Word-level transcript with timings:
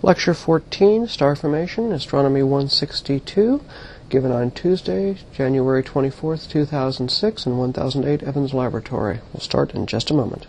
Lecture 0.00 0.32
14, 0.32 1.08
Star 1.08 1.34
Formation, 1.34 1.90
Astronomy 1.90 2.40
162, 2.40 3.60
given 4.08 4.30
on 4.30 4.52
Tuesday, 4.52 5.16
January 5.32 5.82
24th, 5.82 6.48
2006, 6.48 7.46
in 7.46 7.58
1008 7.58 8.22
Evans 8.22 8.54
Laboratory. 8.54 9.18
We'll 9.32 9.40
start 9.40 9.74
in 9.74 9.86
just 9.86 10.12
a 10.12 10.14
moment. 10.14 10.46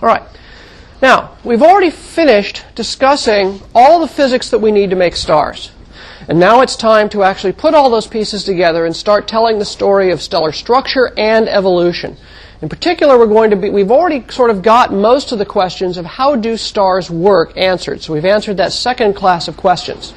All 0.00 0.08
right. 0.08 0.22
Now, 1.02 1.36
we've 1.42 1.62
already 1.62 1.90
finished 1.90 2.64
discussing 2.76 3.60
all 3.74 3.98
the 3.98 4.06
physics 4.06 4.50
that 4.50 4.60
we 4.60 4.70
need 4.70 4.90
to 4.90 4.96
make 4.96 5.16
stars. 5.16 5.72
And 6.28 6.38
now 6.38 6.60
it's 6.60 6.76
time 6.76 7.08
to 7.10 7.24
actually 7.24 7.52
put 7.52 7.74
all 7.74 7.90
those 7.90 8.06
pieces 8.06 8.44
together 8.44 8.86
and 8.86 8.94
start 8.94 9.26
telling 9.26 9.58
the 9.58 9.64
story 9.64 10.12
of 10.12 10.22
stellar 10.22 10.52
structure 10.52 11.12
and 11.18 11.48
evolution. 11.48 12.16
In 12.62 12.70
particular, 12.70 13.18
we're 13.18 13.26
going 13.26 13.50
to 13.50 13.56
be, 13.56 13.68
we've 13.68 13.90
already 13.90 14.24
sort 14.30 14.50
of 14.50 14.62
got 14.62 14.92
most 14.92 15.30
of 15.30 15.38
the 15.38 15.44
questions 15.44 15.98
of 15.98 16.06
how 16.06 16.36
do 16.36 16.56
stars 16.56 17.10
work 17.10 17.56
answered. 17.56 18.00
So 18.00 18.14
we've 18.14 18.24
answered 18.24 18.56
that 18.56 18.72
second 18.72 19.14
class 19.14 19.46
of 19.46 19.58
questions. 19.58 20.14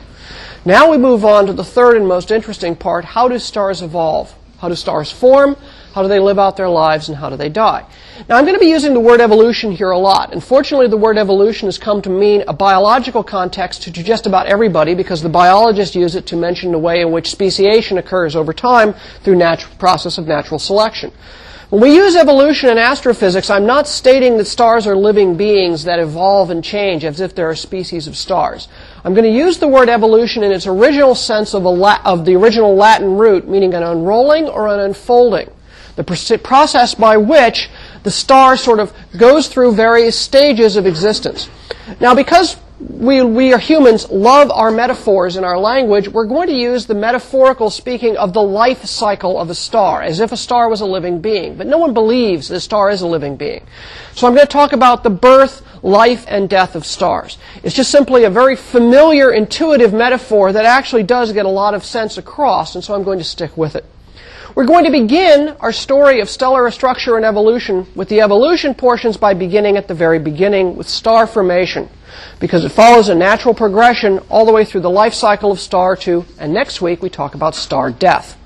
Now 0.64 0.90
we 0.90 0.98
move 0.98 1.26
on 1.26 1.48
to 1.48 1.54
the 1.54 1.66
third 1.66 1.98
and 1.98 2.08
most 2.08 2.32
interesting 2.32 2.76
part. 2.76 3.04
How 3.04 3.28
do 3.28 3.40
stars 3.40 3.82
evolve? 3.82 4.34
How 4.60 4.70
do 4.70 4.76
stars 4.76 5.12
form? 5.12 5.58
How 5.94 6.02
do 6.02 6.08
they 6.08 6.20
live 6.20 6.40
out 6.40 6.56
their 6.56 6.70
lives 6.70 7.10
and 7.10 7.18
how 7.18 7.30
do 7.30 7.36
they 7.36 7.50
die? 7.50 7.86
Now 8.30 8.38
I'm 8.38 8.46
going 8.46 8.56
to 8.56 8.60
be 8.60 8.70
using 8.70 8.94
the 8.94 9.00
word 9.00 9.20
evolution 9.20 9.72
here 9.72 9.90
a 9.90 9.98
lot. 9.98 10.34
Unfortunately, 10.34 10.88
the 10.88 10.98
word 10.98 11.18
evolution 11.18 11.68
has 11.68 11.78
come 11.78 12.02
to 12.04 12.10
mean 12.10 12.44
a 12.48 12.54
biological 12.54 13.24
context 13.24 13.84
to 13.84 13.92
just 13.92 14.28
about 14.28 14.48
everybody 14.48 14.96
because 14.96 15.22
the 15.22 15.30
biologists 15.30 15.96
use 15.96 16.16
it 16.16 16.26
to 16.28 16.38
mention 16.38 16.72
the 16.72 16.78
way 16.78 17.02
in 17.02 17.12
which 17.12 17.30
speciation 17.30 17.98
occurs 17.98 18.36
over 18.36 18.54
time 18.54 18.94
through 19.24 19.36
natural 19.36 19.76
process 19.78 20.18
of 20.18 20.28
natural 20.28 20.60
selection. 20.60 21.12
When 21.70 21.84
we 21.84 21.94
use 21.94 22.16
evolution 22.16 22.72
in 22.72 22.80
astrophysics, 22.80 23.52
I'm 23.52 23.68
not 23.68 23.88
stating 23.88 24.38
that 24.38 24.46
stars 24.46 24.88
are 24.88 24.96
living 24.96 25.38
beings 25.38 25.84
that 25.84 26.00
evolve 26.00 26.50
and 26.50 26.64
change 26.64 27.06
as 27.06 27.22
if 27.22 27.36
they're 27.36 27.52
a 27.52 27.56
species 27.56 28.08
of 28.08 28.18
stars. 28.18 28.68
I'm 29.04 29.14
going 29.14 29.32
to 29.32 29.38
use 29.38 29.60
the 29.60 29.68
word 29.68 29.88
evolution 29.88 30.42
in 30.42 30.52
its 30.52 30.66
original 30.66 31.14
sense 31.14 31.54
of, 31.54 31.64
La- 31.66 32.02
of 32.04 32.26
the 32.26 32.36
original 32.36 32.76
Latin 32.76 33.18
root, 33.18 33.48
meaning 33.48 33.76
an 33.76 33.84
unrolling 33.84 34.48
or 34.48 34.68
an 34.68 34.80
unfolding. 34.80 35.52
The 35.96 36.40
process 36.44 36.96
by 36.96 37.18
which 37.18 37.70
the 38.02 38.10
star 38.10 38.58
sort 38.58 38.80
of 38.80 38.92
goes 39.16 39.48
through 39.48 39.74
various 39.76 40.18
stages 40.18 40.76
of 40.76 40.88
existence. 40.88 41.50
Now, 42.00 42.16
because 42.16 42.58
we, 42.80 43.22
we 43.22 43.54
are 43.54 43.60
humans 43.60 44.10
love 44.10 44.50
our 44.52 44.72
metaphors 44.72 45.36
in 45.36 45.44
our 45.44 45.60
language, 45.60 46.08
we're 46.08 46.26
going 46.26 46.48
to 46.48 46.56
use 46.56 46.86
the 46.86 46.94
metaphorical 46.96 47.70
speaking 47.70 48.16
of 48.16 48.32
the 48.32 48.42
life 48.42 48.86
cycle 48.86 49.38
of 49.38 49.50
a 49.50 49.56
star, 49.56 50.02
as 50.02 50.22
if 50.22 50.32
a 50.32 50.38
star 50.38 50.70
was 50.70 50.80
a 50.80 50.86
living 50.86 51.20
being. 51.20 51.58
But 51.58 51.68
no 51.68 51.78
one 51.78 51.94
believes 51.94 52.48
that 52.48 52.56
a 52.56 52.62
star 52.62 52.90
is 52.90 53.02
a 53.02 53.08
living 53.08 53.36
being. 53.36 53.66
So 54.14 54.28
I'm 54.28 54.34
going 54.34 54.48
to 54.48 54.52
talk 54.52 54.72
about 54.72 55.04
the 55.04 55.10
birth, 55.10 55.62
life, 55.84 56.24
and 56.30 56.50
death 56.50 56.76
of 56.76 56.86
stars. 56.86 57.38
It's 57.64 57.76
just 57.76 57.92
simply 57.92 58.24
a 58.24 58.30
very 58.30 58.56
familiar, 58.56 59.32
intuitive 59.32 59.94
metaphor 59.94 60.54
that 60.54 60.66
actually 60.66 61.04
does 61.04 61.34
get 61.34 61.46
a 61.46 61.50
lot 61.50 61.74
of 61.74 61.84
sense 61.84 62.18
across, 62.18 62.76
and 62.76 62.84
so 62.84 62.96
I'm 62.96 63.04
going 63.04 63.20
to 63.20 63.26
stick 63.26 63.58
with 63.58 63.76
it. 63.76 63.86
We're 64.56 64.66
going 64.66 64.86
to 64.86 64.92
begin 64.92 65.50
our 65.60 65.74
story 65.74 66.22
of 66.22 66.30
stellar 66.30 66.70
structure 66.72 67.18
and 67.18 67.26
evolution 67.26 67.88
with 67.94 68.08
the 68.08 68.22
evolution 68.22 68.74
portions 68.74 69.18
by 69.18 69.34
beginning 69.34 69.76
at 69.76 69.88
the 69.88 69.94
very 69.94 70.18
beginning 70.18 70.76
with 70.76 70.88
star 70.88 71.28
formation 71.28 71.90
because 72.40 72.66
it 72.66 72.72
follows 72.72 73.10
a 73.10 73.16
natural 73.16 73.54
progression 73.54 74.20
all 74.30 74.46
the 74.46 74.52
way 74.52 74.66
through 74.66 74.82
the 74.82 74.90
life 74.90 75.14
cycle 75.14 75.52
of 75.52 75.60
star 75.60 75.96
to, 75.98 76.26
and 76.38 76.54
next 76.54 76.82
week 76.82 77.02
we 77.02 77.10
talk 77.10 77.36
about 77.36 77.56
star 77.56 77.92
death. 77.92 78.38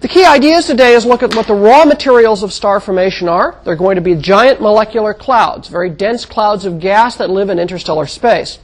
The 0.00 0.08
key 0.08 0.24
ideas 0.24 0.66
today 0.66 0.92
is 0.92 1.06
look 1.06 1.22
at 1.22 1.34
what 1.34 1.46
the 1.46 1.54
raw 1.54 1.86
materials 1.86 2.42
of 2.42 2.52
star 2.52 2.78
formation 2.78 3.26
are. 3.28 3.58
They're 3.64 3.74
going 3.74 3.96
to 3.96 4.02
be 4.02 4.14
giant 4.14 4.60
molecular 4.60 5.14
clouds, 5.14 5.68
very 5.68 5.88
dense 5.88 6.26
clouds 6.26 6.66
of 6.66 6.78
gas 6.78 7.16
that 7.16 7.30
live 7.30 7.48
in 7.48 7.58
interstellar 7.58 8.06
space. 8.06 8.58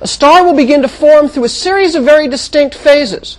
A 0.00 0.06
star 0.06 0.44
will 0.44 0.54
begin 0.54 0.82
to 0.82 0.88
form 0.88 1.28
through 1.28 1.44
a 1.44 1.48
series 1.48 1.94
of 1.94 2.04
very 2.04 2.28
distinct 2.28 2.74
phases. 2.74 3.38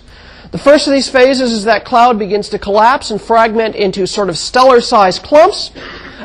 The 0.50 0.58
first 0.58 0.86
of 0.86 0.92
these 0.92 1.08
phases 1.08 1.50
is 1.50 1.64
that 1.64 1.84
cloud 1.84 2.18
begins 2.18 2.50
to 2.50 2.58
collapse 2.58 3.10
and 3.10 3.22
fragment 3.22 3.74
into 3.74 4.06
sort 4.06 4.28
of 4.28 4.36
stellar-sized 4.36 5.22
clumps. 5.22 5.70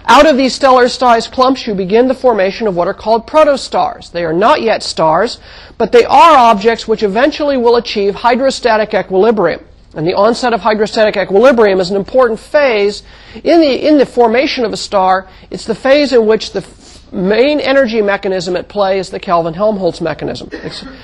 Out 0.05 0.27
of 0.27 0.37
these 0.37 0.53
stellar-sized 0.53 1.31
clumps, 1.31 1.65
you 1.65 1.73
begin 1.73 2.07
the 2.07 2.13
formation 2.13 2.67
of 2.67 2.75
what 2.75 2.87
are 2.87 2.93
called 2.93 3.27
protostars. 3.27 4.11
They 4.11 4.25
are 4.25 4.33
not 4.33 4.61
yet 4.61 4.83
stars, 4.83 5.39
but 5.77 5.91
they 5.91 6.05
are 6.05 6.37
objects 6.37 6.87
which 6.87 7.03
eventually 7.03 7.57
will 7.57 7.75
achieve 7.75 8.15
hydrostatic 8.15 8.93
equilibrium. 8.93 9.63
And 9.95 10.05
the 10.05 10.13
onset 10.13 10.53
of 10.53 10.61
hydrostatic 10.61 11.17
equilibrium 11.17 11.79
is 11.79 11.89
an 11.89 11.95
important 11.95 12.39
phase 12.39 13.03
in 13.43 13.59
the, 13.59 13.87
in 13.87 13.97
the 13.97 14.05
formation 14.05 14.65
of 14.65 14.73
a 14.73 14.77
star. 14.77 15.27
It's 15.49 15.65
the 15.65 15.73
phase 15.73 16.13
in 16.13 16.27
which 16.27 16.51
the 16.51 16.65
main 17.11 17.59
energy 17.59 18.01
mechanism 18.01 18.55
at 18.57 18.67
play 18.67 18.99
is 18.99 19.09
the 19.09 19.19
Kelvin-Helmholtz 19.19 20.01
mechanism. 20.01 20.49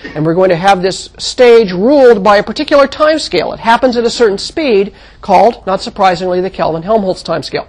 And 0.04 0.26
we're 0.26 0.36
going 0.36 0.50
to 0.50 0.56
have 0.56 0.82
this 0.82 1.10
stage 1.18 1.72
ruled 1.72 2.24
by 2.24 2.38
a 2.38 2.44
particular 2.44 2.88
time 2.88 3.20
scale. 3.20 3.54
It 3.54 3.60
happens 3.60 3.96
at 3.98 4.04
a 4.04 4.10
certain 4.10 4.38
speed 4.38 4.94
called, 5.22 5.66
not 5.66 5.82
surprisingly, 5.82 6.42
the 6.42 6.50
Kelvin-Helmholtz 6.50 7.24
time 7.24 7.42
scale. 7.42 7.68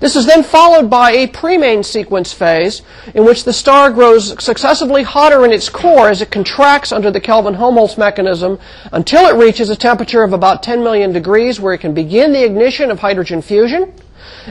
This 0.00 0.16
is 0.16 0.26
then 0.26 0.42
followed 0.42 0.90
by 0.90 1.12
a 1.12 1.26
pre-main 1.26 1.82
sequence 1.82 2.32
phase 2.32 2.82
in 3.14 3.24
which 3.24 3.44
the 3.44 3.52
star 3.52 3.90
grows 3.90 4.42
successively 4.42 5.02
hotter 5.02 5.44
in 5.44 5.52
its 5.52 5.68
core 5.68 6.08
as 6.08 6.20
it 6.20 6.30
contracts 6.30 6.92
under 6.92 7.10
the 7.10 7.20
Kelvin-Helmholtz 7.20 7.96
mechanism 7.96 8.58
until 8.92 9.26
it 9.26 9.38
reaches 9.40 9.70
a 9.70 9.76
temperature 9.76 10.22
of 10.22 10.32
about 10.32 10.62
10 10.62 10.82
million 10.82 11.12
degrees 11.12 11.60
where 11.60 11.74
it 11.74 11.78
can 11.78 11.94
begin 11.94 12.32
the 12.32 12.44
ignition 12.44 12.90
of 12.90 12.98
hydrogen 12.98 13.40
fusion. 13.40 13.92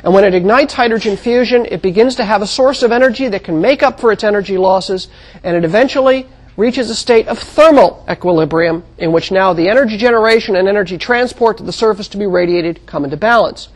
And 0.04 0.14
when 0.14 0.24
it 0.24 0.34
ignites 0.34 0.74
hydrogen 0.74 1.18
fusion, 1.18 1.66
it 1.66 1.82
begins 1.82 2.16
to 2.16 2.26
have 2.26 2.42
a 2.42 2.48
source 2.48 2.84
of 2.84 2.92
energy 2.92 3.28
that 3.28 3.44
can 3.44 3.60
make 3.62 3.84
up 3.84 4.00
for 4.00 4.12
its 4.12 4.24
energy 4.24 4.58
losses, 4.58 5.08
and 5.44 5.56
it 5.56 5.66
eventually 5.66 6.28
reaches 6.56 6.90
a 6.90 6.96
state 6.96 7.28
of 7.28 7.40
thermal 7.40 8.06
equilibrium 8.10 8.84
in 8.98 9.12
which 9.12 9.32
now 9.32 9.54
the 9.54 9.70
energy 9.70 9.98
generation 9.98 10.56
and 10.56 10.68
energy 10.68 10.98
transport 10.98 11.58
to 11.58 11.64
the 11.64 11.72
surface 11.72 12.08
to 12.08 12.18
be 12.18 12.28
radiated 12.28 12.86
come 12.86 13.04
into 13.04 13.18
balance. 13.18 13.70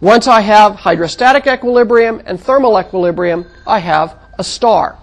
Once 0.00 0.26
I 0.26 0.40
have 0.42 0.74
hydrostatic 0.74 1.46
equilibrium 1.46 2.22
and 2.26 2.38
thermal 2.38 2.78
equilibrium, 2.78 3.46
I 3.66 3.78
have 3.78 4.18
a 4.38 4.44
star. 4.44 4.98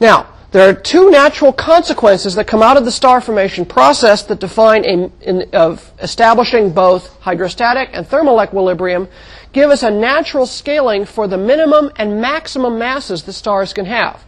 Now, 0.00 0.34
there 0.52 0.68
are 0.68 0.74
two 0.74 1.10
natural 1.10 1.52
consequences 1.52 2.34
that 2.34 2.46
come 2.46 2.62
out 2.62 2.76
of 2.76 2.84
the 2.84 2.92
star 2.92 3.20
formation 3.20 3.64
process 3.64 4.22
that 4.24 4.40
define 4.40 4.84
a, 4.84 5.10
in, 5.22 5.50
of 5.52 5.92
establishing 6.00 6.72
both 6.72 7.18
hydrostatic 7.20 7.90
and 7.92 8.06
thermal 8.06 8.42
equilibrium, 8.42 9.08
give 9.52 9.70
us 9.70 9.82
a 9.82 9.90
natural 9.90 10.46
scaling 10.46 11.04
for 11.04 11.26
the 11.26 11.38
minimum 11.38 11.90
and 11.96 12.20
maximum 12.20 12.78
masses 12.78 13.22
the 13.22 13.32
stars 13.32 13.72
can 13.72 13.86
have. 13.86 14.22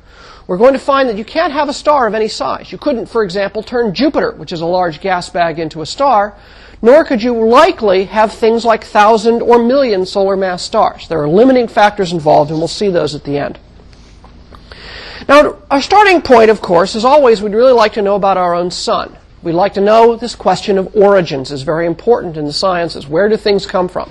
We're 0.46 0.56
going 0.56 0.72
to 0.72 0.78
find 0.78 1.10
that 1.10 1.18
you 1.18 1.24
can't 1.24 1.52
have 1.52 1.68
a 1.68 1.74
star 1.74 2.06
of 2.06 2.14
any 2.14 2.28
size. 2.28 2.72
You 2.72 2.78
couldn't, 2.78 3.06
for 3.06 3.22
example, 3.22 3.62
turn 3.62 3.92
Jupiter, 3.94 4.32
which 4.32 4.50
is 4.50 4.62
a 4.62 4.66
large 4.66 5.00
gas 5.02 5.28
bag, 5.28 5.58
into 5.58 5.82
a 5.82 5.86
star, 5.86 6.34
nor 6.80 7.04
could 7.04 7.22
you 7.22 7.34
likely 7.46 8.04
have 8.04 8.32
things 8.32 8.64
like 8.64 8.84
thousand 8.84 9.42
or 9.42 9.58
million 9.58 10.06
solar 10.06 10.36
mass 10.36 10.62
stars. 10.62 11.08
There 11.08 11.22
are 11.22 11.28
limiting 11.28 11.68
factors 11.68 12.12
involved, 12.12 12.50
and 12.50 12.58
we'll 12.58 12.68
see 12.68 12.88
those 12.88 13.14
at 13.14 13.24
the 13.24 13.38
end. 13.38 13.58
Now, 15.28 15.58
our 15.70 15.82
starting 15.82 16.22
point, 16.22 16.50
of 16.50 16.60
course, 16.60 16.94
is 16.94 17.04
always 17.04 17.42
we'd 17.42 17.52
really 17.52 17.72
like 17.72 17.94
to 17.94 18.02
know 18.02 18.14
about 18.14 18.36
our 18.36 18.54
own 18.54 18.70
sun. 18.70 19.18
We'd 19.42 19.52
like 19.52 19.74
to 19.74 19.80
know 19.80 20.16
this 20.16 20.34
question 20.34 20.78
of 20.78 20.94
origins 20.96 21.52
is 21.52 21.62
very 21.62 21.86
important 21.86 22.36
in 22.36 22.44
the 22.44 22.52
sciences. 22.52 23.06
Where 23.06 23.28
do 23.28 23.36
things 23.36 23.66
come 23.66 23.88
from? 23.88 24.10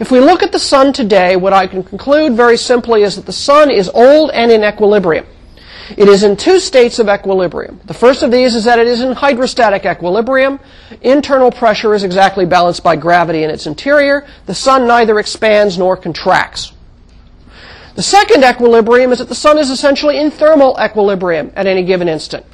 If 0.00 0.10
we 0.10 0.20
look 0.20 0.42
at 0.42 0.52
the 0.52 0.58
sun 0.58 0.92
today, 0.92 1.36
what 1.36 1.52
I 1.52 1.66
can 1.66 1.82
conclude 1.82 2.32
very 2.34 2.56
simply 2.56 3.02
is 3.02 3.16
that 3.16 3.26
the 3.26 3.32
sun 3.32 3.70
is 3.70 3.88
old 3.92 4.30
and 4.30 4.50
in 4.50 4.64
equilibrium. 4.64 5.26
It 5.96 6.08
is 6.08 6.22
in 6.22 6.36
two 6.36 6.60
states 6.60 6.98
of 6.98 7.08
equilibrium. 7.08 7.80
The 7.84 7.94
first 7.94 8.22
of 8.22 8.30
these 8.30 8.54
is 8.54 8.64
that 8.64 8.78
it 8.78 8.86
is 8.86 9.00
in 9.00 9.12
hydrostatic 9.12 9.84
equilibrium. 9.84 10.58
Internal 11.02 11.50
pressure 11.50 11.94
is 11.94 12.04
exactly 12.04 12.46
balanced 12.46 12.82
by 12.82 12.96
gravity 12.96 13.44
in 13.44 13.50
its 13.50 13.66
interior. 13.66 14.26
The 14.46 14.54
sun 14.54 14.86
neither 14.86 15.18
expands 15.18 15.76
nor 15.78 15.96
contracts. 15.96 16.72
The 17.94 18.02
second 18.02 18.44
equilibrium 18.44 19.12
is 19.12 19.18
that 19.18 19.28
the 19.28 19.34
sun 19.34 19.58
is 19.58 19.70
essentially 19.70 20.18
in 20.18 20.30
thermal 20.30 20.76
equilibrium 20.82 21.52
at 21.54 21.66
any 21.66 21.84
given 21.84 22.08
instant. 22.08 22.44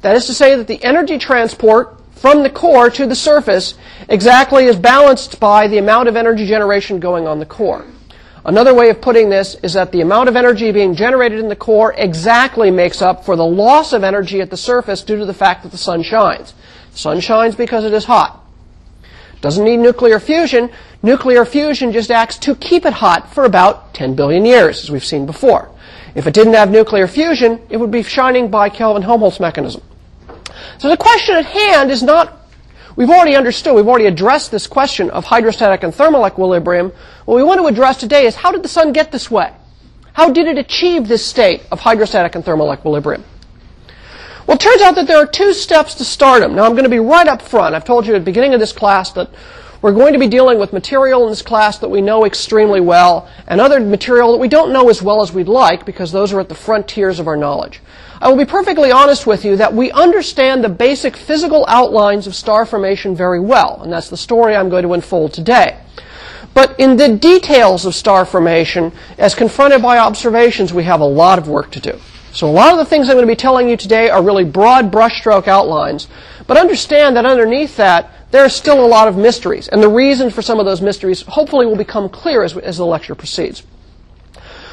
That 0.00 0.16
is 0.16 0.26
to 0.26 0.34
say 0.34 0.54
that 0.56 0.66
the 0.66 0.82
energy 0.82 1.18
transport 1.18 1.96
from 2.12 2.42
the 2.42 2.50
core 2.50 2.90
to 2.90 3.06
the 3.06 3.14
surface 3.14 3.74
exactly 4.08 4.64
is 4.64 4.76
balanced 4.76 5.38
by 5.40 5.68
the 5.68 5.78
amount 5.78 6.08
of 6.08 6.16
energy 6.16 6.46
generation 6.46 7.00
going 7.00 7.26
on 7.26 7.38
the 7.38 7.46
core. 7.46 7.84
Another 8.48 8.72
way 8.72 8.88
of 8.88 9.02
putting 9.02 9.28
this 9.28 9.56
is 9.56 9.74
that 9.74 9.92
the 9.92 10.00
amount 10.00 10.30
of 10.30 10.34
energy 10.34 10.72
being 10.72 10.94
generated 10.94 11.38
in 11.38 11.50
the 11.50 11.54
core 11.54 11.92
exactly 11.92 12.70
makes 12.70 13.02
up 13.02 13.22
for 13.26 13.36
the 13.36 13.44
loss 13.44 13.92
of 13.92 14.02
energy 14.02 14.40
at 14.40 14.48
the 14.48 14.56
surface 14.56 15.02
due 15.02 15.18
to 15.18 15.26
the 15.26 15.34
fact 15.34 15.64
that 15.64 15.68
the 15.70 15.76
sun 15.76 16.02
shines. 16.02 16.54
Sun 16.94 17.20
shines 17.20 17.54
because 17.54 17.84
it 17.84 17.92
is 17.92 18.06
hot. 18.06 18.42
Doesn't 19.42 19.66
need 19.66 19.76
nuclear 19.76 20.18
fusion. 20.18 20.70
Nuclear 21.02 21.44
fusion 21.44 21.92
just 21.92 22.10
acts 22.10 22.38
to 22.38 22.54
keep 22.54 22.86
it 22.86 22.94
hot 22.94 23.34
for 23.34 23.44
about 23.44 23.92
10 23.92 24.14
billion 24.14 24.46
years, 24.46 24.82
as 24.82 24.90
we've 24.90 25.04
seen 25.04 25.26
before. 25.26 25.70
If 26.14 26.26
it 26.26 26.32
didn't 26.32 26.54
have 26.54 26.70
nuclear 26.70 27.06
fusion, 27.06 27.60
it 27.68 27.76
would 27.76 27.90
be 27.90 28.02
shining 28.02 28.48
by 28.48 28.70
Kelvin-Helmholtz 28.70 29.40
mechanism. 29.40 29.82
So 30.78 30.88
the 30.88 30.96
question 30.96 31.36
at 31.36 31.44
hand 31.44 31.90
is 31.90 32.02
not 32.02 32.38
We've 32.98 33.10
already 33.10 33.36
understood, 33.36 33.76
we've 33.76 33.86
already 33.86 34.06
addressed 34.06 34.50
this 34.50 34.66
question 34.66 35.08
of 35.10 35.24
hydrostatic 35.24 35.84
and 35.84 35.94
thermal 35.94 36.26
equilibrium. 36.26 36.90
What 37.28 37.36
we 37.36 37.42
want 37.42 37.60
to 37.60 37.66
address 37.66 37.98
today 37.98 38.24
is 38.24 38.36
how 38.36 38.52
did 38.52 38.62
the 38.62 38.70
sun 38.70 38.94
get 38.94 39.12
this 39.12 39.30
way? 39.30 39.52
How 40.14 40.32
did 40.32 40.46
it 40.46 40.56
achieve 40.56 41.08
this 41.08 41.26
state 41.26 41.60
of 41.70 41.78
hydrostatic 41.78 42.34
and 42.34 42.42
thermal 42.42 42.72
equilibrium? 42.72 43.22
Well, 44.46 44.54
it 44.54 44.60
turns 44.60 44.80
out 44.80 44.94
that 44.94 45.06
there 45.06 45.18
are 45.18 45.26
two 45.26 45.52
steps 45.52 45.94
to 45.96 46.06
stardom. 46.06 46.56
Now, 46.56 46.64
I'm 46.64 46.72
going 46.72 46.84
to 46.84 46.88
be 46.88 47.00
right 47.00 47.28
up 47.28 47.42
front. 47.42 47.74
I've 47.74 47.84
told 47.84 48.06
you 48.06 48.14
at 48.14 48.20
the 48.20 48.24
beginning 48.24 48.54
of 48.54 48.60
this 48.60 48.72
class 48.72 49.12
that 49.12 49.28
we're 49.82 49.92
going 49.92 50.14
to 50.14 50.18
be 50.18 50.26
dealing 50.26 50.58
with 50.58 50.72
material 50.72 51.24
in 51.24 51.28
this 51.28 51.42
class 51.42 51.76
that 51.80 51.90
we 51.90 52.00
know 52.00 52.24
extremely 52.24 52.80
well 52.80 53.28
and 53.46 53.60
other 53.60 53.78
material 53.78 54.32
that 54.32 54.38
we 54.38 54.48
don't 54.48 54.72
know 54.72 54.88
as 54.88 55.02
well 55.02 55.20
as 55.20 55.30
we'd 55.30 55.48
like 55.48 55.84
because 55.84 56.10
those 56.10 56.32
are 56.32 56.40
at 56.40 56.48
the 56.48 56.54
frontiers 56.54 57.20
of 57.20 57.26
our 57.26 57.36
knowledge. 57.36 57.82
I 58.22 58.30
will 58.30 58.38
be 58.38 58.46
perfectly 58.46 58.90
honest 58.90 59.26
with 59.26 59.44
you 59.44 59.54
that 59.56 59.74
we 59.74 59.90
understand 59.90 60.64
the 60.64 60.70
basic 60.70 61.14
physical 61.14 61.66
outlines 61.68 62.26
of 62.26 62.34
star 62.34 62.64
formation 62.64 63.14
very 63.14 63.38
well, 63.38 63.82
and 63.82 63.92
that's 63.92 64.08
the 64.08 64.16
story 64.16 64.56
I'm 64.56 64.70
going 64.70 64.84
to 64.84 64.94
unfold 64.94 65.34
today. 65.34 65.78
But 66.54 66.78
in 66.78 66.96
the 66.96 67.16
details 67.16 67.86
of 67.86 67.94
star 67.94 68.24
formation, 68.24 68.92
as 69.16 69.34
confronted 69.34 69.82
by 69.82 69.98
observations, 69.98 70.72
we 70.72 70.84
have 70.84 71.00
a 71.00 71.06
lot 71.06 71.38
of 71.38 71.48
work 71.48 71.70
to 71.72 71.80
do. 71.80 71.98
So 72.32 72.48
a 72.48 72.50
lot 72.50 72.72
of 72.72 72.78
the 72.78 72.84
things 72.84 73.08
I'm 73.08 73.16
going 73.16 73.26
to 73.26 73.32
be 73.32 73.36
telling 73.36 73.68
you 73.68 73.76
today 73.76 74.10
are 74.10 74.22
really 74.22 74.44
broad 74.44 74.92
brushstroke 74.92 75.48
outlines, 75.48 76.08
but 76.46 76.56
understand 76.56 77.16
that 77.16 77.26
underneath 77.26 77.76
that, 77.76 78.12
there 78.30 78.44
are 78.44 78.50
still 78.50 78.84
a 78.84 78.86
lot 78.86 79.08
of 79.08 79.16
mysteries, 79.16 79.68
and 79.68 79.82
the 79.82 79.88
reason 79.88 80.30
for 80.30 80.42
some 80.42 80.60
of 80.60 80.66
those 80.66 80.82
mysteries 80.82 81.22
hopefully 81.22 81.64
will 81.64 81.76
become 81.76 82.08
clear 82.10 82.42
as, 82.42 82.56
as 82.58 82.76
the 82.76 82.84
lecture 82.84 83.14
proceeds. 83.14 83.62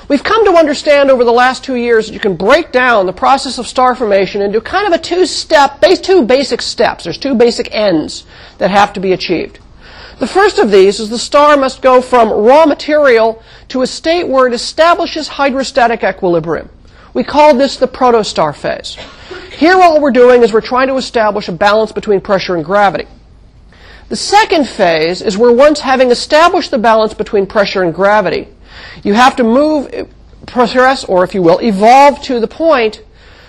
We've 0.07 0.23
come 0.23 0.45
to 0.45 0.51
understand 0.51 1.09
over 1.09 1.23
the 1.23 1.31
last 1.31 1.63
two 1.63 1.75
years 1.75 2.07
that 2.07 2.13
you 2.13 2.19
can 2.19 2.35
break 2.35 2.71
down 2.71 3.07
the 3.07 3.13
process 3.13 3.57
of 3.57 3.65
star 3.65 3.95
formation 3.95 4.41
into 4.41 4.61
kind 4.61 4.85
of 4.85 4.93
a 4.93 5.01
two-step, 5.01 5.81
two 6.03 6.23
basic 6.23 6.61
steps. 6.61 7.05
There's 7.05 7.17
two 7.17 7.33
basic 7.33 7.73
ends 7.73 8.25
that 8.59 8.69
have 8.69 8.93
to 8.93 8.99
be 8.99 9.13
achieved. 9.13 9.59
The 10.17 10.27
first 10.27 10.59
of 10.59 10.71
these 10.71 11.01
is 11.01 11.09
the 11.09 11.17
star 11.17 11.57
must 11.57 11.81
go 11.81 12.01
from 12.01 12.29
raw 12.29 12.65
material 12.65 13.43
to 13.69 13.81
a 13.81 13.87
state 13.87 14.27
where 14.27 14.47
it 14.47 14.53
establishes 14.53 15.27
hydrostatic 15.27 16.03
equilibrium. 16.03 16.69
We 17.13 17.23
call 17.25 17.53
this 17.55 17.75
the 17.75 17.87
protostar 17.87 18.55
phase. 18.55 18.97
Here 19.51 19.79
all 19.81 19.99
we're 19.99 20.11
doing 20.11 20.41
is 20.41 20.53
we're 20.53 20.61
trying 20.61 20.87
to 20.87 20.95
establish 20.95 21.49
a 21.49 21.51
balance 21.51 21.91
between 21.91 22.21
pressure 22.21 22.55
and 22.55 22.63
gravity. 22.63 23.07
The 24.07 24.15
second 24.15 24.69
phase 24.69 25.21
is 25.21 25.37
where 25.37 25.51
once 25.51 25.81
having 25.81 26.11
established 26.11 26.71
the 26.71 26.77
balance 26.77 27.13
between 27.13 27.45
pressure 27.45 27.83
and 27.83 27.93
gravity, 27.93 28.47
you 29.03 29.13
have 29.15 29.35
to 29.37 29.43
move, 29.43 30.09
progress, 30.45 31.03
or 31.03 31.23
if 31.23 31.33
you 31.33 31.41
will, 31.41 31.59
evolve 31.59 32.21
to 32.23 32.39
the 32.39 32.47
point 32.47 33.03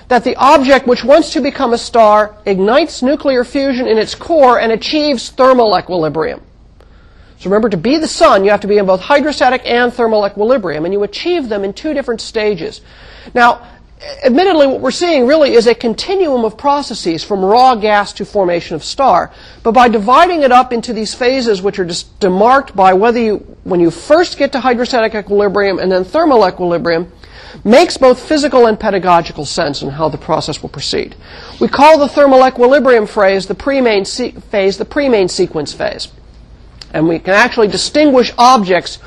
that 0.08 0.24
the 0.24 0.36
object 0.36 0.86
which 0.86 1.04
wants 1.04 1.32
to 1.32 1.40
become 1.40 1.72
a 1.72 1.78
star 1.78 2.36
ignites 2.46 3.02
nuclear 3.02 3.44
fusion 3.44 3.86
in 3.86 3.98
its 3.98 4.14
core 4.14 4.58
and 4.58 4.72
achieves 4.72 5.30
thermal 5.30 5.76
equilibrium. 5.78 6.40
So 7.38 7.50
remember, 7.50 7.68
to 7.68 7.76
be 7.76 7.98
the 7.98 8.08
sun, 8.08 8.44
you 8.44 8.50
have 8.50 8.60
to 8.60 8.66
be 8.66 8.78
in 8.78 8.86
both 8.86 9.00
hydrostatic 9.00 9.62
and 9.66 9.92
thermal 9.92 10.26
equilibrium, 10.26 10.84
and 10.84 10.94
you 10.94 11.02
achieve 11.02 11.48
them 11.48 11.64
in 11.64 11.72
two 11.72 11.92
different 11.92 12.20
stages. 12.20 12.80
Now, 13.34 13.66
admittedly, 14.24 14.66
what 14.66 14.80
we're 14.80 14.90
seeing 14.90 15.26
really 15.26 15.52
is 15.52 15.66
a 15.66 15.74
continuum 15.74 16.44
of 16.44 16.56
processes 16.56 17.22
from 17.22 17.44
raw 17.44 17.74
gas 17.74 18.12
to 18.14 18.24
formation 18.24 18.74
of 18.74 18.82
star. 18.82 19.32
But 19.62 19.72
by 19.72 19.88
dividing 19.88 20.42
it 20.42 20.52
up 20.52 20.72
into 20.72 20.92
these 20.92 21.14
phases, 21.14 21.60
which 21.60 21.78
are 21.78 21.84
just 21.84 22.18
demarked 22.20 22.74
by 22.74 22.94
whether 22.94 23.18
you, 23.18 23.36
when 23.64 23.80
you 23.80 23.90
first 23.90 24.38
get 24.38 24.52
to 24.52 24.60
hydrostatic 24.60 25.14
equilibrium 25.14 25.78
and 25.78 25.92
then 25.92 26.04
thermal 26.04 26.46
equilibrium, 26.46 27.12
makes 27.64 27.96
both 27.96 28.20
physical 28.20 28.66
and 28.66 28.78
pedagogical 28.78 29.44
sense 29.44 29.82
in 29.82 29.90
how 29.90 30.08
the 30.08 30.18
process 30.18 30.62
will 30.62 30.68
proceed. 30.68 31.16
We 31.60 31.68
call 31.68 31.98
the 31.98 32.08
thermal 32.08 32.46
equilibrium 32.46 33.06
phase 33.06 33.46
the 33.46 33.54
pre-main 33.54 34.04
se- 34.04 34.32
phase 34.32 34.78
the 34.78 34.84
pre-main 34.84 35.28
sequence 35.28 35.72
phase. 35.72 36.08
And 36.92 37.08
we 37.08 37.18
can 37.18 37.34
actually 37.34 37.68
distinguish 37.68 38.32
objects 38.38 38.98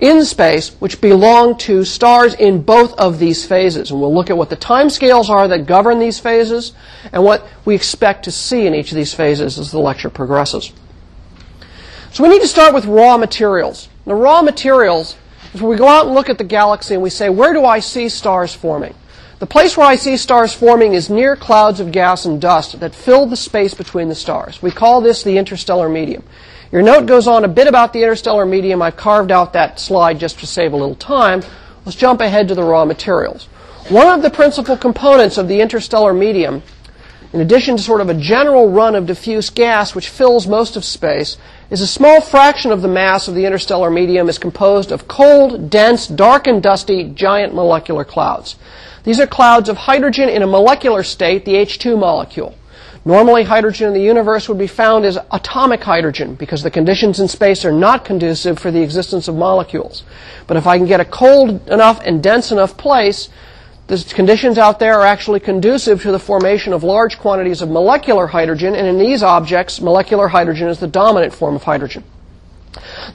in 0.00 0.24
space 0.24 0.70
which 0.80 1.00
belong 1.00 1.56
to 1.56 1.84
stars 1.84 2.34
in 2.34 2.62
both 2.62 2.92
of 2.98 3.18
these 3.18 3.46
phases. 3.46 3.90
And 3.90 4.00
we'll 4.00 4.14
look 4.14 4.30
at 4.30 4.36
what 4.36 4.50
the 4.50 4.56
time 4.56 4.90
scales 4.90 5.30
are 5.30 5.48
that 5.48 5.66
govern 5.66 5.98
these 5.98 6.18
phases 6.18 6.72
and 7.12 7.24
what 7.24 7.46
we 7.64 7.74
expect 7.74 8.24
to 8.24 8.32
see 8.32 8.66
in 8.66 8.74
each 8.74 8.90
of 8.90 8.96
these 8.96 9.14
phases 9.14 9.58
as 9.58 9.70
the 9.70 9.78
lecture 9.78 10.10
progresses. 10.10 10.72
So 12.12 12.22
we 12.22 12.30
need 12.30 12.40
to 12.40 12.48
start 12.48 12.74
with 12.74 12.86
raw 12.86 13.16
materials. 13.16 13.88
The 14.06 14.14
raw 14.14 14.42
materials 14.42 15.16
is 15.54 15.62
we 15.62 15.76
go 15.76 15.88
out 15.88 16.06
and 16.06 16.14
look 16.14 16.28
at 16.28 16.38
the 16.38 16.44
galaxy 16.44 16.94
and 16.94 17.02
we 17.02 17.10
say, 17.10 17.28
where 17.28 17.52
do 17.52 17.64
I 17.64 17.80
see 17.80 18.08
stars 18.08 18.54
forming? 18.54 18.94
The 19.38 19.46
place 19.46 19.76
where 19.76 19.86
I 19.86 19.96
see 19.96 20.16
stars 20.16 20.54
forming 20.54 20.94
is 20.94 21.10
near 21.10 21.36
clouds 21.36 21.78
of 21.78 21.92
gas 21.92 22.24
and 22.24 22.40
dust 22.40 22.80
that 22.80 22.94
fill 22.94 23.26
the 23.26 23.36
space 23.36 23.74
between 23.74 24.08
the 24.08 24.14
stars. 24.14 24.62
We 24.62 24.70
call 24.70 25.02
this 25.02 25.22
the 25.22 25.36
interstellar 25.36 25.90
medium. 25.90 26.24
Your 26.76 26.84
note 26.84 27.06
goes 27.06 27.26
on 27.26 27.42
a 27.42 27.48
bit 27.48 27.68
about 27.68 27.94
the 27.94 28.02
interstellar 28.02 28.44
medium. 28.44 28.82
I 28.82 28.90
carved 28.90 29.32
out 29.32 29.54
that 29.54 29.80
slide 29.80 30.18
just 30.18 30.40
to 30.40 30.46
save 30.46 30.74
a 30.74 30.76
little 30.76 30.94
time. 30.94 31.42
Let's 31.86 31.96
jump 31.96 32.20
ahead 32.20 32.48
to 32.48 32.54
the 32.54 32.64
raw 32.64 32.84
materials. 32.84 33.46
One 33.88 34.08
of 34.08 34.20
the 34.20 34.28
principal 34.28 34.76
components 34.76 35.38
of 35.38 35.48
the 35.48 35.62
interstellar 35.62 36.12
medium, 36.12 36.62
in 37.32 37.40
addition 37.40 37.78
to 37.78 37.82
sort 37.82 38.02
of 38.02 38.10
a 38.10 38.14
general 38.14 38.68
run 38.70 38.94
of 38.94 39.06
diffuse 39.06 39.48
gas 39.48 39.94
which 39.94 40.10
fills 40.10 40.46
most 40.46 40.76
of 40.76 40.84
space, 40.84 41.38
is 41.70 41.80
a 41.80 41.86
small 41.86 42.20
fraction 42.20 42.70
of 42.70 42.82
the 42.82 42.88
mass 42.88 43.26
of 43.26 43.34
the 43.34 43.46
interstellar 43.46 43.90
medium 43.90 44.28
is 44.28 44.36
composed 44.36 44.92
of 44.92 45.08
cold, 45.08 45.70
dense, 45.70 46.06
dark 46.06 46.46
and 46.46 46.62
dusty 46.62 47.04
giant 47.04 47.54
molecular 47.54 48.04
clouds. 48.04 48.56
These 49.02 49.18
are 49.18 49.26
clouds 49.26 49.70
of 49.70 49.78
hydrogen 49.78 50.28
in 50.28 50.42
a 50.42 50.46
molecular 50.46 51.04
state, 51.04 51.46
the 51.46 51.54
H2 51.54 51.98
molecule. 51.98 52.54
Normally, 53.06 53.44
hydrogen 53.44 53.86
in 53.86 53.94
the 53.94 54.02
universe 54.02 54.48
would 54.48 54.58
be 54.58 54.66
found 54.66 55.04
as 55.04 55.16
atomic 55.30 55.80
hydrogen 55.80 56.34
because 56.34 56.64
the 56.64 56.72
conditions 56.72 57.20
in 57.20 57.28
space 57.28 57.64
are 57.64 57.70
not 57.70 58.04
conducive 58.04 58.58
for 58.58 58.72
the 58.72 58.82
existence 58.82 59.28
of 59.28 59.36
molecules. 59.36 60.02
But 60.48 60.56
if 60.56 60.66
I 60.66 60.76
can 60.76 60.88
get 60.88 60.98
a 60.98 61.04
cold 61.04 61.68
enough 61.68 62.00
and 62.04 62.20
dense 62.20 62.50
enough 62.50 62.76
place, 62.76 63.28
the 63.86 64.04
conditions 64.12 64.58
out 64.58 64.80
there 64.80 64.94
are 64.94 65.06
actually 65.06 65.38
conducive 65.38 66.02
to 66.02 66.10
the 66.10 66.18
formation 66.18 66.72
of 66.72 66.82
large 66.82 67.16
quantities 67.20 67.62
of 67.62 67.70
molecular 67.70 68.26
hydrogen, 68.26 68.74
and 68.74 68.88
in 68.88 68.98
these 68.98 69.22
objects, 69.22 69.80
molecular 69.80 70.26
hydrogen 70.26 70.66
is 70.66 70.80
the 70.80 70.88
dominant 70.88 71.32
form 71.32 71.54
of 71.54 71.62
hydrogen. 71.62 72.02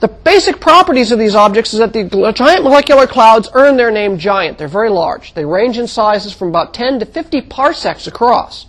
The 0.00 0.08
basic 0.08 0.58
properties 0.58 1.12
of 1.12 1.18
these 1.18 1.34
objects 1.34 1.74
is 1.74 1.80
that 1.80 1.92
the 1.92 2.32
giant 2.34 2.64
molecular 2.64 3.06
clouds 3.06 3.50
earn 3.52 3.76
their 3.76 3.90
name 3.90 4.16
giant. 4.16 4.56
They're 4.56 4.68
very 4.68 4.88
large. 4.88 5.34
They 5.34 5.44
range 5.44 5.76
in 5.76 5.86
sizes 5.86 6.32
from 6.32 6.48
about 6.48 6.72
10 6.72 7.00
to 7.00 7.04
50 7.04 7.42
parsecs 7.42 8.06
across. 8.06 8.68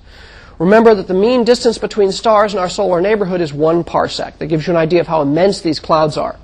Remember 0.60 0.94
that 0.94 1.08
the 1.08 1.14
mean 1.14 1.44
distance 1.44 1.78
between 1.78 2.12
stars 2.12 2.54
in 2.54 2.60
our 2.60 2.70
solar 2.70 3.02
neighborhood 3.02 3.42
is 3.42 3.54
one 3.54 3.84
parsec. 3.84 4.38
That 4.38 4.48
gives 4.48 4.68
you 4.68 4.74
an 4.74 4.78
idea 4.78 5.02
of 5.02 5.08
how 5.08 5.22
immense 5.22 5.62
these 5.62 5.80
clouds 5.80 6.18
are. 6.18 6.38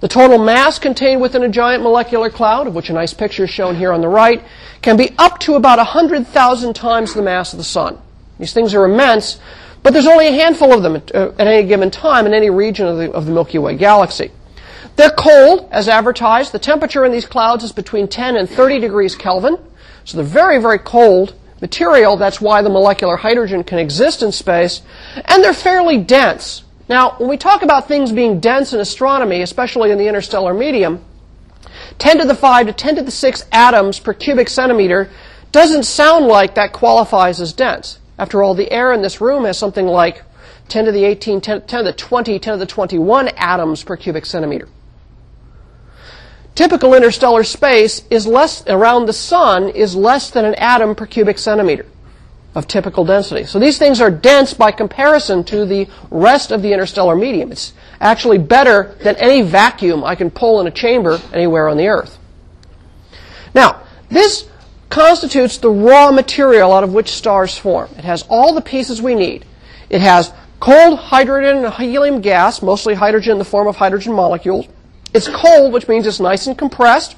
The 0.00 0.08
total 0.08 0.38
mass 0.38 0.78
contained 0.78 1.20
within 1.20 1.42
a 1.42 1.48
giant 1.48 1.82
molecular 1.82 2.30
cloud, 2.30 2.68
of 2.68 2.74
which 2.74 2.88
a 2.88 2.92
nice 2.92 3.12
picture 3.12 3.44
is 3.44 3.50
shown 3.50 3.74
here 3.74 3.92
on 3.92 4.00
the 4.00 4.08
right, 4.08 4.44
can 4.80 4.96
be 4.96 5.12
up 5.18 5.40
to 5.40 5.54
about 5.54 5.78
100,000 5.78 6.74
times 6.74 7.14
the 7.14 7.22
mass 7.22 7.52
of 7.52 7.58
the 7.58 7.64
sun. 7.64 7.98
These 8.38 8.52
things 8.52 8.74
are 8.74 8.84
immense, 8.84 9.40
but 9.82 9.92
there's 9.92 10.06
only 10.06 10.28
a 10.28 10.32
handful 10.32 10.72
of 10.72 10.84
them 10.84 10.94
at, 10.94 11.12
uh, 11.12 11.32
at 11.38 11.48
any 11.48 11.66
given 11.66 11.90
time 11.90 12.26
in 12.26 12.34
any 12.34 12.50
region 12.50 12.86
of 12.86 12.96
the, 12.96 13.10
of 13.10 13.26
the 13.26 13.32
Milky 13.32 13.58
Way 13.58 13.76
galaxy. 13.76 14.30
They're 14.94 15.10
cold, 15.10 15.68
as 15.72 15.88
advertised. 15.88 16.52
The 16.52 16.58
temperature 16.60 17.04
in 17.04 17.10
these 17.10 17.26
clouds 17.26 17.64
is 17.64 17.72
between 17.72 18.06
10 18.06 18.36
and 18.36 18.48
30 18.48 18.78
degrees 18.78 19.16
Kelvin, 19.16 19.58
so 20.04 20.16
they're 20.16 20.26
very, 20.26 20.60
very 20.60 20.78
cold 20.78 21.34
material. 21.60 22.16
That's 22.16 22.40
why 22.40 22.62
the 22.62 22.68
molecular 22.68 23.16
hydrogen 23.16 23.64
can 23.64 23.78
exist 23.78 24.22
in 24.22 24.32
space. 24.32 24.82
And 25.24 25.42
they're 25.42 25.52
fairly 25.52 25.98
dense. 25.98 26.64
Now, 26.88 27.16
when 27.18 27.28
we 27.28 27.36
talk 27.36 27.62
about 27.62 27.86
things 27.86 28.12
being 28.12 28.40
dense 28.40 28.72
in 28.72 28.80
astronomy, 28.80 29.42
especially 29.42 29.90
in 29.90 29.98
the 29.98 30.08
interstellar 30.08 30.54
medium, 30.54 31.04
10 31.98 32.18
to 32.18 32.24
the 32.24 32.34
5 32.34 32.66
to 32.66 32.72
10 32.72 32.96
to 32.96 33.02
the 33.02 33.10
6 33.10 33.44
atoms 33.52 33.98
per 33.98 34.14
cubic 34.14 34.48
centimeter 34.48 35.10
doesn't 35.52 35.84
sound 35.84 36.26
like 36.26 36.54
that 36.54 36.72
qualifies 36.72 37.40
as 37.40 37.52
dense. 37.52 37.98
After 38.18 38.42
all, 38.42 38.54
the 38.54 38.70
air 38.70 38.92
in 38.92 39.02
this 39.02 39.20
room 39.20 39.44
has 39.44 39.58
something 39.58 39.86
like 39.86 40.22
10 40.68 40.86
to 40.86 40.92
the 40.92 41.04
18, 41.04 41.40
10, 41.40 41.62
10 41.62 41.78
to 41.78 41.84
the 41.84 41.92
20, 41.92 42.38
10 42.38 42.52
to 42.52 42.58
the 42.58 42.66
21 42.66 43.28
atoms 43.28 43.84
per 43.84 43.96
cubic 43.96 44.26
centimeter. 44.26 44.68
Typical 46.58 46.92
interstellar 46.94 47.44
space 47.44 48.02
is 48.10 48.26
less, 48.26 48.66
around 48.66 49.06
the 49.06 49.12
sun 49.12 49.68
is 49.68 49.94
less 49.94 50.28
than 50.28 50.44
an 50.44 50.56
atom 50.56 50.92
per 50.92 51.06
cubic 51.06 51.38
centimeter 51.38 51.86
of 52.56 52.66
typical 52.66 53.04
density. 53.04 53.44
So 53.44 53.60
these 53.60 53.78
things 53.78 54.00
are 54.00 54.10
dense 54.10 54.54
by 54.54 54.72
comparison 54.72 55.44
to 55.44 55.64
the 55.64 55.86
rest 56.10 56.50
of 56.50 56.62
the 56.62 56.72
interstellar 56.72 57.14
medium. 57.14 57.52
It's 57.52 57.74
actually 58.00 58.38
better 58.38 58.96
than 59.04 59.14
any 59.18 59.40
vacuum 59.40 60.02
I 60.02 60.16
can 60.16 60.32
pull 60.32 60.60
in 60.60 60.66
a 60.66 60.72
chamber 60.72 61.20
anywhere 61.32 61.68
on 61.68 61.76
the 61.76 61.86
Earth. 61.86 62.18
Now, 63.54 63.80
this 64.08 64.48
constitutes 64.90 65.58
the 65.58 65.70
raw 65.70 66.10
material 66.10 66.72
out 66.72 66.82
of 66.82 66.92
which 66.92 67.10
stars 67.10 67.56
form. 67.56 67.88
It 67.96 68.02
has 68.02 68.24
all 68.28 68.52
the 68.52 68.62
pieces 68.62 69.00
we 69.00 69.14
need. 69.14 69.44
It 69.90 70.00
has 70.00 70.32
cold 70.58 70.98
hydrogen 70.98 71.64
and 71.64 71.72
helium 71.74 72.20
gas, 72.20 72.62
mostly 72.62 72.94
hydrogen 72.94 73.34
in 73.34 73.38
the 73.38 73.44
form 73.44 73.68
of 73.68 73.76
hydrogen 73.76 74.12
molecules. 74.12 74.66
It's 75.14 75.28
cold, 75.28 75.72
which 75.72 75.88
means 75.88 76.06
it's 76.06 76.20
nice 76.20 76.46
and 76.46 76.56
compressed, 76.56 77.16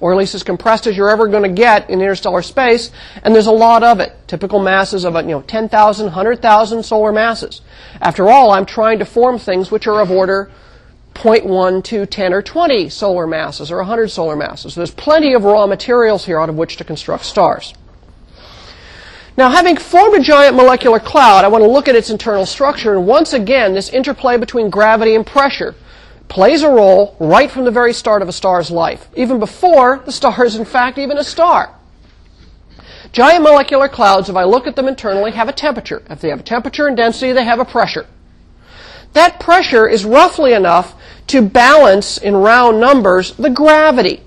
or 0.00 0.12
at 0.12 0.18
least 0.18 0.34
as 0.34 0.42
compressed 0.42 0.86
as 0.86 0.96
you're 0.96 1.10
ever 1.10 1.28
going 1.28 1.42
to 1.44 1.48
get 1.48 1.88
in 1.88 2.00
interstellar 2.00 2.42
space, 2.42 2.90
and 3.22 3.34
there's 3.34 3.46
a 3.46 3.52
lot 3.52 3.82
of 3.82 4.00
it. 4.00 4.16
Typical 4.26 4.58
masses 4.58 5.04
of, 5.04 5.14
uh, 5.14 5.20
you 5.20 5.28
know, 5.28 5.42
10,000, 5.42 6.06
100,000 6.06 6.82
solar 6.82 7.12
masses. 7.12 7.60
After 8.00 8.28
all, 8.28 8.50
I'm 8.50 8.66
trying 8.66 8.98
to 8.98 9.04
form 9.04 9.38
things 9.38 9.70
which 9.70 9.86
are 9.86 10.00
of 10.00 10.10
order 10.10 10.50
0.1 11.14 11.84
to 11.84 12.06
10 12.06 12.32
or 12.32 12.42
20 12.42 12.88
solar 12.88 13.26
masses 13.26 13.70
or 13.70 13.76
100 13.78 14.08
solar 14.08 14.36
masses. 14.36 14.74
There's 14.74 14.90
plenty 14.90 15.34
of 15.34 15.44
raw 15.44 15.66
materials 15.66 16.24
here 16.24 16.40
out 16.40 16.48
of 16.48 16.56
which 16.56 16.76
to 16.78 16.84
construct 16.84 17.24
stars. 17.24 17.74
Now, 19.36 19.50
having 19.50 19.76
formed 19.76 20.16
a 20.16 20.20
giant 20.20 20.56
molecular 20.56 20.98
cloud, 20.98 21.44
I 21.44 21.48
want 21.48 21.62
to 21.62 21.70
look 21.70 21.88
at 21.88 21.94
its 21.94 22.10
internal 22.10 22.46
structure, 22.46 22.96
and 22.96 23.06
once 23.06 23.32
again, 23.32 23.74
this 23.74 23.88
interplay 23.90 24.36
between 24.38 24.70
gravity 24.70 25.14
and 25.14 25.26
pressure 25.26 25.74
plays 26.30 26.62
a 26.62 26.70
role 26.70 27.16
right 27.18 27.50
from 27.50 27.64
the 27.64 27.70
very 27.70 27.92
start 27.92 28.22
of 28.22 28.28
a 28.28 28.32
star's 28.32 28.70
life, 28.70 29.08
even 29.14 29.38
before 29.38 30.00
the 30.06 30.12
star 30.12 30.44
is 30.44 30.56
in 30.56 30.64
fact 30.64 30.96
even 30.96 31.18
a 31.18 31.24
star. 31.24 31.74
Giant 33.12 33.42
molecular 33.42 33.88
clouds, 33.88 34.28
if 34.28 34.36
I 34.36 34.44
look 34.44 34.68
at 34.68 34.76
them 34.76 34.86
internally, 34.86 35.32
have 35.32 35.48
a 35.48 35.52
temperature. 35.52 36.02
If 36.08 36.20
they 36.20 36.30
have 36.30 36.40
a 36.40 36.44
temperature 36.44 36.86
and 36.86 36.96
density, 36.96 37.32
they 37.32 37.44
have 37.44 37.58
a 37.58 37.64
pressure. 37.64 38.06
That 39.12 39.40
pressure 39.40 39.88
is 39.88 40.04
roughly 40.04 40.52
enough 40.52 40.94
to 41.26 41.42
balance 41.42 42.18
in 42.18 42.36
round 42.36 42.78
numbers 42.78 43.32
the 43.34 43.50
gravity 43.50 44.22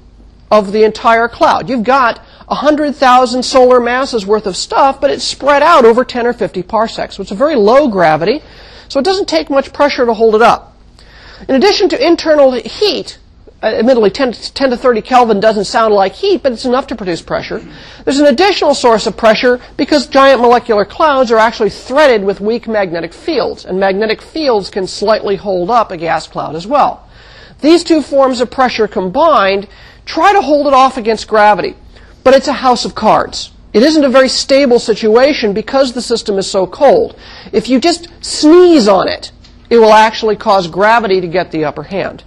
of 0.52 0.74
the 0.74 0.84
entire 0.84 1.30
cloud. 1.30 1.70
You've 1.70 1.86
got 1.86 2.20
100,000 2.48 3.44
solar 3.44 3.80
masses 3.80 4.26
worth 4.26 4.46
of 4.46 4.58
stuff, 4.58 5.00
but 5.00 5.10
it's 5.10 5.24
spread 5.24 5.64
out 5.64 5.86
over 5.86 6.04
10 6.04 6.28
or 6.28 6.34
50 6.34 6.64
parsecs. 6.64 7.16
So 7.16 7.22
it's 7.22 7.32
a 7.32 7.36
very 7.36 7.56
low 7.56 7.88
gravity, 7.88 8.42
so 8.90 9.00
it 9.00 9.06
doesn't 9.06 9.30
take 9.30 9.50
much 9.50 9.72
pressure 9.72 10.06
to 10.06 10.14
hold 10.14 10.36
it 10.36 10.42
up. 10.42 10.73
In 11.48 11.56
addition 11.56 11.90
to 11.90 12.06
internal 12.06 12.52
heat, 12.54 13.18
uh, 13.62 13.68
admittedly 13.68 14.10
10, 14.10 14.34
10, 14.34 14.70
to 14.72 14.78
30 14.78 15.02
Kelvin 15.02 15.40
doesn't 15.40 15.66
sound 15.66 15.94
like 15.94 16.14
heat, 16.14 16.44
but 16.44 16.52
it's 16.52 16.66
enough 16.66 16.88
to 16.88 16.96
produce 16.96 17.22
pressure. 17.22 17.66
There's 18.04 18.20
an 18.20 18.28
additional 18.28 18.74
source 18.74 19.08
of 19.08 19.18
pressure 19.18 19.60
because 19.78 20.08
giant 20.08 20.42
molecular 20.42 20.86
clouds 20.86 21.32
are 21.32 21.38
actually 21.38 21.70
threaded 21.70 22.24
with 22.24 22.42
weak 22.42 22.68
magnetic 22.68 23.14
fields, 23.14 23.66
and 23.66 23.80
magnetic 23.80 24.22
fields 24.22 24.70
can 24.70 24.88
slightly 24.88 25.36
hold 25.36 25.70
up 25.70 25.92
a 25.92 25.98
gas 25.98 26.28
cloud 26.28 26.56
as 26.56 26.68
well. 26.68 27.08
These 27.62 27.84
two 27.84 28.02
forms 28.02 28.42
of 28.42 28.52
pressure 28.52 28.88
combined 28.88 29.68
try 30.06 30.34
to 30.34 30.42
hold 30.42 30.68
it 30.68 30.74
off 30.74 30.98
against 30.98 31.28
gravity, 31.28 31.76
but 32.24 32.34
it's 32.34 32.50
a 32.50 32.54
house 32.54 32.84
of 32.84 32.96
cards. 32.96 33.52
It 33.72 33.82
isn't 33.84 34.04
a 34.04 34.10
very 34.10 34.30
stable 34.30 34.80
situation 34.80 35.54
because 35.54 35.94
the 35.94 36.02
system 36.02 36.38
is 36.38 36.50
so 36.50 36.68
cold. 36.68 37.18
If 37.52 37.70
you 37.70 37.80
just 37.80 38.08
sneeze 38.22 38.88
on 38.88 39.08
it, 39.08 39.32
it 39.70 39.78
will 39.78 39.94
actually 39.94 40.36
cause 40.36 40.68
gravity 40.68 41.22
to 41.22 41.28
get 41.28 41.52
the 41.52 41.66
upper 41.66 41.84
hand. 41.84 42.24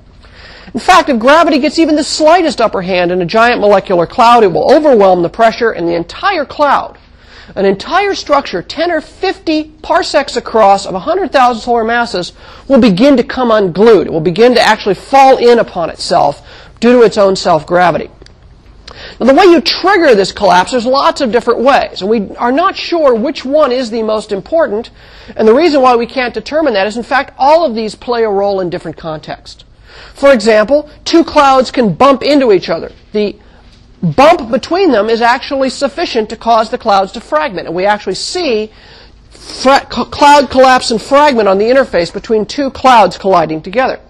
In 0.74 0.80
fact, 0.80 1.08
if 1.08 1.18
gravity 1.18 1.58
gets 1.58 1.78
even 1.78 1.96
the 1.96 2.04
slightest 2.04 2.60
upper 2.60 2.82
hand 2.82 3.10
in 3.10 3.22
a 3.22 3.26
giant 3.26 3.60
molecular 3.60 4.06
cloud, 4.06 4.42
it 4.42 4.52
will 4.52 4.74
overwhelm 4.74 5.22
the 5.22 5.28
pressure 5.28 5.72
in 5.72 5.86
the 5.86 5.94
entire 5.94 6.44
cloud. 6.44 6.98
An 7.54 7.64
entire 7.64 8.14
structure, 8.14 8.60
10 8.60 8.90
or 8.90 9.00
50 9.00 9.64
parsecs 9.82 10.36
across 10.36 10.84
of 10.84 10.94
100,000 10.94 11.62
solar 11.62 11.84
masses, 11.84 12.32
will 12.66 12.80
begin 12.80 13.16
to 13.16 13.22
come 13.22 13.52
unglued. 13.52 14.08
It 14.08 14.12
will 14.12 14.20
begin 14.20 14.54
to 14.56 14.60
actually 14.60 14.96
fall 14.96 15.36
in 15.36 15.60
upon 15.60 15.90
itself 15.90 16.46
due 16.80 16.92
to 16.92 17.02
its 17.02 17.16
own 17.16 17.36
self-gravity. 17.36 18.10
Now, 19.18 19.26
the 19.26 19.34
way 19.34 19.44
you 19.44 19.60
trigger 19.60 20.14
this 20.14 20.32
collapse, 20.32 20.72
there's 20.72 20.86
lots 20.86 21.20
of 21.20 21.32
different 21.32 21.60
ways, 21.60 22.00
and 22.00 22.10
we 22.10 22.34
are 22.36 22.52
not 22.52 22.76
sure 22.76 23.14
which 23.14 23.44
one 23.44 23.72
is 23.72 23.90
the 23.90 24.02
most 24.02 24.32
important. 24.32 24.90
And 25.36 25.46
the 25.46 25.54
reason 25.54 25.82
why 25.82 25.96
we 25.96 26.06
can't 26.06 26.34
determine 26.34 26.74
that 26.74 26.86
is, 26.86 26.96
in 26.96 27.02
fact, 27.02 27.34
all 27.38 27.64
of 27.64 27.74
these 27.74 27.94
play 27.94 28.24
a 28.24 28.28
role 28.28 28.60
in 28.60 28.70
different 28.70 28.96
contexts. 28.96 29.64
For 30.14 30.32
example, 30.32 30.90
two 31.04 31.24
clouds 31.24 31.70
can 31.70 31.94
bump 31.94 32.22
into 32.22 32.52
each 32.52 32.68
other. 32.68 32.92
The 33.12 33.36
bump 34.02 34.50
between 34.50 34.92
them 34.92 35.08
is 35.08 35.20
actually 35.20 35.70
sufficient 35.70 36.28
to 36.30 36.36
cause 36.36 36.70
the 36.70 36.78
clouds 36.78 37.12
to 37.12 37.20
fragment. 37.20 37.66
And 37.66 37.76
we 37.76 37.86
actually 37.86 38.14
see 38.14 38.70
fra- 39.30 39.86
cloud 39.86 40.50
collapse 40.50 40.90
and 40.90 41.00
fragment 41.00 41.48
on 41.48 41.58
the 41.58 41.64
interface 41.64 42.12
between 42.12 42.46
two 42.46 42.70
clouds 42.70 43.16
colliding 43.18 43.62
together. 43.62 44.00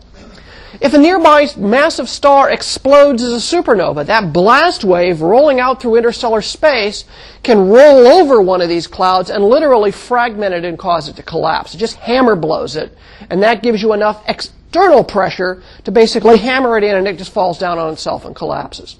If 0.80 0.92
a 0.92 0.98
nearby 0.98 1.48
massive 1.56 2.08
star 2.08 2.50
explodes 2.50 3.22
as 3.22 3.32
a 3.32 3.56
supernova, 3.56 4.06
that 4.06 4.32
blast 4.32 4.84
wave 4.84 5.22
rolling 5.22 5.58
out 5.58 5.80
through 5.80 5.96
interstellar 5.96 6.42
space 6.42 7.04
can 7.42 7.68
roll 7.68 8.06
over 8.06 8.42
one 8.42 8.60
of 8.60 8.68
these 8.68 8.86
clouds 8.86 9.30
and 9.30 9.44
literally 9.44 9.90
fragment 9.90 10.54
it 10.54 10.64
and 10.64 10.78
cause 10.78 11.08
it 11.08 11.16
to 11.16 11.22
collapse. 11.22 11.74
It 11.74 11.78
just 11.78 11.96
hammer 11.96 12.36
blows 12.36 12.76
it, 12.76 12.96
and 13.30 13.42
that 13.42 13.62
gives 13.62 13.80
you 13.80 13.92
enough 13.92 14.22
external 14.28 15.02
pressure 15.02 15.62
to 15.84 15.90
basically 15.90 16.38
hammer 16.38 16.76
it 16.76 16.84
in 16.84 16.96
and 16.96 17.08
it 17.08 17.16
just 17.16 17.32
falls 17.32 17.58
down 17.58 17.78
on 17.78 17.92
itself 17.92 18.24
and 18.24 18.36
collapses. 18.36 18.96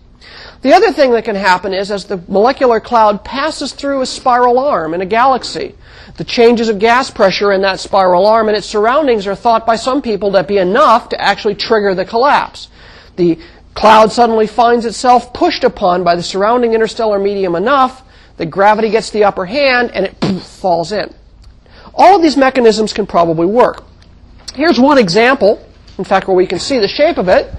The 0.63 0.73
other 0.73 0.91
thing 0.91 1.13
that 1.13 1.25
can 1.25 1.37
happen 1.37 1.75
is 1.75 1.91
as 1.91 2.07
the 2.07 2.21
molecular 2.29 2.81
cloud 2.81 3.25
passes 3.25 3.73
through 3.73 4.01
a 4.01 4.07
spiral 4.07 4.59
arm 4.59 4.95
in 4.95 5.01
a 5.03 5.07
galaxy, 5.07 5.75
the 6.17 6.25
changes 6.25 6.69
of 6.69 6.79
gas 6.79 7.11
pressure 7.11 7.53
in 7.53 7.63
that 7.63 7.81
spiral 7.81 8.27
arm 8.27 8.49
and 8.49 8.57
its 8.57 8.67
surroundings 8.67 9.27
are 9.27 9.35
thought 9.35 9.67
by 9.67 9.77
some 9.77 10.01
people 10.01 10.33
to 10.33 10.43
be 10.43 10.59
enough 10.59 11.11
to 11.11 11.21
actually 11.21 11.55
trigger 11.55 11.95
the 11.95 12.05
collapse. 12.05 12.69
The 13.17 13.39
cloud 13.75 14.11
suddenly 14.11 14.47
finds 14.47 14.87
itself 14.87 15.33
pushed 15.35 15.63
upon 15.63 16.05
by 16.05 16.17
the 16.17 16.23
surrounding 16.23 16.73
interstellar 16.73 17.19
medium 17.19 17.55
enough 17.55 18.03
that 18.39 18.47
gravity 18.47 18.91
gets 18.91 19.11
the 19.11 19.25
upper 19.25 19.45
hand 19.45 19.91
and 19.93 20.07
it 20.07 20.19
poof, 20.21 20.43
falls 20.43 20.93
in. 20.93 21.13
All 21.95 22.17
of 22.17 22.23
these 22.23 22.37
mechanisms 22.37 22.93
can 22.93 23.07
probably 23.07 23.47
work. 23.47 23.85
Here's 24.55 24.81
one 24.81 24.99
example, 24.99 25.67
in 25.99 26.05
fact, 26.05 26.29
where 26.29 26.37
we 26.37 26.47
can 26.47 26.59
see 26.59 26.79
the 26.79 26.89
shape 26.89 27.19
of 27.19 27.29
it. 27.29 27.53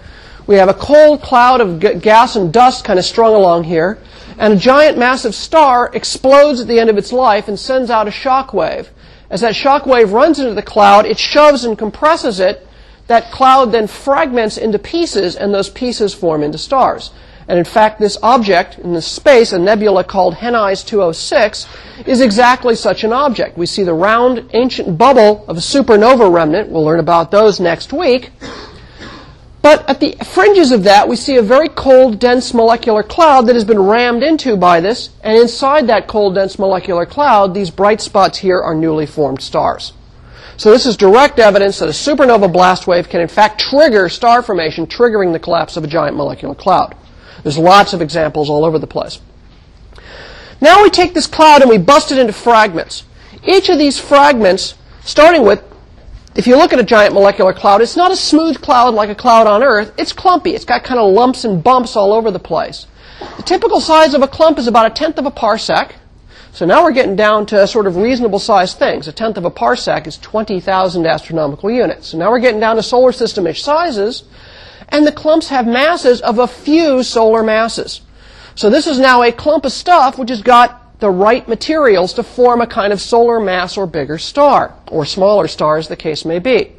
We 0.47 0.55
have 0.55 0.69
a 0.69 0.73
cold 0.73 1.21
cloud 1.21 1.61
of 1.61 1.79
g- 1.79 1.95
gas 1.95 2.35
and 2.35 2.53
dust 2.53 2.85
kind 2.85 2.97
of 2.97 3.05
strung 3.05 3.35
along 3.35 3.65
here, 3.65 3.99
and 4.37 4.53
a 4.53 4.57
giant 4.57 4.97
massive 4.97 5.33
star 5.33 5.89
explodes 5.93 6.61
at 6.61 6.67
the 6.67 6.79
end 6.79 6.89
of 6.89 6.97
its 6.97 7.11
life 7.11 7.47
and 7.47 7.59
sends 7.59 7.89
out 7.89 8.07
a 8.07 8.11
shock 8.11 8.53
wave. 8.53 8.89
As 9.29 9.41
that 9.41 9.55
shock 9.55 9.85
wave 9.85 10.13
runs 10.13 10.39
into 10.39 10.53
the 10.53 10.61
cloud, 10.61 11.05
it 11.05 11.19
shoves 11.19 11.65
and 11.65 11.77
compresses 11.77 12.39
it. 12.39 12.65
That 13.07 13.31
cloud 13.31 13.71
then 13.71 13.87
fragments 13.87 14.57
into 14.57 14.79
pieces, 14.79 15.35
and 15.35 15.53
those 15.53 15.69
pieces 15.69 16.13
form 16.13 16.43
into 16.43 16.57
stars. 16.57 17.11
And 17.47 17.57
in 17.57 17.65
fact, 17.65 17.99
this 17.99 18.17
object 18.21 18.77
in 18.79 18.93
the 18.93 19.01
space, 19.01 19.53
a 19.53 19.59
nebula 19.59 20.03
called 20.03 20.35
Henize 20.35 20.85
206, 20.85 21.65
is 22.05 22.19
exactly 22.19 22.75
such 22.75 23.05
an 23.05 23.13
object. 23.13 23.57
We 23.57 23.65
see 23.65 23.83
the 23.83 23.93
round 23.93 24.49
ancient 24.53 24.97
bubble 24.97 25.45
of 25.47 25.57
a 25.57 25.61
supernova 25.61 26.31
remnant. 26.31 26.69
We'll 26.69 26.83
learn 26.83 26.99
about 26.99 27.31
those 27.31 27.61
next 27.61 27.93
week. 27.93 28.31
But 29.67 29.89
at 29.89 29.99
the 29.99 30.15
fringes 30.23 30.71
of 30.71 30.83
that, 30.83 31.09
we 31.09 31.17
see 31.17 31.35
a 31.35 31.41
very 31.41 31.67
cold, 31.67 32.19
dense 32.19 32.53
molecular 32.53 33.03
cloud 33.03 33.47
that 33.47 33.55
has 33.55 33.65
been 33.65 33.81
rammed 33.81 34.23
into 34.23 34.55
by 34.55 34.79
this. 34.79 35.09
And 35.25 35.37
inside 35.37 35.87
that 35.87 36.07
cold, 36.07 36.35
dense 36.35 36.57
molecular 36.57 37.05
cloud, 37.05 37.53
these 37.53 37.69
bright 37.69 37.99
spots 37.99 38.37
here 38.37 38.61
are 38.61 38.73
newly 38.73 39.05
formed 39.05 39.41
stars. 39.41 39.91
So 40.55 40.71
this 40.71 40.85
is 40.85 40.95
direct 40.95 41.37
evidence 41.37 41.79
that 41.79 41.89
a 41.89 41.91
supernova 41.91 42.49
blast 42.49 42.87
wave 42.87 43.09
can 43.09 43.19
in 43.19 43.27
fact 43.27 43.59
trigger 43.59 44.07
star 44.07 44.41
formation, 44.41 44.87
triggering 44.87 45.33
the 45.33 45.39
collapse 45.39 45.75
of 45.75 45.83
a 45.83 45.87
giant 45.87 46.15
molecular 46.15 46.55
cloud. 46.55 46.95
There's 47.43 47.57
lots 47.57 47.91
of 47.91 48.01
examples 48.01 48.49
all 48.49 48.63
over 48.63 48.79
the 48.79 48.87
place. 48.87 49.19
Now 50.61 50.81
we 50.81 50.89
take 50.89 51.13
this 51.13 51.27
cloud 51.27 51.59
and 51.59 51.69
we 51.69 51.77
bust 51.77 52.13
it 52.13 52.19
into 52.19 52.31
fragments. 52.31 53.03
Each 53.45 53.67
of 53.67 53.77
these 53.77 53.99
fragments, 53.99 54.75
starting 55.03 55.43
with, 55.43 55.61
if 56.37 56.45
you 56.45 56.55
look 56.55 56.71
at 56.71 56.79
a 56.79 56.83
giant 56.83 57.15
molecular 57.15 57.51
cloud, 57.51 57.81
it's 57.81 57.95
not 57.95 58.11
a 58.11 58.15
smooth 58.15 58.61
cloud 58.61 58.93
like 58.93 59.09
a 59.09 59.15
cloud 59.15 59.47
on 59.47 59.63
Earth. 59.63 59.91
It's 59.97 60.13
clumpy. 60.13 60.51
It's 60.51 60.65
got 60.65 60.83
kind 60.83 60.99
of 60.99 61.11
lumps 61.11 61.45
and 61.45 61.63
bumps 61.63 61.95
all 61.95 62.13
over 62.13 62.29
the 62.29 62.39
place. 62.39 62.85
The 63.37 63.43
typical 63.43 63.81
size 63.81 64.13
of 64.13 64.21
a 64.21 64.27
clump 64.27 64.59
is 64.59 64.67
about 64.67 64.85
a 64.85 64.93
tenth 64.93 65.17
of 65.17 65.25
a 65.25 65.31
parsec. 65.31 65.93
So 66.51 66.67
now 66.67 66.83
we're 66.83 66.91
getting 66.91 67.15
down 67.15 67.47
to 67.47 67.65
sort 67.65 67.87
of 67.87 67.95
reasonable 67.95 68.37
sized 68.37 68.77
things. 68.77 69.07
A 69.07 69.11
tenth 69.11 69.37
of 69.37 69.45
a 69.45 69.51
parsec 69.51 70.05
is 70.05 70.19
20,000 70.19 71.07
astronomical 71.07 71.71
units. 71.71 72.09
So 72.09 72.19
now 72.19 72.29
we're 72.29 72.39
getting 72.39 72.59
down 72.59 72.75
to 72.75 72.83
solar 72.83 73.11
system-ish 73.11 73.63
sizes 73.63 74.23
and 74.89 75.07
the 75.07 75.11
clumps 75.11 75.49
have 75.49 75.65
masses 75.65 76.21
of 76.21 76.37
a 76.37 76.47
few 76.47 77.01
solar 77.01 77.41
masses. 77.41 78.01
So 78.53 78.69
this 78.69 78.85
is 78.85 78.99
now 78.99 79.23
a 79.23 79.31
clump 79.31 79.65
of 79.65 79.71
stuff 79.71 80.19
which 80.19 80.29
has 80.29 80.43
got 80.43 80.86
the 80.99 81.09
right 81.09 81.47
materials 81.47 82.13
to 82.13 82.23
form 82.23 82.61
a 82.61 82.67
kind 82.67 82.91
of 82.91 82.99
solar 82.99 83.39
mass 83.39 83.77
or 83.77 83.85
bigger 83.85 84.17
star, 84.17 84.73
or 84.89 85.05
smaller 85.05 85.47
star 85.47 85.77
as 85.77 85.87
the 85.87 85.95
case 85.95 86.25
may 86.25 86.39
be. 86.39 86.71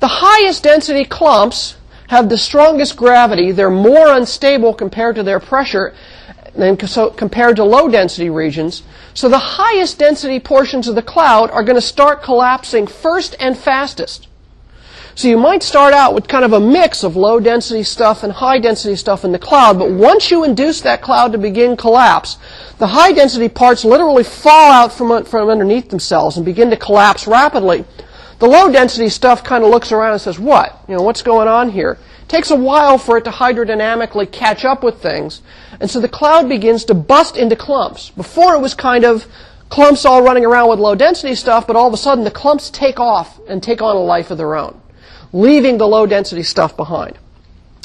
The 0.00 0.08
highest 0.08 0.62
density 0.62 1.04
clumps 1.04 1.76
have 2.08 2.28
the 2.28 2.38
strongest 2.38 2.96
gravity. 2.96 3.50
They're 3.52 3.70
more 3.70 4.14
unstable 4.14 4.74
compared 4.74 5.16
to 5.16 5.22
their 5.22 5.40
pressure 5.40 5.94
than 6.54 6.78
so 6.86 7.10
compared 7.10 7.56
to 7.56 7.64
low 7.64 7.88
density 7.88 8.30
regions. 8.30 8.82
So 9.14 9.28
the 9.28 9.38
highest 9.38 9.98
density 9.98 10.40
portions 10.40 10.88
of 10.88 10.94
the 10.94 11.02
cloud 11.02 11.50
are 11.50 11.62
going 11.62 11.76
to 11.76 11.82
start 11.82 12.22
collapsing 12.22 12.86
first 12.86 13.34
and 13.40 13.56
fastest. 13.56 14.28
So 15.16 15.28
you 15.28 15.38
might 15.38 15.62
start 15.62 15.94
out 15.94 16.12
with 16.12 16.28
kind 16.28 16.44
of 16.44 16.52
a 16.52 16.60
mix 16.60 17.02
of 17.02 17.16
low 17.16 17.40
density 17.40 17.84
stuff 17.84 18.22
and 18.22 18.30
high 18.30 18.58
density 18.58 18.96
stuff 18.96 19.24
in 19.24 19.32
the 19.32 19.38
cloud, 19.38 19.78
but 19.78 19.90
once 19.90 20.30
you 20.30 20.44
induce 20.44 20.82
that 20.82 21.00
cloud 21.00 21.32
to 21.32 21.38
begin 21.38 21.74
collapse, 21.74 22.36
the 22.76 22.88
high 22.88 23.12
density 23.12 23.48
parts 23.48 23.82
literally 23.82 24.24
fall 24.24 24.70
out 24.70 24.92
from, 24.92 25.24
from 25.24 25.48
underneath 25.48 25.88
themselves 25.88 26.36
and 26.36 26.44
begin 26.44 26.68
to 26.68 26.76
collapse 26.76 27.26
rapidly. 27.26 27.86
The 28.40 28.46
low 28.46 28.70
density 28.70 29.08
stuff 29.08 29.42
kind 29.42 29.64
of 29.64 29.70
looks 29.70 29.90
around 29.90 30.12
and 30.12 30.20
says, 30.20 30.38
what? 30.38 30.84
You 30.86 30.96
know, 30.96 31.02
what's 31.02 31.22
going 31.22 31.48
on 31.48 31.70
here? 31.70 31.96
It 32.20 32.28
takes 32.28 32.50
a 32.50 32.56
while 32.56 32.98
for 32.98 33.16
it 33.16 33.24
to 33.24 33.30
hydrodynamically 33.30 34.30
catch 34.30 34.66
up 34.66 34.84
with 34.84 35.00
things. 35.00 35.40
And 35.80 35.90
so 35.90 35.98
the 35.98 36.10
cloud 36.10 36.46
begins 36.46 36.84
to 36.84 36.94
bust 36.94 37.38
into 37.38 37.56
clumps. 37.56 38.10
Before 38.10 38.54
it 38.54 38.60
was 38.60 38.74
kind 38.74 39.06
of 39.06 39.26
clumps 39.70 40.04
all 40.04 40.20
running 40.20 40.44
around 40.44 40.68
with 40.68 40.78
low 40.78 40.94
density 40.94 41.34
stuff, 41.34 41.66
but 41.66 41.74
all 41.74 41.88
of 41.88 41.94
a 41.94 41.96
sudden 41.96 42.22
the 42.22 42.30
clumps 42.30 42.68
take 42.68 43.00
off 43.00 43.40
and 43.48 43.62
take 43.62 43.80
on 43.80 43.96
a 43.96 44.00
life 44.00 44.30
of 44.30 44.36
their 44.36 44.54
own. 44.54 44.78
Leaving 45.32 45.78
the 45.78 45.86
low 45.86 46.06
density 46.06 46.42
stuff 46.42 46.76
behind. 46.76 47.18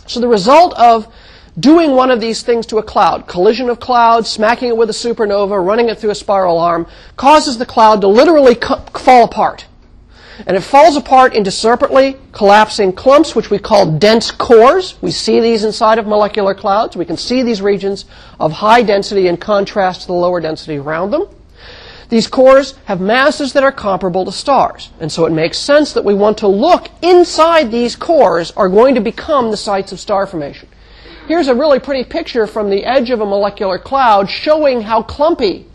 So 0.08 0.20
the 0.20 0.28
result 0.28 0.74
of 0.80 1.14
doing 1.60 1.92
one 1.92 2.12
of 2.12 2.22
these 2.22 2.44
things 2.44 2.66
to 2.68 2.78
a 2.78 2.84
cloud, 2.84 3.28
collision 3.28 3.70
of 3.70 3.80
clouds, 3.80 4.30
smacking 4.30 4.70
it 4.70 4.78
with 4.78 4.90
a 4.90 4.94
supernova, 4.94 5.66
running 5.66 5.90
it 5.90 6.00
through 6.00 6.12
a 6.12 6.16
spiral 6.16 6.60
arm, 6.60 6.88
causes 7.18 7.58
the 7.58 7.66
cloud 7.66 8.02
to 8.02 8.08
literally 8.08 8.56
fall 8.96 9.26
apart. 9.26 9.66
And 10.48 10.58
it 10.58 10.62
falls 10.62 10.96
apart 10.96 11.36
into 11.36 11.52
separately 11.52 12.18
collapsing 12.32 12.94
clumps, 12.94 13.36
which 13.36 13.52
we 13.52 13.60
call 13.60 13.98
dense 13.98 14.32
cores. 14.32 15.00
We 15.02 15.12
see 15.12 15.40
these 15.40 15.64
inside 15.64 16.00
of 16.00 16.08
molecular 16.08 16.56
clouds. 16.56 16.96
We 16.96 17.06
can 17.06 17.18
see 17.18 17.44
these 17.44 17.62
regions 17.62 18.06
of 18.40 18.52
high 18.52 18.82
density 18.82 19.28
in 19.28 19.38
contrast 19.38 20.02
to 20.02 20.08
the 20.08 20.14
lower 20.14 20.40
density 20.40 20.78
around 20.78 21.12
them. 21.12 21.28
These 22.12 22.28
cores 22.28 22.76
have 22.86 23.00
masses 23.00 23.54
that 23.54 23.64
are 23.64 23.72
comparable 23.72 24.26
to 24.26 24.34
stars. 24.34 24.92
And 25.00 25.10
so 25.10 25.26
it 25.26 25.32
makes 25.32 25.58
sense 25.58 25.94
that 25.94 26.04
we 26.04 26.14
want 26.14 26.38
to 26.40 26.48
look 26.48 26.90
inside 27.02 27.72
these 27.72 27.96
cores 27.96 28.52
are 28.52 28.68
going 28.68 28.96
to 28.96 29.02
become 29.02 29.50
the 29.50 29.56
sites 29.56 29.94
of 29.94 30.00
star 30.00 30.28
formation. 30.28 30.68
Here's 31.28 31.48
a 31.48 31.56
really 31.56 31.80
pretty 31.80 32.04
picture 32.04 32.48
from 32.48 32.70
the 32.70 32.84
edge 32.84 33.12
of 33.12 33.22
a 33.22 33.26
molecular 33.26 33.80
cloud 33.80 34.30
showing 34.30 34.82
how 34.82 35.04
clumpy 35.04 35.66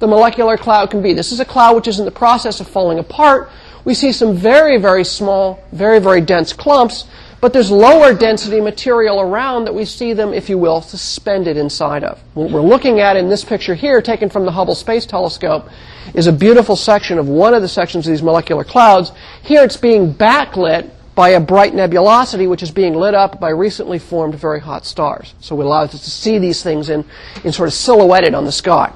the 0.00 0.08
molecular 0.08 0.56
cloud 0.56 0.90
can 0.90 1.00
be. 1.00 1.12
This 1.12 1.30
is 1.30 1.38
a 1.38 1.44
cloud 1.44 1.76
which 1.76 1.86
is 1.86 2.00
in 2.00 2.04
the 2.04 2.10
process 2.10 2.58
of 2.58 2.66
falling 2.66 2.98
apart 2.98 3.48
we 3.84 3.94
see 3.94 4.12
some 4.12 4.34
very, 4.34 4.78
very 4.78 5.04
small, 5.04 5.62
very, 5.72 5.98
very 5.98 6.20
dense 6.20 6.52
clumps, 6.52 7.04
but 7.44 7.52
there's 7.52 7.70
lower 7.70 8.14
density 8.14 8.58
material 8.58 9.20
around 9.20 9.66
that 9.66 9.74
we 9.74 9.84
see 9.84 10.14
them, 10.14 10.32
if 10.32 10.48
you 10.48 10.56
will, 10.56 10.80
suspended 10.80 11.58
inside 11.58 12.02
of. 12.02 12.18
What 12.32 12.50
we're 12.50 12.62
looking 12.62 13.00
at 13.00 13.18
in 13.18 13.28
this 13.28 13.44
picture 13.44 13.74
here, 13.74 14.00
taken 14.00 14.30
from 14.30 14.46
the 14.46 14.50
Hubble 14.50 14.74
Space 14.74 15.04
Telescope, 15.04 15.68
is 16.14 16.26
a 16.26 16.32
beautiful 16.32 16.74
section 16.74 17.18
of 17.18 17.28
one 17.28 17.52
of 17.52 17.60
the 17.60 17.68
sections 17.68 18.06
of 18.06 18.12
these 18.12 18.22
molecular 18.22 18.64
clouds. 18.64 19.12
Here 19.42 19.62
it's 19.62 19.76
being 19.76 20.14
backlit 20.14 20.90
by 21.14 21.28
a 21.28 21.40
bright 21.40 21.74
nebulosity, 21.74 22.48
which 22.48 22.62
is 22.62 22.70
being 22.70 22.94
lit 22.94 23.12
up 23.12 23.38
by 23.40 23.50
recently 23.50 23.98
formed 23.98 24.36
very 24.36 24.60
hot 24.60 24.86
stars. 24.86 25.34
So 25.40 25.60
it 25.60 25.66
allows 25.66 25.94
us 25.94 26.02
to 26.04 26.10
see 26.10 26.38
these 26.38 26.62
things 26.62 26.88
in, 26.88 27.04
in 27.44 27.52
sort 27.52 27.68
of 27.68 27.74
silhouetted 27.74 28.32
on 28.32 28.46
the 28.46 28.52
sky. 28.52 28.90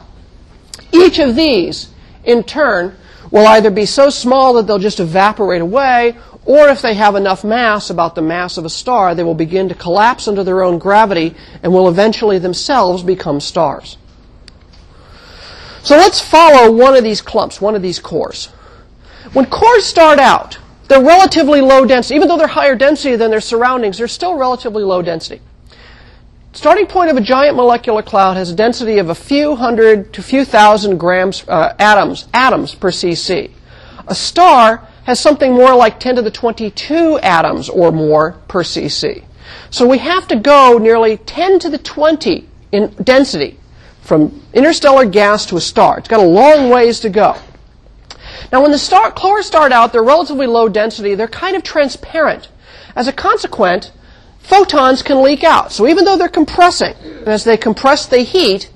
Each 0.91 1.19
of 1.19 1.37
these, 1.37 1.91
in 2.25 2.45
turn, 2.45 2.97
will 3.31 3.47
either 3.47 3.71
be 3.71 3.85
so 3.85 4.09
small 4.09 4.55
that 4.55 4.67
they'll 4.67 4.79
just 4.79 5.01
evaporate 5.01 5.61
away, 5.61 6.17
or 6.49 6.71
if 6.71 6.81
they 6.81 6.95
have 6.95 7.15
enough 7.15 7.45
mass, 7.45 7.91
about 7.91 8.15
the 8.15 8.23
mass 8.23 8.57
of 8.57 8.65
a 8.65 8.71
star, 8.71 9.15
they 9.15 9.23
will 9.23 9.35
begin 9.35 9.69
to 9.69 9.75
collapse 9.75 10.27
under 10.27 10.43
their 10.43 10.63
own 10.63 10.79
gravity 10.79 11.35
and 11.63 11.71
will 11.71 11.91
eventually 11.91 12.39
themselves 12.39 13.03
become 13.03 13.39
stars. 13.39 13.99
So 15.83 15.99
let's 15.99 16.23
follow 16.23 16.73
one 16.73 16.97
of 16.97 17.05
these 17.05 17.21
clumps, 17.21 17.61
one 17.61 17.75
of 17.75 17.83
these 17.83 17.99
cores. 17.99 18.47
When 19.35 19.45
cores 19.45 19.85
start 19.85 20.19
out, 20.19 20.59
they're 20.89 21.05
relatively 21.05 21.61
low 21.61 21.85
density. 21.85 22.15
Even 22.15 22.29
though 22.29 22.39
they're 22.39 22.47
higher 22.47 22.75
density 22.75 23.15
than 23.15 23.31
their 23.31 23.43
surroundings, 23.43 23.99
they're 23.99 24.09
still 24.09 24.39
relatively 24.39 24.83
low 24.83 25.03
density. 25.03 25.43
Starting 26.55 26.87
point 26.87 27.11
of 27.11 27.19
a 27.19 27.21
giant 27.21 27.57
molecular 27.57 28.03
cloud 28.03 28.39
has 28.39 28.51
a 28.51 28.57
density 28.57 28.97
of 28.97 29.11
a 29.11 29.15
few 29.15 29.55
hundred 29.55 30.15
to 30.15 30.23
few 30.23 30.47
thousand 30.47 30.97
grams 30.97 31.47
uh, 31.47 31.75
atoms 31.79 32.27
atoms 32.33 32.75
per 32.75 32.91
cc. 32.91 33.51
A 34.07 34.15
star 34.15 34.88
has 35.09 35.19
something 35.19 35.55
more 35.55 35.75
like 35.75 35.99
10 35.99 36.17
to 36.17 36.23
the 36.23 36.31
22 36.31 37.19
atoms 37.21 37.71
or 37.71 37.91
more 37.91 38.33
per 38.47 38.63
cc. 38.63 39.25
So 39.71 39.87
we 39.87 39.97
have 39.97 40.29
to 40.29 40.37
go 40.37 40.77
nearly 40.77 41.17
10 41.17 41.61
to 41.61 41.71
the 41.71 41.79
20 41.79 42.47
in 42.73 42.89
density 43.03 43.59
from 44.03 44.43
interstellar 44.53 45.07
gas 45.07 45.47
to 45.47 45.57
a 45.57 45.63
star. 45.63 45.99
It's 45.99 46.09
got 46.09 46.21
a 46.21 46.29
long 46.29 46.69
ways 46.69 47.01
to 47.01 47.09
go. 47.09 47.37
Now, 48.53 48.61
when 48.61 48.71
the 48.71 48.79
star, 48.79 49.11
cores 49.11 49.47
start 49.47 49.73
out, 49.73 49.95
they're 49.95 50.03
relatively 50.03 50.47
low 50.47 50.69
density. 50.69 51.15
They're 51.15 51.27
kind 51.27 51.57
of 51.57 51.63
transparent. 51.63 52.51
As 52.95 53.09
a 53.09 53.13
consequence, 53.13 53.93
photons 54.41 55.03
can 55.03 55.23
leak 55.23 55.43
out. 55.43 55.73
So 55.73 55.89
even 55.89 56.05
though 56.05 56.19
they're 56.19 56.29
compressing, 56.29 56.95
and 57.03 57.29
as 57.29 57.45
they 57.45 57.57
compress, 57.57 58.05
they 58.05 58.25
heat, 58.25 58.71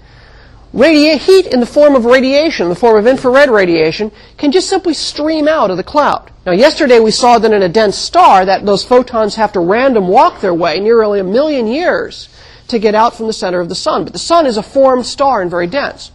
radi- 0.74 1.18
heat 1.18 1.46
in 1.46 1.60
the 1.60 1.66
form 1.66 1.94
of 1.94 2.04
radiation, 2.04 2.64
in 2.64 2.70
the 2.70 2.76
form 2.76 2.96
of 2.96 3.06
infrared 3.06 3.50
radiation, 3.50 4.10
can 4.36 4.52
just 4.52 4.68
simply 4.68 4.94
stream 4.94 5.48
out 5.48 5.70
of 5.70 5.76
the 5.76 5.84
cloud. 5.84 6.30
Now, 6.44 6.52
yesterday 6.52 6.98
we 6.98 7.10
saw 7.10 7.38
that 7.38 7.52
in 7.52 7.62
a 7.62 7.68
dense 7.68 7.96
star, 7.96 8.44
that 8.44 8.66
those 8.66 8.82
photons 8.84 9.36
have 9.36 9.52
to 9.52 9.60
random 9.60 10.08
walk 10.08 10.40
their 10.40 10.54
way 10.54 10.80
nearly 10.80 11.20
a 11.20 11.24
million 11.24 11.66
years 11.66 12.28
to 12.68 12.78
get 12.78 12.94
out 12.94 13.14
from 13.14 13.26
the 13.26 13.32
center 13.32 13.60
of 13.60 13.68
the 13.68 13.74
sun. 13.74 14.04
But 14.04 14.12
the 14.12 14.18
sun 14.18 14.46
is 14.46 14.56
a 14.56 14.62
formed 14.62 15.06
star 15.06 15.42
and 15.42 15.50
very 15.50 15.66
dense. 15.66 16.10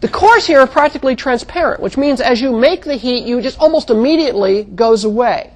The 0.00 0.08
cores 0.08 0.46
here 0.46 0.60
are 0.60 0.66
practically 0.66 1.14
transparent, 1.14 1.80
which 1.80 1.96
means 1.96 2.20
as 2.20 2.40
you 2.40 2.52
make 2.52 2.84
the 2.84 2.96
heat, 2.96 3.24
you 3.24 3.40
just 3.40 3.58
almost 3.60 3.88
immediately 3.88 4.64
goes 4.64 5.04
away. 5.04 5.52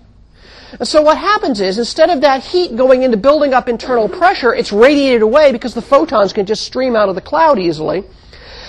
And 0.78 0.86
so 0.86 1.02
what 1.02 1.18
happens 1.18 1.60
is, 1.60 1.78
instead 1.78 2.10
of 2.10 2.20
that 2.20 2.42
heat 2.42 2.76
going 2.76 3.02
into 3.02 3.16
building 3.16 3.54
up 3.54 3.68
internal 3.68 4.08
pressure, 4.08 4.54
it's 4.54 4.72
radiated 4.72 5.22
away 5.22 5.52
because 5.52 5.74
the 5.74 5.82
photons 5.82 6.32
can 6.32 6.46
just 6.46 6.64
stream 6.64 6.96
out 6.96 7.08
of 7.08 7.14
the 7.14 7.20
cloud 7.20 7.58
easily. 7.58 8.04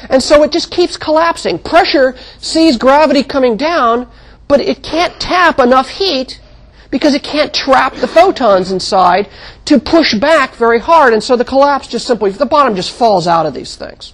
And 0.10 0.22
so 0.22 0.44
it 0.44 0.52
just 0.52 0.72
keeps 0.72 0.98
collapsing. 0.98 1.60
Pressure 1.60 2.16
sees 2.40 2.78
gravity 2.78 3.24
coming 3.24 3.58
down, 3.58 4.10
but 4.48 4.62
it 4.62 4.84
can't 4.84 5.20
tap 5.20 5.60
enough 5.60 5.90
heat 5.90 6.40
because 6.90 7.14
it 7.14 7.24
can't 7.24 7.54
trap 7.54 7.96
the 7.96 8.08
photons 8.08 8.72
inside 8.72 9.30
to 9.66 9.80
push 9.80 10.14
back 10.14 10.56
very 10.56 10.80
hard. 10.80 11.14
And 11.14 11.24
so 11.24 11.36
the 11.36 11.46
collapse 11.46 11.88
just 11.88 12.08
simply, 12.08 12.32
the 12.32 12.46
bottom 12.46 12.76
just 12.76 12.92
falls 12.92 13.28
out 13.28 13.46
of 13.46 13.54
these 13.54 13.76
things. 13.76 14.14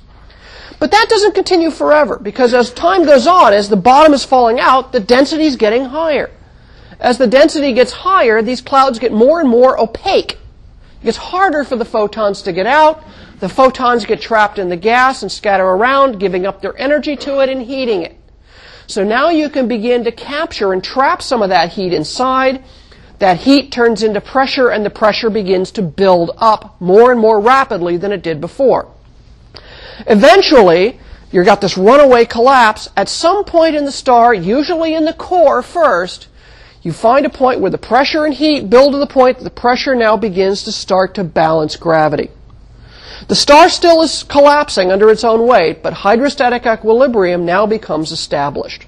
But 0.80 0.92
that 0.92 1.08
doesn't 1.08 1.36
continue 1.36 1.72
forever 1.72 2.20
because 2.22 2.54
as 2.54 2.72
time 2.72 3.06
goes 3.06 3.28
on, 3.28 3.54
as 3.54 3.70
the 3.70 3.78
bottom 3.78 4.14
is 4.14 4.26
falling 4.26 4.60
out, 4.60 4.92
the 4.92 5.00
density 5.00 5.46
is 5.46 5.56
getting 5.56 5.86
higher. 5.86 6.30
As 7.00 7.18
the 7.18 7.28
density 7.28 7.74
gets 7.74 7.92
higher, 7.92 8.42
these 8.42 8.62
clouds 8.62 9.00
get 9.00 9.12
more 9.12 9.40
and 9.40 9.50
more 9.50 9.80
opaque. 9.80 10.34
It 11.02 11.06
gets 11.06 11.18
harder 11.18 11.64
for 11.64 11.76
the 11.76 11.86
photons 11.86 12.42
to 12.44 12.54
get 12.54 12.66
out. 12.66 13.04
The 13.40 13.50
photons 13.50 14.06
get 14.06 14.22
trapped 14.22 14.60
in 14.60 14.70
the 14.70 14.78
gas 14.78 15.22
and 15.22 15.32
scatter 15.32 15.66
around, 15.66 16.20
giving 16.20 16.46
up 16.46 16.62
their 16.62 16.78
energy 16.78 17.16
to 17.18 17.40
it 17.42 17.50
and 17.50 17.62
heating 17.62 18.04
it. 18.04 18.18
So 18.88 19.04
now 19.04 19.30
you 19.30 19.50
can 19.50 19.68
begin 19.68 20.04
to 20.04 20.12
capture 20.12 20.74
and 20.74 20.84
trap 20.84 21.22
some 21.22 21.42
of 21.42 21.50
that 21.50 21.72
heat 21.72 21.94
inside. 21.94 22.64
That 23.20 23.38
heat 23.38 23.72
turns 23.72 24.04
into 24.04 24.22
pressure 24.22 24.70
and 24.70 24.86
the 24.86 24.90
pressure 24.90 25.30
begins 25.30 25.72
to 25.72 25.82
build 25.82 26.32
up 26.38 26.80
more 26.82 27.12
and 27.12 27.20
more 27.20 27.40
rapidly 27.40 27.98
than 27.98 28.12
it 28.12 28.22
did 28.22 28.42
before. 28.42 28.92
Eventually, 30.08 31.00
you've 31.32 31.46
got 31.46 31.62
this 31.62 31.78
runaway 31.78 32.26
collapse. 32.26 32.90
At 32.98 33.10
some 33.10 33.46
point 33.46 33.76
in 33.76 33.86
the 33.86 33.92
star, 33.92 34.34
usually 34.34 34.94
in 34.94 35.06
the 35.06 35.14
core 35.14 35.62
first, 35.62 36.28
you 36.82 36.92
find 36.92 37.26
a 37.26 37.30
point 37.30 37.62
where 37.62 37.72
the 37.72 37.78
pressure 37.78 38.26
and 38.26 38.34
heat 38.34 38.70
build 38.70 38.92
to 38.92 38.98
the 38.98 39.08
point 39.08 39.38
that 39.38 39.44
the 39.46 39.50
pressure 39.50 39.96
now 39.96 40.18
begins 40.18 40.64
to 40.64 40.72
start 40.72 41.16
to 41.16 41.24
balance 41.24 41.78
gravity. 41.78 42.30
The 43.28 43.36
star 43.36 43.70
still 43.70 44.02
is 44.02 44.24
collapsing 44.24 44.92
under 44.92 45.10
its 45.10 45.24
own 45.24 45.48
weight, 45.48 45.82
but 45.82 45.94
hydrostatic 45.94 46.66
equilibrium 46.66 47.46
now 47.46 47.66
becomes 47.66 48.12
established. 48.12 48.86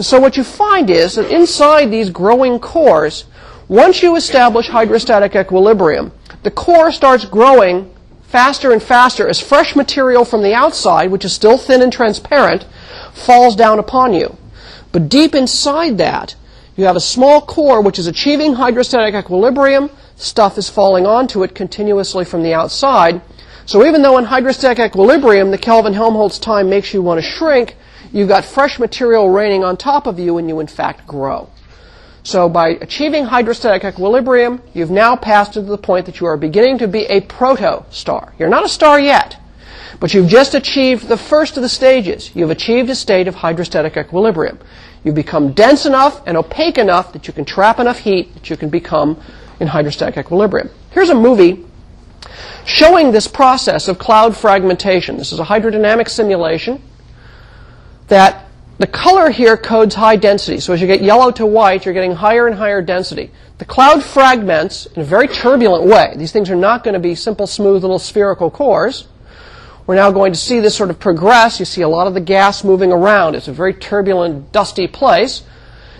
So 0.00 0.20
what 0.20 0.36
you 0.36 0.44
find 0.44 0.90
is 0.90 1.16
that 1.16 1.30
inside 1.30 1.90
these 1.90 2.10
growing 2.10 2.60
cores, 2.60 3.24
once 3.66 4.02
you 4.02 4.16
establish 4.16 4.68
hydrostatic 4.68 5.34
equilibrium, 5.34 6.12
the 6.42 6.50
core 6.50 6.92
starts 6.92 7.24
growing 7.24 7.92
faster 8.22 8.72
and 8.72 8.82
faster 8.82 9.26
as 9.26 9.40
fresh 9.40 9.74
material 9.74 10.24
from 10.24 10.42
the 10.42 10.54
outside, 10.54 11.10
which 11.10 11.24
is 11.24 11.32
still 11.32 11.58
thin 11.58 11.82
and 11.82 11.92
transparent, 11.92 12.64
falls 13.12 13.56
down 13.56 13.78
upon 13.78 14.12
you. 14.12 14.36
But 14.92 15.08
deep 15.08 15.34
inside 15.34 15.98
that, 15.98 16.34
you 16.76 16.84
have 16.84 16.96
a 16.96 17.00
small 17.00 17.40
core 17.40 17.80
which 17.80 17.98
is 17.98 18.06
achieving 18.06 18.54
hydrostatic 18.54 19.14
equilibrium. 19.14 19.90
Stuff 20.18 20.58
is 20.58 20.68
falling 20.68 21.06
onto 21.06 21.44
it 21.44 21.54
continuously 21.54 22.24
from 22.24 22.42
the 22.42 22.52
outside. 22.52 23.22
So 23.66 23.86
even 23.86 24.02
though 24.02 24.18
in 24.18 24.24
hydrostatic 24.24 24.84
equilibrium 24.84 25.52
the 25.52 25.58
Kelvin-Helmholtz 25.58 26.40
time 26.40 26.68
makes 26.68 26.92
you 26.92 27.02
want 27.02 27.22
to 27.22 27.26
shrink, 27.26 27.76
you've 28.12 28.28
got 28.28 28.44
fresh 28.44 28.80
material 28.80 29.30
raining 29.30 29.62
on 29.62 29.76
top 29.76 30.08
of 30.08 30.18
you 30.18 30.38
and 30.38 30.48
you 30.48 30.58
in 30.58 30.66
fact 30.66 31.06
grow. 31.06 31.48
So 32.24 32.48
by 32.48 32.70
achieving 32.80 33.26
hydrostatic 33.26 33.84
equilibrium, 33.84 34.60
you've 34.74 34.90
now 34.90 35.14
passed 35.14 35.52
to 35.52 35.62
the 35.62 35.78
point 35.78 36.06
that 36.06 36.18
you 36.18 36.26
are 36.26 36.36
beginning 36.36 36.78
to 36.78 36.88
be 36.88 37.04
a 37.04 37.20
proto-star. 37.20 38.34
You're 38.40 38.48
not 38.48 38.64
a 38.64 38.68
star 38.68 38.98
yet, 38.98 39.40
but 40.00 40.12
you've 40.12 40.28
just 40.28 40.54
achieved 40.54 41.06
the 41.06 41.16
first 41.16 41.56
of 41.56 41.62
the 41.62 41.68
stages. 41.68 42.34
You've 42.34 42.50
achieved 42.50 42.90
a 42.90 42.96
state 42.96 43.28
of 43.28 43.36
hydrostatic 43.36 43.96
equilibrium. 43.96 44.58
You've 45.04 45.14
become 45.14 45.52
dense 45.52 45.86
enough 45.86 46.20
and 46.26 46.36
opaque 46.36 46.76
enough 46.76 47.12
that 47.12 47.28
you 47.28 47.32
can 47.32 47.44
trap 47.44 47.78
enough 47.78 48.00
heat 48.00 48.34
that 48.34 48.50
you 48.50 48.56
can 48.56 48.68
become 48.68 49.22
in 49.60 49.68
hydrostatic 49.68 50.16
equilibrium. 50.18 50.70
Here's 50.90 51.10
a 51.10 51.14
movie 51.14 51.64
showing 52.64 53.12
this 53.12 53.26
process 53.26 53.88
of 53.88 53.98
cloud 53.98 54.36
fragmentation. 54.36 55.16
This 55.16 55.32
is 55.32 55.40
a 55.40 55.44
hydrodynamic 55.44 56.08
simulation 56.08 56.82
that 58.08 58.46
the 58.78 58.86
color 58.86 59.30
here 59.30 59.56
codes 59.56 59.96
high 59.96 60.16
density. 60.16 60.60
So 60.60 60.72
as 60.72 60.80
you 60.80 60.86
get 60.86 61.02
yellow 61.02 61.30
to 61.32 61.44
white, 61.46 61.84
you're 61.84 61.94
getting 61.94 62.12
higher 62.12 62.46
and 62.46 62.56
higher 62.56 62.80
density. 62.80 63.30
The 63.58 63.64
cloud 63.64 64.04
fragments 64.04 64.86
in 64.86 65.02
a 65.02 65.04
very 65.04 65.26
turbulent 65.26 65.84
way. 65.84 66.14
These 66.16 66.30
things 66.30 66.48
are 66.48 66.56
not 66.56 66.84
going 66.84 66.94
to 66.94 67.00
be 67.00 67.16
simple, 67.16 67.46
smooth 67.48 67.82
little 67.82 67.98
spherical 67.98 68.50
cores. 68.50 69.08
We're 69.86 69.96
now 69.96 70.12
going 70.12 70.32
to 70.32 70.38
see 70.38 70.60
this 70.60 70.76
sort 70.76 70.90
of 70.90 71.00
progress. 71.00 71.58
You 71.58 71.64
see 71.64 71.80
a 71.80 71.88
lot 71.88 72.06
of 72.06 72.14
the 72.14 72.20
gas 72.20 72.62
moving 72.62 72.92
around. 72.92 73.34
It's 73.34 73.48
a 73.48 73.52
very 73.52 73.74
turbulent, 73.74 74.52
dusty 74.52 74.86
place. 74.86 75.42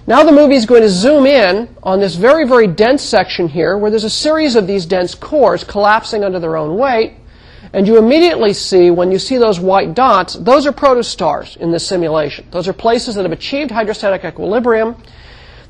Now 0.08 0.22
the 0.22 0.32
movie 0.32 0.54
is 0.54 0.64
going 0.64 0.80
to 0.80 0.88
zoom 0.88 1.26
in 1.26 1.68
on 1.82 2.00
this 2.00 2.14
very, 2.14 2.48
very 2.48 2.66
dense 2.66 3.02
section 3.02 3.46
here 3.46 3.76
where 3.76 3.90
there's 3.90 4.04
a 4.04 4.10
series 4.10 4.56
of 4.56 4.66
these 4.66 4.86
dense 4.86 5.14
cores 5.14 5.64
collapsing 5.64 6.24
under 6.24 6.40
their 6.40 6.56
own 6.56 6.78
weight. 6.78 7.12
And 7.74 7.86
you 7.86 7.98
immediately 7.98 8.54
see, 8.54 8.90
when 8.90 9.12
you 9.12 9.18
see 9.18 9.36
those 9.36 9.60
white 9.60 9.92
dots, 9.92 10.32
those 10.32 10.66
are 10.66 10.72
protostars 10.72 11.58
in 11.58 11.72
this 11.72 11.86
simulation. 11.86 12.48
Those 12.50 12.68
are 12.68 12.72
places 12.72 13.16
that 13.16 13.24
have 13.24 13.32
achieved 13.32 13.70
hydrostatic 13.70 14.24
equilibrium. 14.24 14.96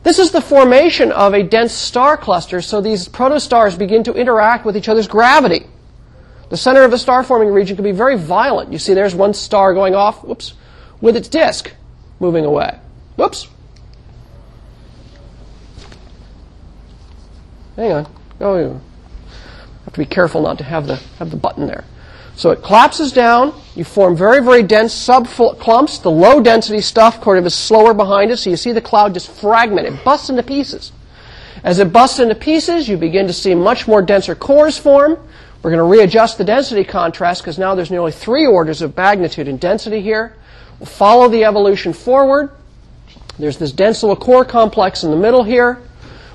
This 0.05 0.21
is 0.21 0.31
the 0.31 0.41
formation 0.41 1.11
of 1.11 1.35
a 1.35 1.43
dense 1.43 1.73
star 1.73 2.17
cluster, 2.17 2.61
so 2.61 2.81
these 2.81 3.09
protostars 3.09 3.77
begin 3.77 4.05
to 4.05 4.15
interact 4.15 4.65
with 4.65 4.77
each 4.77 4.89
other's 4.89 5.09
gravity. 5.09 5.67
The 6.49 6.57
center 6.57 6.85
of 6.85 6.93
the 6.93 6.99
star 6.99 7.25
forming 7.25 7.49
region 7.49 7.75
can 7.75 7.85
be 7.85 7.91
very 7.91 8.17
violent. 8.17 8.71
You 8.73 8.79
see, 8.79 8.95
there's 8.95 9.17
one 9.17 9.35
star 9.35 9.75
going 9.75 9.97
off, 9.97 10.23
whoops, 10.23 10.55
with 11.01 11.17
its 11.17 11.27
disk 11.27 11.75
moving 12.21 12.45
away. 12.45 12.79
Whoops. 13.17 13.49
Hang 17.79 17.93
on. 17.93 18.13
Oh, 18.41 18.81
have 19.85 19.93
to 19.93 19.99
be 20.01 20.05
careful 20.05 20.43
not 20.43 20.59
to 20.59 20.65
have 20.65 20.89
the, 20.89 20.97
have 21.21 21.31
the 21.31 21.37
button 21.37 21.69
there. 21.69 21.85
So 22.35 22.51
it 22.51 22.61
collapses 22.61 23.13
down. 23.13 23.55
You 23.77 23.85
form 23.85 24.17
very, 24.17 24.43
very 24.43 24.65
dense 24.65 24.93
subclumps. 24.93 26.03
The 26.03 26.11
low 26.11 26.41
density 26.41 26.81
stuff 26.81 27.21
kind 27.21 27.39
of 27.39 27.47
is 27.47 27.55
slower 27.55 27.95
behind 27.95 28.33
it, 28.33 28.39
so 28.39 28.51
you 28.51 28.57
see 28.57 28.73
the 28.73 28.81
cloud 28.81 29.15
just 29.15 29.31
fragment. 29.31 29.87
It 29.87 30.05
busts 30.05 30.29
into 30.29 30.43
pieces. 30.43 30.91
As 31.63 31.79
it 31.79 31.93
busts 31.93 32.19
into 32.19 32.35
pieces, 32.35 32.89
you 32.89 32.97
begin 32.97 33.29
to 33.29 33.33
see 33.33 33.55
much 33.55 33.87
more 33.87 34.03
denser 34.03 34.35
cores 34.35 34.77
form. 34.77 35.17
We're 35.63 35.71
going 35.71 35.79
to 35.79 35.85
readjust 35.85 36.37
the 36.37 36.45
density 36.45 36.83
contrast 36.83 37.43
because 37.43 37.61
now 37.61 37.77
there's 37.77 37.93
nearly 37.93 38.13
three 38.13 38.47
orders 38.47 38.83
of 38.83 38.97
magnitude 38.97 39.47
in 39.47 39.57
density 39.57 40.01
here. 40.01 40.35
We'll 40.81 40.87
follow 40.87 41.29
the 41.29 41.45
evolution 41.45 41.93
forward. 41.93 42.51
There's 43.39 43.59
this 43.59 43.71
dense 43.71 44.03
little 44.03 44.17
core 44.17 44.45
complex 44.45 45.05
in 45.05 45.13
the 45.13 45.17
middle 45.17 45.45
here. 45.45 45.81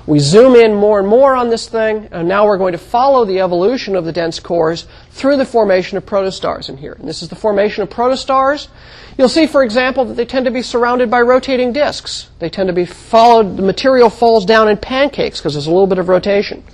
We 0.06 0.18
zoom 0.18 0.54
in 0.54 0.74
more 0.74 0.98
and 0.98 1.08
more 1.08 1.34
on 1.34 1.48
this 1.48 1.66
thing, 1.66 2.08
and 2.12 2.28
now 2.28 2.44
we're 2.46 2.58
going 2.58 2.72
to 2.72 2.78
follow 2.78 3.24
the 3.24 3.40
evolution 3.40 3.96
of 3.96 4.04
the 4.04 4.12
dense 4.12 4.38
cores 4.38 4.86
through 5.10 5.38
the 5.38 5.46
formation 5.46 5.96
of 5.96 6.04
protostars 6.04 6.68
in 6.68 6.76
here. 6.76 6.92
And 6.92 7.08
this 7.08 7.22
is 7.22 7.30
the 7.30 7.36
formation 7.36 7.82
of 7.82 7.88
protostars. 7.88 8.68
You'll 9.16 9.30
see, 9.30 9.46
for 9.46 9.62
example, 9.62 10.04
that 10.04 10.14
they 10.14 10.26
tend 10.26 10.44
to 10.44 10.50
be 10.50 10.60
surrounded 10.60 11.10
by 11.10 11.22
rotating 11.22 11.72
disks. 11.72 12.28
They 12.38 12.50
tend 12.50 12.66
to 12.66 12.74
be 12.74 12.84
followed, 12.84 13.56
the 13.56 13.62
material 13.62 14.10
falls 14.10 14.44
down 14.44 14.68
in 14.68 14.76
pancakes 14.76 15.40
because 15.40 15.54
there's 15.54 15.68
a 15.68 15.70
little 15.70 15.86
bit 15.86 15.98
of 15.98 16.08
rotation. 16.08 16.64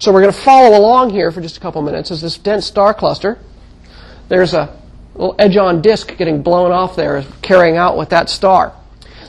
So 0.00 0.12
we're 0.12 0.22
going 0.22 0.32
to 0.32 0.38
follow 0.38 0.76
along 0.76 1.10
here 1.10 1.30
for 1.30 1.40
just 1.40 1.56
a 1.56 1.60
couple 1.60 1.82
minutes 1.82 2.10
as 2.10 2.20
this 2.20 2.36
dense 2.36 2.66
star 2.66 2.92
cluster. 2.94 3.38
There's 4.28 4.54
a 4.54 4.76
little 5.14 5.36
edge-on 5.38 5.82
disk 5.82 6.16
getting 6.16 6.42
blown 6.42 6.72
off 6.72 6.96
there, 6.96 7.24
carrying 7.42 7.76
out 7.76 7.96
with 7.96 8.08
that 8.08 8.28
star. 8.28 8.72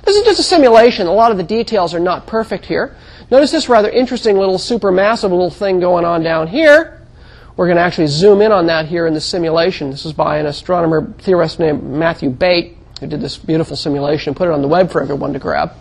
This 0.03 0.15
is 0.15 0.23
just 0.23 0.39
a 0.39 0.43
simulation. 0.43 1.05
A 1.05 1.11
lot 1.11 1.31
of 1.31 1.37
the 1.37 1.43
details 1.43 1.93
are 1.93 1.99
not 1.99 2.27
perfect 2.27 2.65
here. 2.65 2.95
Notice 3.29 3.51
this 3.51 3.67
rather 3.67 3.89
interesting 3.89 4.37
little 4.37 4.57
supermassive 4.57 5.31
little 5.31 5.49
thing 5.49 5.81
going 5.81 6.05
on 6.05 6.23
down 6.23 6.47
here. 6.47 7.01
We're 7.57 7.65
going 7.65 7.75
to 7.75 7.81
actually 7.81 8.07
zoom 8.07 8.41
in 8.41 8.53
on 8.53 8.67
that 8.67 8.85
here 8.85 9.05
in 9.05 9.13
the 9.13 9.19
simulation. 9.19 9.89
This 9.89 10.05
is 10.05 10.13
by 10.13 10.37
an 10.37 10.45
astronomer 10.45 11.11
theorist 11.19 11.59
named 11.59 11.83
Matthew 11.83 12.29
Bate, 12.29 12.77
who 13.01 13.07
did 13.07 13.19
this 13.19 13.35
beautiful 13.35 13.75
simulation 13.75 14.29
and 14.29 14.37
put 14.37 14.47
it 14.47 14.53
on 14.53 14.61
the 14.61 14.67
web 14.67 14.91
for 14.91 15.01
everyone 15.01 15.33
to 15.33 15.39
grab. 15.39 15.73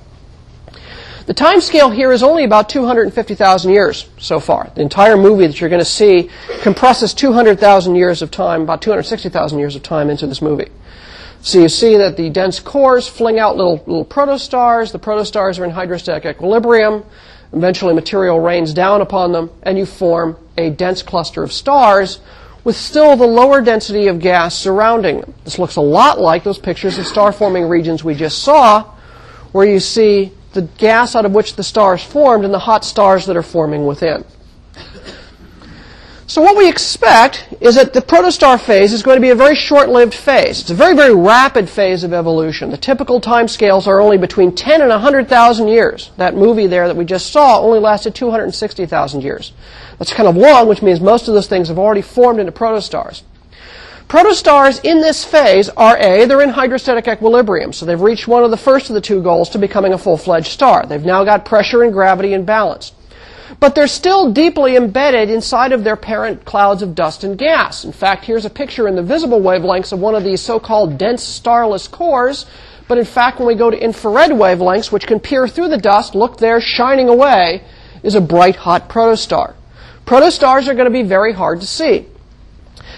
The 1.26 1.35
time 1.35 1.61
scale 1.61 1.90
here 1.90 2.11
is 2.11 2.22
only 2.22 2.42
about 2.42 2.68
250,000 2.68 3.70
years 3.70 4.09
so 4.18 4.40
far. 4.40 4.70
The 4.74 4.82
entire 4.82 5.16
movie 5.16 5.46
that 5.46 5.61
you're 5.61 5.70
going 5.70 5.80
to 5.80 5.85
see 5.85 6.30
compresses 6.62 7.14
200,000 7.14 7.94
years 7.94 8.22
of 8.22 8.32
time, 8.32 8.62
about 8.62 8.82
260,000 8.82 9.59
years 9.59 9.76
of 9.76 9.85
time 9.85 10.11
into 10.11 10.26
this 10.26 10.42
movie. 10.42 10.70
So 11.42 11.61
you 11.61 11.68
see 11.68 11.96
that 11.96 12.16
the 12.16 12.28
dense 12.30 12.59
cores 12.59 13.06
fling 13.06 13.38
out 13.38 13.56
little, 13.56 13.76
little 13.87 14.04
protostars. 14.04 14.90
The 14.90 14.98
protostars 14.98 15.61
are 15.61 15.64
in 15.64 15.70
hydrostatic 15.70 16.24
equilibrium. 16.24 17.04
Eventually, 17.52 17.94
material 17.94 18.40
rains 18.40 18.74
down 18.74 19.00
upon 19.00 19.32
them, 19.32 19.50
and 19.62 19.78
you 19.78 19.87
form 19.87 20.37
a 20.59 20.70
dense 20.70 21.02
cluster 21.02 21.42
of 21.42 21.52
stars 21.52 22.20
with 22.64 22.76
still 22.76 23.16
the 23.16 23.26
lower 23.26 23.61
density 23.61 24.09
of 24.09 24.18
gas 24.18 24.54
surrounding 24.56 25.20
them. 25.20 25.35
This 25.44 25.59
looks 25.59 25.76
a 25.76 25.80
lot 25.80 26.20
like 26.20 26.42
those 26.42 26.59
pictures 26.59 26.98
of 26.98 27.06
star 27.06 27.32
forming 27.32 27.68
regions 27.68 28.02
we 28.02 28.14
just 28.14 28.42
saw, 28.42 28.82
where 29.52 29.66
you 29.66 29.78
see 29.78 30.32
the 30.52 30.62
gas 30.62 31.14
out 31.14 31.24
of 31.24 31.32
which 31.32 31.54
the 31.54 31.62
stars 31.62 32.02
formed 32.02 32.44
and 32.44 32.52
the 32.52 32.59
hot 32.59 32.85
stars 32.85 33.26
that 33.26 33.37
are 33.37 33.42
forming 33.42 33.87
within. 33.87 34.24
So 36.28 36.42
what 36.42 36.56
we 36.56 36.68
expect 36.68 37.46
is 37.60 37.76
that 37.76 37.92
the 37.92 38.00
protostar 38.00 38.60
phase 38.60 38.92
is 38.92 39.04
going 39.04 39.16
to 39.16 39.20
be 39.20 39.30
a 39.30 39.36
very 39.36 39.54
short-lived 39.54 40.12
phase. 40.12 40.60
It's 40.60 40.70
a 40.70 40.74
very, 40.74 40.96
very 40.96 41.14
rapid 41.14 41.70
phase 41.70 42.02
of 42.02 42.12
evolution. 42.12 42.70
The 42.70 42.76
typical 42.76 43.20
time 43.20 43.46
scales 43.46 43.86
are 43.86 44.00
only 44.00 44.18
between 44.18 44.52
10 44.52 44.80
and 44.80 44.90
100,000 44.90 45.68
years. 45.68 46.10
That 46.16 46.34
movie 46.34 46.66
there 46.66 46.88
that 46.88 46.96
we 46.96 47.04
just 47.04 47.30
saw 47.30 47.60
only 47.60 47.78
lasted 47.78 48.16
260,000 48.16 49.20
years. 49.20 49.52
That's 50.00 50.12
kind 50.12 50.28
of 50.28 50.36
long, 50.36 50.66
which 50.66 50.82
means 50.82 51.00
most 51.00 51.28
of 51.28 51.34
those 51.34 51.46
things 51.46 51.68
have 51.68 51.78
already 51.78 52.02
formed 52.02 52.40
into 52.40 52.50
protostars. 52.50 53.22
Protostars 54.08 54.84
in 54.84 55.00
this 55.00 55.24
phase 55.24 55.68
are 55.68 55.96
A, 55.96 56.26
they're 56.26 56.42
in 56.42 56.50
hydrostatic 56.50 57.06
equilibrium, 57.06 57.72
so 57.72 57.86
they've 57.86 58.00
reached 58.00 58.26
one 58.26 58.42
of 58.42 58.50
the 58.50 58.56
first 58.56 58.90
of 58.90 58.94
the 58.94 59.00
two 59.00 59.22
goals 59.22 59.48
to 59.50 59.58
becoming 59.58 59.92
a 59.92 59.98
full-fledged 59.98 60.48
star. 60.48 60.86
They've 60.86 61.04
now 61.04 61.22
got 61.22 61.44
pressure 61.44 61.84
and 61.84 61.92
gravity 61.92 62.34
in 62.34 62.44
balance 62.44 62.92
but 63.61 63.74
they're 63.74 63.87
still 63.87 64.32
deeply 64.32 64.76
embedded 64.76 65.30
inside 65.30 65.72
of 65.72 65.85
their 65.85 65.96
parent 65.96 66.44
clouds 66.44 66.82
of 66.82 66.94
dust 66.94 67.24
and 67.24 67.38
gas. 67.38 67.85
In 67.85 67.92
fact, 67.92 68.24
here's 68.24 68.44
a 68.44 68.50
picture 68.50 68.88
in 68.88 68.96
the 68.96 69.02
visible 69.02 69.40
wavelengths 69.40 69.92
of 69.92 70.00
one 70.00 70.14
of 70.14 70.24
these 70.24 70.40
so-called 70.40 70.98
dense 70.98 71.22
starless 71.22 71.88
cores. 71.88 72.46
But 72.88 72.98
in 72.98 73.04
fact, 73.04 73.38
when 73.38 73.48
we 73.48 73.54
go 73.54 73.70
to 73.70 73.82
infrared 73.82 74.30
wavelengths, 74.30 74.92
which 74.92 75.06
can 75.06 75.20
peer 75.20 75.48
through 75.48 75.68
the 75.68 75.78
dust, 75.78 76.14
look 76.14 76.38
there, 76.38 76.61
shining 76.61 77.09
away, 77.09 77.64
is 78.02 78.14
a 78.14 78.20
bright, 78.20 78.56
hot 78.56 78.88
protostar. 78.88 79.54
Protostars 80.04 80.68
are 80.68 80.74
going 80.74 80.85
to 80.85 80.90
be 80.90 81.02
very 81.02 81.32
hard 81.32 81.61
to 81.61 81.66
see. 81.66 82.06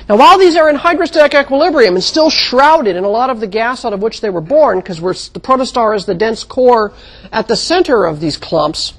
Now, 0.09 0.17
while 0.17 0.39
these 0.39 0.57
are 0.57 0.69
in 0.69 0.77
hydrostatic 0.77 1.39
equilibrium 1.39 1.95
and 1.95 2.05
still 2.05 2.31
shrouded 2.31 2.97
in 2.97 3.05
a 3.05 3.09
lot 3.09 3.31
of 3.31 3.41
the 3.41 3.47
gas 3.47 3.85
out 3.85 3.93
of 3.93 4.03
which 4.03 4.21
they 4.21 4.31
were 4.31 4.41
born, 4.41 4.79
because 4.79 4.99
the 5.31 5.41
protostar 5.41 5.95
is 5.95 6.07
the 6.07 6.15
dense 6.15 6.45
core 6.45 6.93
at 7.33 7.49
the 7.49 7.57
center 7.57 8.05
of 8.05 8.21
these 8.21 8.37
clumps, 8.37 8.95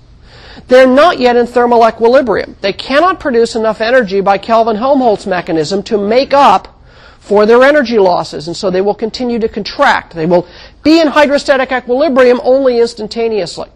they're 0.67 0.87
not 0.87 1.19
yet 1.19 1.35
in 1.35 1.45
thermal 1.47 1.87
equilibrium. 1.87 2.55
They 2.61 2.73
cannot 2.73 3.19
produce 3.19 3.55
enough 3.55 3.81
energy 3.81 4.21
by 4.21 4.37
Kelvin-Helmholtz 4.37 5.25
mechanism 5.25 5.83
to 5.83 5.97
make 5.97 6.33
up 6.33 6.79
for 7.19 7.45
their 7.45 7.63
energy 7.63 7.99
losses, 7.99 8.47
and 8.47 8.57
so 8.57 8.71
they 8.71 8.81
will 8.81 8.95
continue 8.95 9.39
to 9.39 9.47
contract. 9.47 10.13
They 10.15 10.25
will 10.25 10.47
be 10.83 10.99
in 10.99 11.07
hydrostatic 11.07 11.71
equilibrium 11.71 12.41
only 12.43 12.79
instantaneously. 12.79 13.69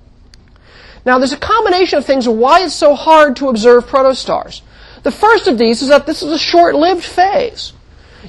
Now, 1.06 1.20
there's 1.20 1.34
a 1.34 1.38
combination 1.38 1.98
of 2.00 2.06
things 2.06 2.28
why 2.28 2.64
it's 2.64 2.74
so 2.74 2.96
hard 2.96 3.36
to 3.38 3.50
observe 3.50 3.86
protostars. 3.86 4.62
The 5.04 5.12
first 5.12 5.48
of 5.48 5.58
these 5.58 5.82
is 5.82 5.90
that 5.90 6.06
this 6.06 6.24
is 6.24 6.32
a 6.32 6.40
short-lived 6.40 7.04
phase. 7.04 7.74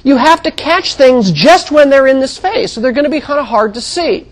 You 0.03 0.17
have 0.17 0.43
to 0.43 0.51
catch 0.51 0.95
things 0.95 1.31
just 1.31 1.71
when 1.71 1.89
they're 1.89 2.07
in 2.07 2.19
this 2.19 2.37
phase, 2.37 2.73
so 2.73 2.81
they're 2.81 2.91
going 2.91 3.05
to 3.05 3.09
be 3.09 3.21
kind 3.21 3.39
of 3.39 3.45
hard 3.45 3.73
to 3.75 3.81
see. 3.81 4.27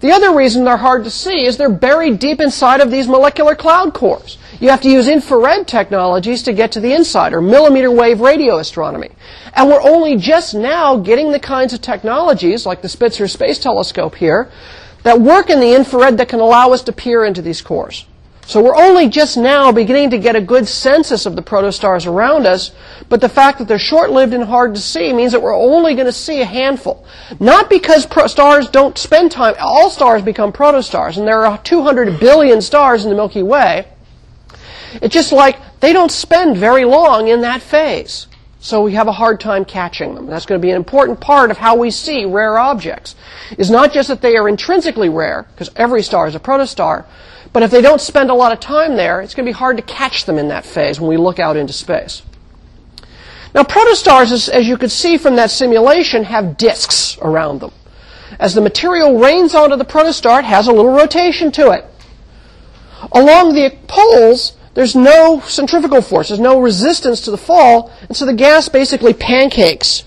The 0.00 0.12
other 0.12 0.34
reason 0.34 0.64
they're 0.64 0.76
hard 0.76 1.04
to 1.04 1.10
see 1.10 1.44
is 1.46 1.56
they're 1.56 1.68
buried 1.68 2.18
deep 2.18 2.40
inside 2.40 2.80
of 2.80 2.90
these 2.90 3.08
molecular 3.08 3.54
cloud 3.54 3.94
cores. 3.94 4.38
You 4.60 4.70
have 4.70 4.80
to 4.82 4.90
use 4.90 5.08
infrared 5.08 5.66
technologies 5.66 6.42
to 6.44 6.52
get 6.52 6.72
to 6.72 6.80
the 6.80 6.92
inside, 6.92 7.32
or 7.32 7.40
millimeter 7.40 7.90
wave 7.90 8.20
radio 8.20 8.58
astronomy. 8.58 9.10
And 9.54 9.68
we're 9.68 9.82
only 9.82 10.16
just 10.16 10.54
now 10.54 10.96
getting 10.96 11.32
the 11.32 11.40
kinds 11.40 11.72
of 11.72 11.80
technologies, 11.80 12.66
like 12.66 12.82
the 12.82 12.88
Spitzer 12.88 13.28
Space 13.28 13.58
Telescope 13.58 14.14
here, 14.14 14.50
that 15.02 15.20
work 15.20 15.50
in 15.50 15.60
the 15.60 15.74
infrared 15.74 16.18
that 16.18 16.28
can 16.28 16.40
allow 16.40 16.72
us 16.72 16.82
to 16.82 16.92
peer 16.92 17.24
into 17.24 17.42
these 17.42 17.62
cores. 17.62 18.06
So 18.46 18.62
we're 18.62 18.76
only 18.76 19.08
just 19.08 19.38
now 19.38 19.72
beginning 19.72 20.10
to 20.10 20.18
get 20.18 20.36
a 20.36 20.40
good 20.40 20.68
census 20.68 21.24
of 21.24 21.34
the 21.34 21.42
protostars 21.42 22.06
around 22.06 22.46
us, 22.46 22.72
but 23.08 23.22
the 23.22 23.28
fact 23.28 23.58
that 23.58 23.68
they're 23.68 23.78
short-lived 23.78 24.34
and 24.34 24.44
hard 24.44 24.74
to 24.74 24.80
see 24.80 25.14
means 25.14 25.32
that 25.32 25.40
we're 25.40 25.56
only 25.56 25.94
going 25.94 26.06
to 26.06 26.12
see 26.12 26.42
a 26.42 26.44
handful. 26.44 27.06
Not 27.40 27.70
because 27.70 28.06
stars 28.30 28.68
don't 28.68 28.98
spend 28.98 29.32
time, 29.32 29.54
all 29.58 29.88
stars 29.88 30.20
become 30.20 30.52
protostars, 30.52 31.16
and 31.16 31.26
there 31.26 31.46
are 31.46 31.56
200 31.56 32.20
billion 32.20 32.60
stars 32.60 33.04
in 33.04 33.10
the 33.10 33.16
Milky 33.16 33.42
Way. 33.42 33.88
It's 35.00 35.14
just 35.14 35.32
like 35.32 35.56
they 35.80 35.94
don't 35.94 36.12
spend 36.12 36.58
very 36.58 36.84
long 36.84 37.28
in 37.28 37.40
that 37.40 37.62
phase. 37.62 38.26
So 38.60 38.82
we 38.82 38.92
have 38.94 39.08
a 39.08 39.12
hard 39.12 39.40
time 39.40 39.64
catching 39.64 40.14
them. 40.14 40.26
That's 40.26 40.46
going 40.46 40.60
to 40.60 40.64
be 40.64 40.70
an 40.70 40.76
important 40.76 41.20
part 41.20 41.50
of 41.50 41.58
how 41.58 41.76
we 41.76 41.90
see 41.90 42.24
rare 42.24 42.56
objects. 42.56 43.14
Is 43.58 43.70
not 43.70 43.92
just 43.92 44.08
that 44.08 44.22
they 44.22 44.36
are 44.36 44.48
intrinsically 44.48 45.08
rare, 45.08 45.46
because 45.50 45.70
every 45.76 46.02
star 46.02 46.26
is 46.26 46.34
a 46.34 46.40
protostar, 46.40 47.04
but 47.54 47.62
if 47.62 47.70
they 47.70 47.80
don't 47.80 48.00
spend 48.00 48.30
a 48.30 48.34
lot 48.34 48.52
of 48.52 48.58
time 48.58 48.96
there, 48.96 49.20
it's 49.22 49.32
going 49.32 49.46
to 49.46 49.48
be 49.48 49.56
hard 49.56 49.76
to 49.76 49.82
catch 49.84 50.24
them 50.24 50.38
in 50.38 50.48
that 50.48 50.66
phase 50.66 51.00
when 51.00 51.08
we 51.08 51.16
look 51.16 51.38
out 51.38 51.56
into 51.56 51.72
space. 51.72 52.22
Now, 53.54 53.62
protostars, 53.62 54.48
as, 54.50 54.66
you 54.66 54.76
could 54.76 54.90
see 54.90 55.16
from 55.16 55.36
that 55.36 55.52
simulation, 55.52 56.24
have 56.24 56.56
disks 56.56 57.16
around 57.22 57.60
them. 57.60 57.70
As 58.40 58.54
the 58.54 58.60
material 58.60 59.20
rains 59.20 59.54
onto 59.54 59.76
the 59.76 59.84
protostar, 59.84 60.40
it 60.40 60.46
has 60.46 60.66
a 60.66 60.72
little 60.72 60.90
rotation 60.90 61.52
to 61.52 61.70
it. 61.70 61.84
Along 63.12 63.54
the 63.54 63.70
poles, 63.86 64.54
there's 64.74 64.96
no 64.96 65.38
centrifugal 65.46 66.02
force, 66.02 66.28
there's 66.28 66.40
no 66.40 66.60
resistance 66.60 67.20
to 67.20 67.30
the 67.30 67.36
fall, 67.36 67.92
and 68.08 68.16
so 68.16 68.26
the 68.26 68.34
gas 68.34 68.68
basically 68.68 69.14
pancakes 69.14 70.02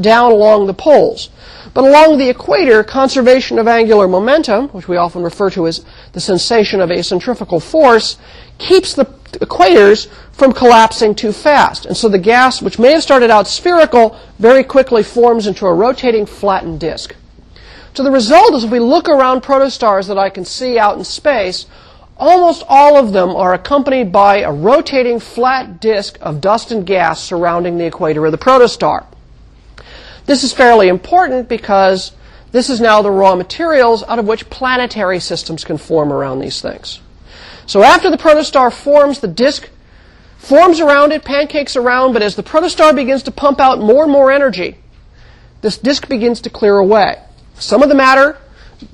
down 0.00 0.30
along 0.30 0.68
the 0.68 0.74
poles. 0.74 1.30
But 1.74 1.84
along 1.84 2.18
the 2.18 2.28
equator, 2.28 2.84
conservation 2.84 3.58
of 3.58 3.66
angular 3.66 4.06
momentum, 4.06 4.68
which 4.68 4.86
we 4.86 4.96
often 4.96 5.24
refer 5.24 5.50
to 5.50 5.66
as 5.66 5.84
the 6.14 6.20
sensation 6.20 6.80
of 6.80 6.90
a 6.90 7.02
centrifugal 7.02 7.60
force, 7.60 8.16
keeps 8.58 8.94
the 8.94 9.04
equators 9.40 10.06
from 10.32 10.52
collapsing 10.52 11.14
too 11.14 11.32
fast. 11.32 11.86
And 11.86 11.96
so 11.96 12.08
the 12.08 12.18
gas, 12.18 12.62
which 12.62 12.78
may 12.78 12.92
have 12.92 13.02
started 13.02 13.30
out 13.30 13.46
spherical, 13.46 14.18
very 14.38 14.64
quickly 14.64 15.02
forms 15.02 15.46
into 15.46 15.66
a 15.66 15.74
rotating 15.74 16.24
flattened 16.24 16.80
disk. 16.80 17.14
So 17.94 18.02
the 18.02 18.10
result 18.10 18.54
is 18.54 18.64
if 18.64 18.70
we 18.70 18.80
look 18.80 19.08
around 19.08 19.42
protostars 19.42 20.08
that 20.08 20.18
I 20.18 20.30
can 20.30 20.44
see 20.44 20.78
out 20.78 20.98
in 20.98 21.04
space, 21.04 21.66
almost 22.16 22.64
all 22.68 22.96
of 22.96 23.12
them 23.12 23.30
are 23.30 23.54
accompanied 23.54 24.10
by 24.10 24.38
a 24.38 24.52
rotating 24.52 25.20
flat 25.20 25.80
disk 25.80 26.18
of 26.20 26.40
dust 26.40 26.70
and 26.70 26.86
gas 26.86 27.22
surrounding 27.22 27.78
the 27.78 27.86
equator 27.86 28.24
of 28.24 28.32
the 28.32 28.38
protostar. 28.38 29.06
This 30.26 30.42
is 30.42 30.52
fairly 30.52 30.88
important 30.88 31.48
because 31.48 32.12
this 32.54 32.70
is 32.70 32.80
now 32.80 33.02
the 33.02 33.10
raw 33.10 33.34
materials 33.34 34.04
out 34.04 34.20
of 34.20 34.28
which 34.28 34.48
planetary 34.48 35.18
systems 35.18 35.64
can 35.64 35.76
form 35.76 36.12
around 36.12 36.38
these 36.38 36.62
things. 36.62 37.00
So 37.66 37.82
after 37.82 38.12
the 38.12 38.16
protostar 38.16 38.72
forms, 38.72 39.18
the 39.18 39.26
disk 39.26 39.68
forms 40.38 40.78
around 40.78 41.10
it, 41.10 41.24
pancakes 41.24 41.74
around, 41.74 42.12
but 42.12 42.22
as 42.22 42.36
the 42.36 42.44
protostar 42.44 42.94
begins 42.94 43.24
to 43.24 43.32
pump 43.32 43.58
out 43.58 43.80
more 43.80 44.04
and 44.04 44.12
more 44.12 44.30
energy, 44.30 44.76
this 45.62 45.76
disk 45.76 46.08
begins 46.08 46.40
to 46.42 46.48
clear 46.48 46.78
away. 46.78 47.20
Some 47.54 47.82
of 47.82 47.88
the 47.88 47.96
matter 47.96 48.38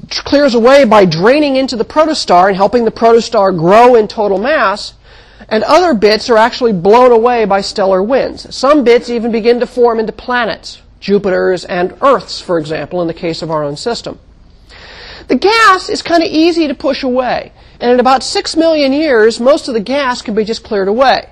clears 0.09 0.55
away 0.55 0.87
by 0.87 1.05
draining 1.05 1.57
into 1.57 1.77
the 1.77 1.85
protostar 1.85 2.49
and 2.49 2.57
helping 2.57 2.87
the 2.87 2.91
protostar 2.91 3.55
grow 3.55 3.95
in 3.95 4.09
total 4.09 4.39
mass, 4.39 4.95
and 5.51 5.65
other 5.65 5.93
bits 5.93 6.31
are 6.31 6.39
actually 6.39 6.73
blown 6.73 7.13
away 7.13 7.45
by 7.45 7.61
stellar 7.61 8.03
winds. 8.03 8.57
Some 8.57 8.85
bits 8.85 9.11
even 9.11 9.31
begin 9.31 9.61
to 9.61 9.67
form 9.67 10.01
into 10.01 10.13
planets, 10.13 10.81
Jupiters 11.01 11.65
and 11.65 11.97
Earths, 12.03 12.41
for 12.41 12.59
example, 12.59 13.01
in 13.01 13.09
the 13.09 13.15
case 13.15 13.43
of 13.43 13.51
our 13.51 13.65
own 13.65 13.77
system. 13.77 14.19
The 15.29 15.37
gas 15.37 15.89
is 15.89 16.03
kind 16.03 16.23
of 16.23 16.29
easy 16.29 16.69
to 16.69 16.75
push 16.75 17.03
away. 17.03 17.53
And 17.81 17.91
in 17.91 18.01
about 18.01 18.23
six 18.23 18.57
million 18.57 18.93
years, 18.93 19.41
most 19.41 19.69
of 19.69 19.75
the 19.75 19.81
gas 19.81 20.23
can 20.23 20.35
be 20.35 20.45
just 20.45 20.63
cleared 20.63 20.89
away. 20.89 21.31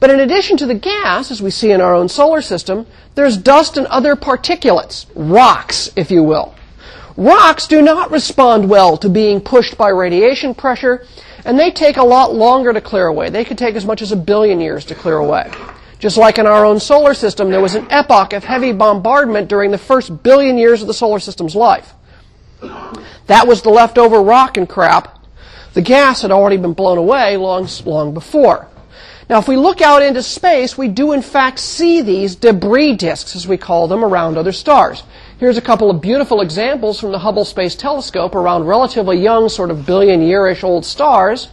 But 0.00 0.10
in 0.10 0.20
addition 0.20 0.56
to 0.56 0.66
the 0.66 0.74
gas, 0.74 1.30
as 1.30 1.42
we 1.42 1.50
see 1.50 1.70
in 1.70 1.80
our 1.80 1.94
own 1.94 2.08
solar 2.08 2.40
system, 2.40 2.86
there's 3.14 3.36
dust 3.36 3.76
and 3.76 3.86
other 3.88 4.16
particulates, 4.16 5.06
rocks, 5.14 5.90
if 5.94 6.10
you 6.10 6.22
will. 6.22 6.54
Rocks 7.16 7.66
do 7.66 7.82
not 7.82 8.10
respond 8.10 8.68
well 8.68 8.96
to 8.96 9.08
being 9.08 9.40
pushed 9.40 9.76
by 9.76 9.90
radiation 9.90 10.54
pressure, 10.54 11.06
and 11.44 11.58
they 11.58 11.70
take 11.70 11.98
a 11.98 12.04
lot 12.04 12.34
longer 12.34 12.72
to 12.72 12.80
clear 12.80 13.06
away. 13.06 13.28
They 13.28 13.44
could 13.44 13.58
take 13.58 13.74
as 13.74 13.84
much 13.84 14.02
as 14.02 14.12
a 14.12 14.16
billion 14.16 14.60
years 14.60 14.84
to 14.86 14.94
clear 14.94 15.18
away. 15.18 15.50
Just 16.02 16.16
like 16.16 16.38
in 16.38 16.48
our 16.48 16.64
own 16.64 16.80
solar 16.80 17.14
system, 17.14 17.48
there 17.48 17.60
was 17.60 17.76
an 17.76 17.86
epoch 17.88 18.32
of 18.32 18.42
heavy 18.42 18.72
bombardment 18.72 19.46
during 19.46 19.70
the 19.70 19.78
first 19.78 20.24
billion 20.24 20.58
years 20.58 20.80
of 20.80 20.88
the 20.88 20.94
solar 20.94 21.20
system's 21.20 21.54
life. 21.54 21.94
That 23.28 23.46
was 23.46 23.62
the 23.62 23.70
leftover 23.70 24.20
rock 24.20 24.56
and 24.56 24.68
crap 24.68 25.20
the 25.74 25.80
gas 25.80 26.22
had 26.22 26.32
already 26.32 26.56
been 26.56 26.72
blown 26.72 26.98
away 26.98 27.36
long, 27.36 27.68
long 27.84 28.14
before. 28.14 28.66
Now, 29.30 29.38
if 29.38 29.46
we 29.46 29.56
look 29.56 29.80
out 29.80 30.02
into 30.02 30.24
space, 30.24 30.76
we 30.76 30.88
do 30.88 31.12
in 31.12 31.22
fact 31.22 31.60
see 31.60 32.02
these 32.02 32.34
debris 32.34 32.96
disks, 32.96 33.36
as 33.36 33.46
we 33.46 33.56
call 33.56 33.86
them, 33.86 34.04
around 34.04 34.36
other 34.36 34.52
stars. 34.52 35.04
Here's 35.38 35.56
a 35.56 35.62
couple 35.62 35.88
of 35.88 36.00
beautiful 36.00 36.40
examples 36.40 36.98
from 36.98 37.12
the 37.12 37.20
Hubble 37.20 37.44
Space 37.44 37.76
Telescope 37.76 38.34
around 38.34 38.66
relatively 38.66 39.18
young, 39.18 39.48
sort 39.48 39.70
of 39.70 39.86
billion 39.86 40.20
year-ish 40.20 40.64
old 40.64 40.84
stars. 40.84 41.48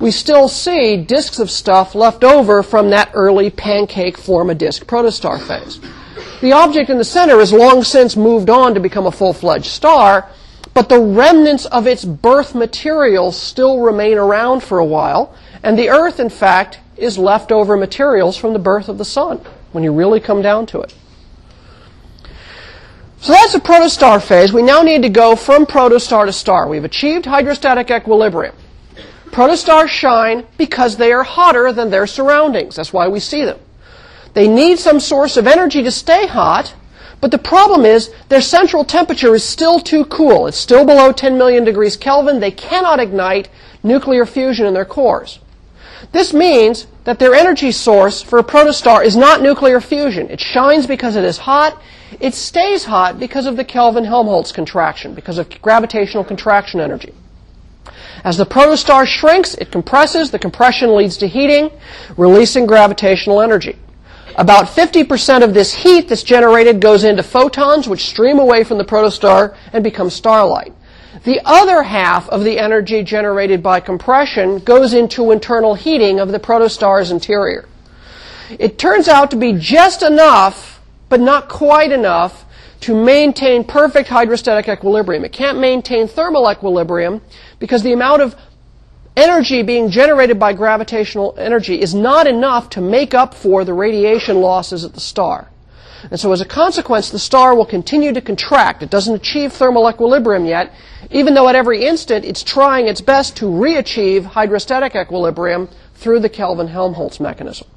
We 0.00 0.10
still 0.10 0.48
see 0.48 0.96
disks 0.96 1.38
of 1.38 1.50
stuff 1.50 1.94
left 1.94 2.24
over 2.24 2.62
from 2.62 2.88
that 2.90 3.10
early 3.12 3.50
pancake 3.50 4.16
form 4.16 4.48
a 4.48 4.54
disk 4.54 4.86
protostar 4.86 5.38
phase. 5.38 5.78
The 6.40 6.52
object 6.52 6.88
in 6.88 6.96
the 6.96 7.04
center 7.04 7.38
has 7.38 7.52
long 7.52 7.82
since 7.84 8.16
moved 8.16 8.48
on 8.48 8.72
to 8.72 8.80
become 8.80 9.06
a 9.06 9.12
full-fledged 9.12 9.66
star, 9.66 10.26
but 10.72 10.88
the 10.88 10.98
remnants 10.98 11.66
of 11.66 11.86
its 11.86 12.02
birth 12.02 12.54
materials 12.54 13.36
still 13.36 13.80
remain 13.80 14.16
around 14.16 14.62
for 14.62 14.78
a 14.78 14.84
while, 14.84 15.34
and 15.62 15.78
the 15.78 15.90
Earth, 15.90 16.18
in 16.18 16.30
fact, 16.30 16.80
is 16.96 17.18
leftover 17.18 17.76
materials 17.76 18.38
from 18.38 18.54
the 18.54 18.58
birth 18.58 18.88
of 18.88 18.96
the 18.96 19.04
Sun, 19.04 19.38
when 19.72 19.84
you 19.84 19.92
really 19.92 20.20
come 20.20 20.40
down 20.40 20.64
to 20.64 20.80
it. 20.80 20.94
So 23.20 23.32
that's 23.32 23.52
the 23.52 23.60
protostar 23.60 24.22
phase. 24.22 24.50
We 24.50 24.62
now 24.62 24.80
need 24.80 25.02
to 25.02 25.10
go 25.10 25.36
from 25.36 25.66
protostar 25.66 26.24
to 26.24 26.32
star. 26.32 26.66
We've 26.68 26.84
achieved 26.84 27.26
hydrostatic 27.26 27.90
equilibrium. 27.90 28.54
Protostars 29.30 29.88
shine 29.88 30.44
because 30.58 30.96
they 30.96 31.12
are 31.12 31.22
hotter 31.22 31.72
than 31.72 31.90
their 31.90 32.06
surroundings. 32.06 32.76
That's 32.76 32.92
why 32.92 33.08
we 33.08 33.20
see 33.20 33.44
them. 33.44 33.58
They 34.34 34.48
need 34.48 34.78
some 34.78 35.00
source 35.00 35.36
of 35.36 35.46
energy 35.46 35.82
to 35.82 35.90
stay 35.90 36.26
hot, 36.26 36.74
but 37.20 37.30
the 37.30 37.38
problem 37.38 37.84
is 37.84 38.10
their 38.28 38.40
central 38.40 38.84
temperature 38.84 39.34
is 39.34 39.44
still 39.44 39.78
too 39.78 40.04
cool. 40.06 40.46
It's 40.46 40.56
still 40.56 40.84
below 40.84 41.12
10 41.12 41.36
million 41.36 41.64
degrees 41.64 41.96
Kelvin. 41.96 42.40
They 42.40 42.50
cannot 42.50 43.00
ignite 43.00 43.48
nuclear 43.82 44.26
fusion 44.26 44.66
in 44.66 44.74
their 44.74 44.84
cores. 44.84 45.38
This 46.12 46.32
means 46.32 46.86
that 47.04 47.18
their 47.18 47.34
energy 47.34 47.72
source 47.72 48.22
for 48.22 48.38
a 48.38 48.44
protostar 48.44 49.04
is 49.04 49.16
not 49.16 49.42
nuclear 49.42 49.80
fusion. 49.80 50.30
It 50.30 50.40
shines 50.40 50.86
because 50.86 51.14
it 51.16 51.24
is 51.24 51.38
hot. 51.38 51.80
It 52.18 52.34
stays 52.34 52.84
hot 52.84 53.20
because 53.20 53.46
of 53.46 53.56
the 53.56 53.64
Kelvin-Helmholtz 53.64 54.50
contraction, 54.52 55.14
because 55.14 55.38
of 55.38 55.48
gravitational 55.62 56.24
contraction 56.24 56.80
energy. 56.80 57.14
As 58.24 58.36
the 58.36 58.46
protostar 58.46 59.06
shrinks, 59.06 59.54
it 59.54 59.70
compresses. 59.70 60.30
The 60.30 60.38
compression 60.38 60.94
leads 60.94 61.16
to 61.18 61.28
heating, 61.28 61.70
releasing 62.16 62.66
gravitational 62.66 63.40
energy. 63.40 63.78
About 64.36 64.66
50% 64.66 65.42
of 65.42 65.54
this 65.54 65.74
heat 65.74 66.08
that's 66.08 66.22
generated 66.22 66.80
goes 66.80 67.04
into 67.04 67.22
photons, 67.22 67.88
which 67.88 68.06
stream 68.06 68.38
away 68.38 68.64
from 68.64 68.78
the 68.78 68.84
protostar 68.84 69.56
and 69.72 69.82
become 69.82 70.10
starlight. 70.10 70.72
The 71.24 71.40
other 71.44 71.82
half 71.82 72.28
of 72.28 72.44
the 72.44 72.58
energy 72.58 73.02
generated 73.02 73.62
by 73.62 73.80
compression 73.80 74.60
goes 74.60 74.94
into 74.94 75.32
internal 75.32 75.74
heating 75.74 76.20
of 76.20 76.30
the 76.30 76.38
protostar's 76.38 77.10
interior. 77.10 77.68
It 78.58 78.78
turns 78.78 79.08
out 79.08 79.30
to 79.32 79.36
be 79.36 79.52
just 79.52 80.02
enough, 80.02 80.80
but 81.08 81.20
not 81.20 81.48
quite 81.48 81.92
enough, 81.92 82.44
to 82.80 82.94
maintain 82.94 83.64
perfect 83.64 84.08
hydrostatic 84.08 84.68
equilibrium. 84.68 85.24
It 85.24 85.32
can't 85.32 85.58
maintain 85.58 86.08
thermal 86.08 86.50
equilibrium 86.50 87.20
because 87.58 87.82
the 87.82 87.92
amount 87.92 88.22
of 88.22 88.34
energy 89.16 89.62
being 89.62 89.90
generated 89.90 90.38
by 90.38 90.52
gravitational 90.52 91.34
energy 91.36 91.80
is 91.80 91.94
not 91.94 92.26
enough 92.26 92.70
to 92.70 92.80
make 92.80 93.12
up 93.12 93.34
for 93.34 93.64
the 93.64 93.74
radiation 93.74 94.40
losses 94.40 94.84
at 94.84 94.94
the 94.94 95.00
star. 95.00 95.50
And 96.10 96.18
so 96.18 96.32
as 96.32 96.40
a 96.40 96.46
consequence, 96.46 97.10
the 97.10 97.18
star 97.18 97.54
will 97.54 97.66
continue 97.66 98.12
to 98.14 98.22
contract. 98.22 98.82
It 98.82 98.88
doesn't 98.88 99.14
achieve 99.14 99.52
thermal 99.52 99.88
equilibrium 99.90 100.46
yet, 100.46 100.72
even 101.10 101.34
though 101.34 101.48
at 101.48 101.54
every 101.54 101.84
instant 101.84 102.24
it's 102.24 102.42
trying 102.42 102.86
its 102.86 103.02
best 103.02 103.36
to 103.38 103.46
re-achieve 103.46 104.24
hydrostatic 104.24 104.96
equilibrium 104.96 105.68
through 105.94 106.20
the 106.20 106.30
Kelvin-Helmholtz 106.30 107.20
mechanism. 107.20 107.68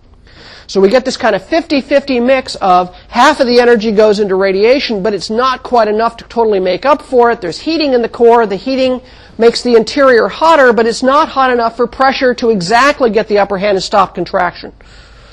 So 0.68 0.80
we 0.80 0.90
get 0.90 1.06
this 1.06 1.18
kind 1.18 1.36
of 1.36 1.44
50-50 1.44 2.26
mix 2.26 2.56
of 2.56 2.96
half 3.10 3.40
of 3.40 3.48
the 3.48 3.60
energy 3.60 3.92
goes 3.92 4.20
into 4.20 4.36
radiation, 4.36 5.04
but 5.04 5.14
it's 5.14 5.30
not 5.30 5.64
quite 5.64 5.88
enough 5.88 6.18
to 6.18 6.24
totally 6.26 6.60
make 6.60 6.86
up 6.86 7.02
for 7.02 7.32
it. 7.32 7.42
There's 7.42 7.60
heating 7.60 7.94
in 7.94 8.02
the 8.02 8.10
core. 8.10 8.46
The 8.46 8.56
heating 8.56 9.02
makes 9.38 9.62
the 9.62 9.76
interior 9.76 10.28
hotter, 10.28 10.74
but 10.74 10.86
it's 10.86 11.04
not 11.04 11.30
hot 11.30 11.52
enough 11.52 11.76
for 11.76 11.88
pressure 11.88 12.34
to 12.36 12.50
exactly 12.50 13.10
get 13.10 13.28
the 13.28 13.40
upper 13.40 13.58
hand 13.58 13.76
and 13.76 13.84
stop 13.84 14.16
contraction 14.16 14.74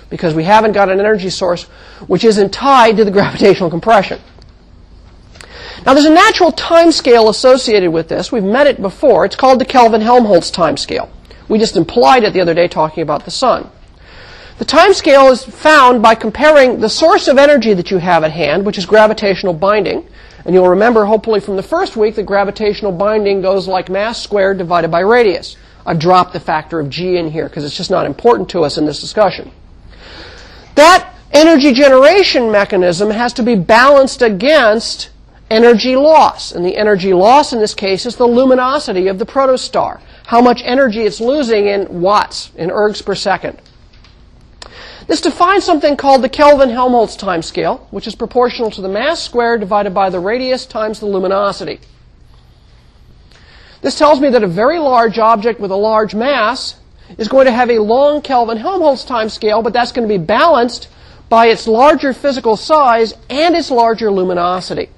because 0.09 0.35
we 0.35 0.45
haven't 0.45 0.73
got 0.73 0.89
an 0.89 0.99
energy 0.99 1.31
source 1.31 1.65
which 2.07 2.25
isn't 2.25 2.53
tied 2.53 2.97
to 2.97 3.05
the 3.05 3.11
gravitational 3.13 3.71
compression. 3.71 4.21
Now 5.87 5.95
there's 5.95 6.07
a 6.07 6.13
natural 6.13 6.53
time 6.53 6.93
scale 6.93 7.29
associated 7.29 7.91
with 7.91 8.09
this. 8.09 8.31
We've 8.31 8.45
met 8.45 8.67
it 8.67 8.83
before. 8.83 9.25
It's 9.25 9.37
called 9.37 9.61
the 9.61 9.65
Kelvin-Helmholtz 9.65 10.51
time 10.51 10.77
scale. 10.77 11.11
We 11.49 11.59
just 11.59 11.77
implied 11.77 12.25
it 12.25 12.33
the 12.33 12.41
other 12.41 12.55
day 12.55 12.69
talking 12.69 13.03
about 13.03 13.25
the 13.25 13.31
sun. 13.31 13.71
The 14.61 14.67
time 14.67 14.93
scale 14.93 15.29
is 15.29 15.43
found 15.43 16.03
by 16.03 16.15
comparing 16.15 16.81
the 16.81 16.89
source 16.91 17.29
of 17.29 17.39
energy 17.39 17.73
that 17.73 17.91
you 17.91 17.97
have 17.97 18.25
at 18.25 18.33
hand, 18.33 18.67
which 18.67 18.77
is 18.77 18.85
gravitational 18.85 19.55
binding, 19.55 20.07
and 20.45 20.55
you'll 20.55 20.69
remember, 20.69 21.07
hopefully, 21.07 21.41
from 21.41 21.57
the 21.57 21.63
first 21.63 21.97
week 21.97 22.15
that 22.17 22.25
gravitational 22.25 22.93
binding 22.93 23.41
goes 23.41 23.67
like 23.67 23.89
mass 23.89 24.23
squared 24.23 24.59
divided 24.59 24.91
by 24.91 25.01
radius. 25.01 25.57
I've 25.87 25.99
dropped 25.99 26.35
the 26.35 26.41
factor 26.41 26.79
of 26.79 26.91
g 26.91 27.17
in 27.17 27.31
here 27.31 27.49
because 27.49 27.65
it's 27.65 27.75
just 27.75 27.91
not 27.91 28.05
important 28.05 28.51
to 28.51 28.63
us 28.63 28.77
in 28.77 28.85
this 28.85 29.01
discussion. 29.01 29.51
That 30.75 31.11
energy 31.33 31.73
generation 31.73 32.53
mechanism 32.53 33.09
has 33.09 33.33
to 33.33 33.43
be 33.43 33.55
balanced 33.55 34.21
against 34.21 35.09
energy 35.51 35.97
loss. 35.97 36.53
And 36.53 36.67
the 36.67 36.77
energy 36.77 37.15
loss 37.15 37.55
in 37.55 37.61
this 37.61 37.73
case 37.73 38.05
is 38.05 38.17
the 38.17 38.29
luminosity 38.29 39.09
of 39.09 39.19
the 39.19 39.25
protostar. 39.25 40.03
How 40.27 40.43
much 40.43 40.61
energy 40.67 41.01
it's 41.01 41.19
losing 41.19 41.67
in 41.67 42.03
watts, 42.03 42.53
in 42.57 42.69
ergs 42.69 43.03
per 43.03 43.15
second. 43.15 43.59
This 45.11 45.21
defines 45.21 45.65
something 45.65 45.97
called 45.97 46.23
the 46.23 46.29
Kelvin-Helmholtz 46.29 47.17
time 47.17 47.43
scale, 47.43 47.85
which 47.91 48.07
is 48.07 48.15
proportional 48.15 48.71
to 48.71 48.81
the 48.81 48.89
mass 48.89 49.21
squared 49.21 49.59
divided 49.59 49.93
by 49.93 50.09
the 50.09 50.21
radius 50.21 50.65
times 50.65 51.01
the 51.01 51.07
luminosity. 51.07 51.81
This 53.83 53.99
tells 53.99 54.21
me 54.21 54.31
that 54.31 54.45
a 54.45 54.47
very 54.47 54.79
large 54.79 55.19
object 55.19 55.59
with 55.59 55.73
a 55.73 55.77
large 55.77 56.15
mass 56.15 56.77
is 57.19 57.27
going 57.27 57.47
to 57.47 57.53
have 57.53 57.71
a 57.71 57.81
long 57.81 58.23
Kelvin-Helmholtz 58.23 59.05
time 59.05 59.29
scale, 59.29 59.63
but 59.63 59.73
that's 59.73 59.91
going 59.91 60.07
to 60.07 60.19
be 60.19 60.25
balanced 60.25 60.89
by 61.29 61.47
its 61.47 61.67
larger 61.67 62.13
physical 62.13 62.57
size 62.57 63.13
and 63.29 63.57
its 63.57 63.73
larger 63.73 64.13
luminosity. 64.13 64.91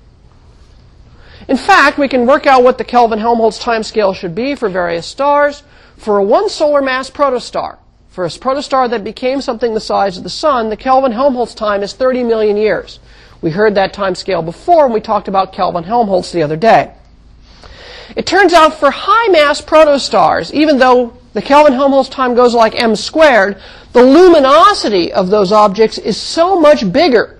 In 1.49 1.57
fact, 1.57 1.97
we 1.97 2.09
can 2.09 2.27
work 2.27 2.47
out 2.47 2.63
what 2.63 2.77
the 2.77 2.85
Kelvin-Helmholtz 2.85 3.65
timescale 3.65 4.15
should 4.15 4.35
be 4.35 4.57
for 4.57 4.69
various 4.69 5.07
stars. 5.07 5.63
For 5.97 6.19
a 6.19 6.23
one 6.23 6.51
solar 6.51 6.83
mass 6.83 7.09
protostar, 7.09 7.79
for 8.13 8.27
a 8.27 8.29
protostar 8.29 8.91
that 8.91 9.05
became 9.05 9.41
something 9.41 9.73
the 9.73 9.81
size 9.81 10.19
of 10.19 10.23
the 10.23 10.29
sun, 10.29 10.69
the 10.69 10.77
Kelvin-Helmholtz 10.77 11.55
time 11.55 11.83
is 11.83 11.95
30 11.95 12.25
million 12.25 12.59
years. 12.59 13.01
We 13.41 13.51
heard 13.51 13.75
that 13.77 13.95
time 13.95 14.15
scale 14.15 14.43
before 14.43 14.85
when 14.85 14.93
we 14.93 15.01
talked 15.01 15.29
about 15.29 15.55
Kelvin-Helmholtz 15.55 16.31
the 16.31 16.43
other 16.43 16.59
day. 16.59 16.93
It 18.15 18.27
turns 18.27 18.53
out 18.53 18.75
for 18.75 18.91
high 18.91 19.29
mass 19.33 19.63
protostars, 19.63 20.53
even 20.53 20.79
though 20.79 21.17
the 21.33 21.41
Kelvin-Helmholtz 21.41 22.11
time 22.11 22.35
goes 22.35 22.55
like 22.55 22.75
m 22.75 22.95
squared, 22.95 23.59
the 23.95 24.03
luminosity 24.03 25.11
of 25.11 25.31
those 25.31 25.51
objects 25.51 25.97
is 25.97 26.19
so 26.19 26.61
much 26.61 26.93
bigger 26.93 27.39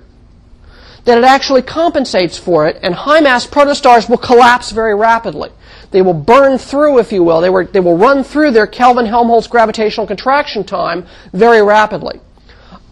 that 1.05 1.19
it 1.19 1.25
actually 1.25 1.63
compensates 1.63 2.39
for 2.39 2.67
it, 2.67 2.79
and 2.83 2.95
high 2.95 3.21
mass 3.21 3.47
protostars 3.47 4.09
will 4.09 4.19
collapse 4.19 4.71
very 4.71 4.95
rapidly. 4.95 5.51
They 5.91 6.03
will 6.03 6.15
burn 6.15 6.59
through, 6.59 6.99
if 6.99 7.13
you 7.13 7.23
will. 7.23 7.41
They, 7.41 7.51
were, 7.51 7.65
they 7.65 7.81
will 7.81 7.99
run 7.99 8.25
through 8.25 8.53
their 8.53 8.67
Kelvin-Helmholtz 8.67 9.47
gravitational 9.47 10.07
contraction 10.07 10.65
time 10.65 11.07
very 11.33 11.63
rapidly. 11.63 12.21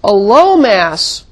A 0.04 0.12
low 0.12 0.56
mass 0.56 1.24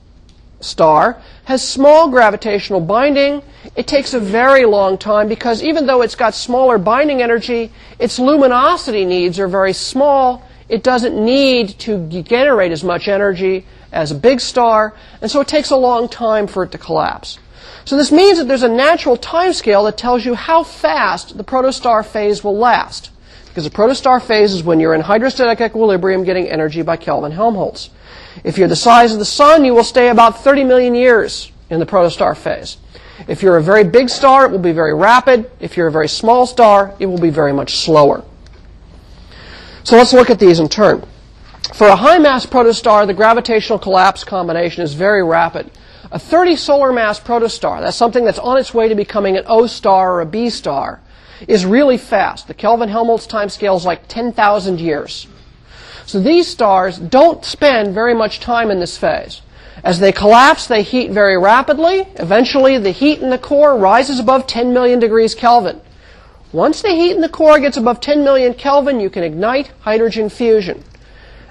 star 0.61 1.21
has 1.45 1.67
small 1.67 2.09
gravitational 2.09 2.81
binding. 2.81 3.43
It 3.77 3.87
takes 3.87 4.15
a 4.15 4.21
very 4.21 4.65
long 4.65 4.99
time 4.99 5.29
because 5.29 5.63
even 5.63 5.87
though 5.87 6.03
it's 6.03 6.15
got 6.15 6.35
smaller 6.35 6.79
binding 6.79 7.23
energy, 7.23 7.73
its 7.99 8.19
luminosity 8.19 9.05
needs 9.05 9.39
are 9.39 9.49
very 9.49 9.73
small. 9.73 10.43
It 10.69 10.83
doesn't 10.83 11.23
need 11.23 11.71
to 11.81 12.07
generate 12.23 12.73
as 12.73 12.85
much 12.85 13.09
energy 13.09 13.67
as 13.93 14.11
a 14.11 14.15
big 14.15 14.41
star, 14.41 14.95
and 15.21 15.31
so 15.31 15.41
it 15.41 15.49
takes 15.49 15.71
a 15.71 15.77
long 15.77 16.09
time 16.09 16.47
for 16.47 16.63
it 16.63 16.73
to 16.73 16.79
collapse. 16.79 17.39
So 17.85 17.97
this 17.97 18.13
means 18.13 18.39
that 18.39 18.49
there's 18.49 18.63
a 18.63 18.69
natural 18.69 19.17
time 19.17 19.53
scale 19.53 19.85
that 19.85 19.97
tells 19.97 20.25
you 20.25 20.35
how 20.35 20.63
fast 20.63 21.39
the 21.39 21.45
protostar 21.45 22.05
phase 22.05 22.45
will 22.45 22.57
last. 22.57 23.11
Because 23.47 23.65
the 23.65 23.71
protostar 23.71 24.23
phase 24.23 24.53
is 24.53 24.63
when 24.63 24.79
you're 24.79 24.95
in 24.95 25.01
hydrostatic 25.01 25.61
equilibrium 25.61 26.23
getting 26.23 26.47
energy 26.49 26.83
by 26.83 26.97
Kelvin 26.97 27.33
Helmholtz. 27.33 27.91
If 28.45 28.59
you're 28.59 28.69
the 28.69 28.77
size 28.77 29.13
of 29.13 29.19
the 29.19 29.25
sun, 29.25 29.65
you 29.65 29.75
will 29.75 29.85
stay 29.85 30.11
about 30.11 30.45
30 30.45 30.65
million 30.65 30.95
years 30.95 31.51
in 31.71 31.81
the 31.81 31.87
protostar 31.87 32.37
phase. 32.37 32.77
If 33.27 33.43
you're 33.43 33.57
a 33.57 33.63
very 33.63 33.85
big 33.85 34.09
star, 34.11 34.45
it 34.47 34.53
will 34.53 34.59
be 34.59 34.73
very 34.73 34.95
rapid. 34.95 35.51
If 35.59 35.77
you're 35.77 35.89
a 35.89 35.93
very 35.93 36.09
small 36.09 36.47
star, 36.47 36.95
it 37.01 37.07
will 37.07 37.19
be 37.19 37.31
very 37.31 37.53
much 37.53 37.79
slower. 37.79 38.25
So 39.83 39.97
let's 39.97 40.13
look 40.13 40.31
at 40.31 40.39
these 40.39 40.61
in 40.61 40.69
turn. 40.69 41.05
For 41.75 41.87
a 41.87 41.97
high 41.97 42.19
mass 42.19 42.47
protostar, 42.47 43.07
the 43.07 43.15
gravitational 43.15 43.79
collapse 43.79 44.25
combination 44.25 44.83
is 44.83 44.95
very 44.95 45.23
rapid. 45.23 45.71
A 46.11 46.19
30 46.19 46.57
solar 46.57 46.93
mass 46.93 47.21
protostar, 47.21 47.81
that's 47.81 47.97
something 47.97 48.25
that's 48.25 48.39
on 48.39 48.57
its 48.57 48.73
way 48.73 48.89
to 48.89 48.95
becoming 48.95 49.37
an 49.37 49.45
O 49.47 49.67
star 49.67 50.15
or 50.15 50.21
a 50.23 50.27
B 50.27 50.49
star, 50.49 51.01
is 51.47 51.67
really 51.67 51.99
fast. 51.99 52.49
The 52.49 52.55
Kelvin-Helmholtz 52.55 53.27
timescale 53.27 53.77
is 53.77 53.85
like 53.85 54.09
10,000 54.09 54.81
years. 54.81 55.29
So 56.07 56.19
these 56.21 56.49
stars 56.49 56.99
don't 56.99 57.45
spend 57.45 57.95
very 57.95 58.15
much 58.15 58.41
time 58.41 58.71
in 58.71 58.81
this 58.81 58.97
phase. 58.97 59.43
As 59.85 60.01
they 60.01 60.11
collapse, 60.11 60.67
they 60.67 60.83
heat 60.83 61.11
very 61.11 61.37
rapidly. 61.37 62.09
Eventually, 62.17 62.79
the 62.79 62.91
heat 62.91 63.21
in 63.21 63.29
the 63.29 63.39
core 63.39 63.77
rises 63.77 64.19
above 64.19 64.47
10 64.47 64.73
million 64.73 64.99
degrees 64.99 65.35
Kelvin. 65.35 65.83
Once 66.51 66.81
the 66.81 66.89
heat 66.89 67.13
in 67.13 67.21
the 67.21 67.29
core 67.29 67.61
gets 67.61 67.77
above 67.77 68.01
10 68.01 68.25
million 68.25 68.55
Kelvin, 68.55 69.01
you 69.01 69.11
can 69.11 69.23
ignite 69.23 69.71
hydrogen 69.81 70.31
fusion. 70.31 70.83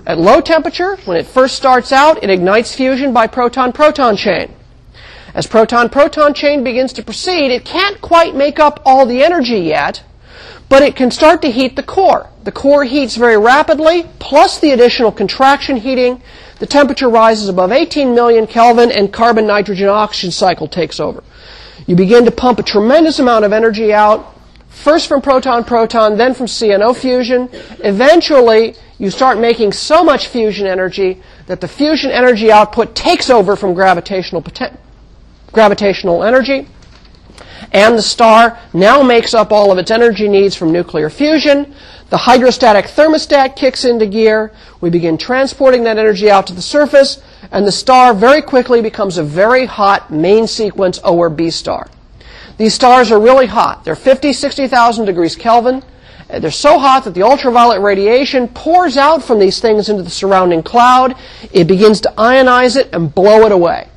At 0.07 0.17
low 0.17 0.39
temperature, 0.39 0.95
when 1.03 1.17
it 1.17 1.27
first 1.27 1.57
starts 1.57 1.91
out, 1.91 2.23
it 2.23 2.29
ignites 2.29 2.73
fusion 2.73 3.11
by 3.11 3.27
proton-proton 3.27 4.15
chain. 4.15 4.53
As 5.33 5.47
proton-proton 5.47 6.33
chain 6.33 6.63
begins 6.63 6.93
to 6.93 7.03
proceed, 7.03 7.51
it 7.51 7.65
can't 7.65 7.99
quite 7.99 8.33
make 8.33 8.57
up 8.57 8.81
all 8.85 9.05
the 9.05 9.21
energy 9.21 9.59
yet, 9.59 10.01
but 10.69 10.81
it 10.81 10.95
can 10.95 11.11
start 11.11 11.41
to 11.41 11.51
heat 11.51 11.75
the 11.75 11.83
core. 11.83 12.29
The 12.45 12.53
core 12.53 12.85
heats 12.85 13.17
very 13.17 13.37
rapidly, 13.37 14.05
plus 14.17 14.61
the 14.61 14.71
additional 14.71 15.11
contraction 15.11 15.75
heating. 15.75 16.21
The 16.59 16.67
temperature 16.67 17.09
rises 17.09 17.49
above 17.49 17.73
18 17.73 18.15
million 18.15 18.47
Kelvin, 18.47 18.93
and 18.93 19.11
carbon-nitrogen-oxygen 19.11 20.31
cycle 20.31 20.69
takes 20.69 21.01
over. 21.01 21.21
You 21.85 21.97
begin 21.97 22.23
to 22.23 22.31
pump 22.31 22.59
a 22.59 22.63
tremendous 22.63 23.19
amount 23.19 23.43
of 23.43 23.51
energy 23.51 23.91
out, 23.91 24.39
first 24.69 25.09
from 25.09 25.21
proton-proton, 25.21 26.17
then 26.17 26.33
from 26.33 26.45
CNO 26.45 26.95
fusion. 26.95 27.49
Eventually, 27.83 28.75
you 28.99 29.09
start 29.11 29.37
making 29.37 29.71
so 29.71 30.03
much 30.03 30.27
fusion 30.27 30.65
energy 30.65 31.21
that 31.45 31.61
the 31.61 31.67
fusion 31.67 32.11
energy 32.11 32.51
output 32.51 32.95
takes 32.95 33.29
over 33.29 33.55
from 33.55 33.73
gravitational, 33.73 34.43
gravitational 35.51 36.23
energy. 36.23 36.67
And 37.71 37.97
the 37.97 38.01
star 38.01 38.59
now 38.73 39.03
makes 39.03 39.33
up 39.33 39.51
all 39.51 39.71
of 39.71 39.77
its 39.77 39.91
energy 39.91 40.27
needs 40.27 40.55
from 40.55 40.71
nuclear 40.71 41.09
fusion. 41.09 41.73
The 42.09 42.17
hydrostatic 42.17 42.85
thermostat 42.85 43.55
kicks 43.55 43.83
into 43.83 44.05
gear. 44.05 44.53
We 44.79 44.89
begin 44.89 45.17
transporting 45.17 45.83
that 45.83 45.97
energy 45.97 46.31
out 46.31 46.47
to 46.47 46.53
the 46.53 46.61
surface, 46.61 47.21
and 47.51 47.67
the 47.67 47.71
star 47.71 48.13
very 48.13 48.41
quickly 48.41 48.81
becomes 48.81 49.17
a 49.17 49.23
very 49.23 49.65
hot 49.65 50.11
main 50.11 50.47
sequence 50.47 50.99
O 51.03 51.17
or 51.17 51.29
B 51.29 51.49
star. 51.49 51.89
These 52.57 52.73
stars 52.73 53.11
are 53.11 53.19
really 53.19 53.45
hot. 53.45 53.83
They're 53.83 53.95
50, 53.95 54.33
60,000 54.33 55.05
degrees 55.05 55.35
Kelvin. 55.35 55.83
They're 56.29 56.51
so 56.51 56.77
hot 56.77 57.05
that 57.05 57.13
the 57.13 57.23
ultraviolet 57.23 57.81
radiation 57.81 58.49
pours 58.49 58.97
out 58.97 59.23
from 59.23 59.39
these 59.39 59.59
things 59.59 59.87
into 59.87 60.03
the 60.03 60.09
surrounding 60.09 60.61
cloud. 60.61 61.15
It 61.53 61.65
begins 61.65 62.01
to 62.01 62.13
ionize 62.17 62.75
it 62.75 62.89
and 62.93 63.13
blow 63.13 63.45
it 63.45 63.51
away. 63.51 63.87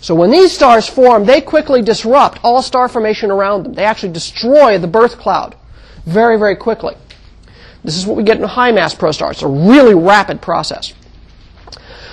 So 0.00 0.14
when 0.14 0.30
these 0.30 0.52
stars 0.52 0.88
form, 0.88 1.24
they 1.24 1.40
quickly 1.40 1.82
disrupt 1.82 2.38
all 2.42 2.62
star 2.62 2.88
formation 2.88 3.30
around 3.30 3.64
them. 3.64 3.74
They 3.74 3.84
actually 3.84 4.12
destroy 4.12 4.78
the 4.78 4.86
birth 4.86 5.18
cloud 5.18 5.54
very, 6.06 6.38
very 6.38 6.56
quickly. 6.56 6.94
This 7.82 7.96
is 7.96 8.06
what 8.06 8.16
we 8.16 8.22
get 8.22 8.38
in 8.38 8.44
high 8.44 8.72
mass 8.72 8.94
protostars. 8.94 9.32
It's 9.32 9.42
a 9.42 9.48
really 9.48 9.94
rapid 9.94 10.40
process. 10.40 10.94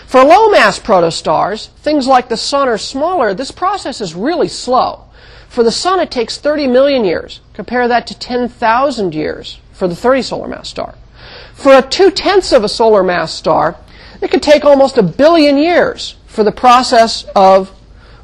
For 0.07 0.23
low 0.23 0.49
mass 0.49 0.77
protostars, 0.77 1.67
things 1.67 2.05
like 2.05 2.27
the 2.27 2.35
sun 2.35 2.67
are 2.67 2.77
smaller. 2.77 3.33
This 3.33 3.51
process 3.51 4.01
is 4.01 4.13
really 4.13 4.49
slow. 4.49 5.05
For 5.51 5.65
the 5.65 5.71
sun, 5.71 5.99
it 5.99 6.09
takes 6.09 6.37
30 6.37 6.67
million 6.67 7.03
years. 7.03 7.41
Compare 7.53 7.89
that 7.89 8.07
to 8.07 8.17
10,000 8.17 9.13
years 9.13 9.59
for 9.73 9.85
the 9.85 9.97
30 9.97 10.21
solar 10.21 10.47
mass 10.47 10.69
star. 10.69 10.95
For 11.53 11.73
a 11.73 11.81
two 11.81 12.09
tenths 12.09 12.53
of 12.53 12.63
a 12.63 12.69
solar 12.69 13.03
mass 13.03 13.33
star, 13.33 13.75
it 14.21 14.31
could 14.31 14.41
take 14.41 14.63
almost 14.63 14.97
a 14.97 15.03
billion 15.03 15.57
years 15.57 16.15
for 16.25 16.45
the 16.45 16.53
process 16.53 17.25
of 17.35 17.69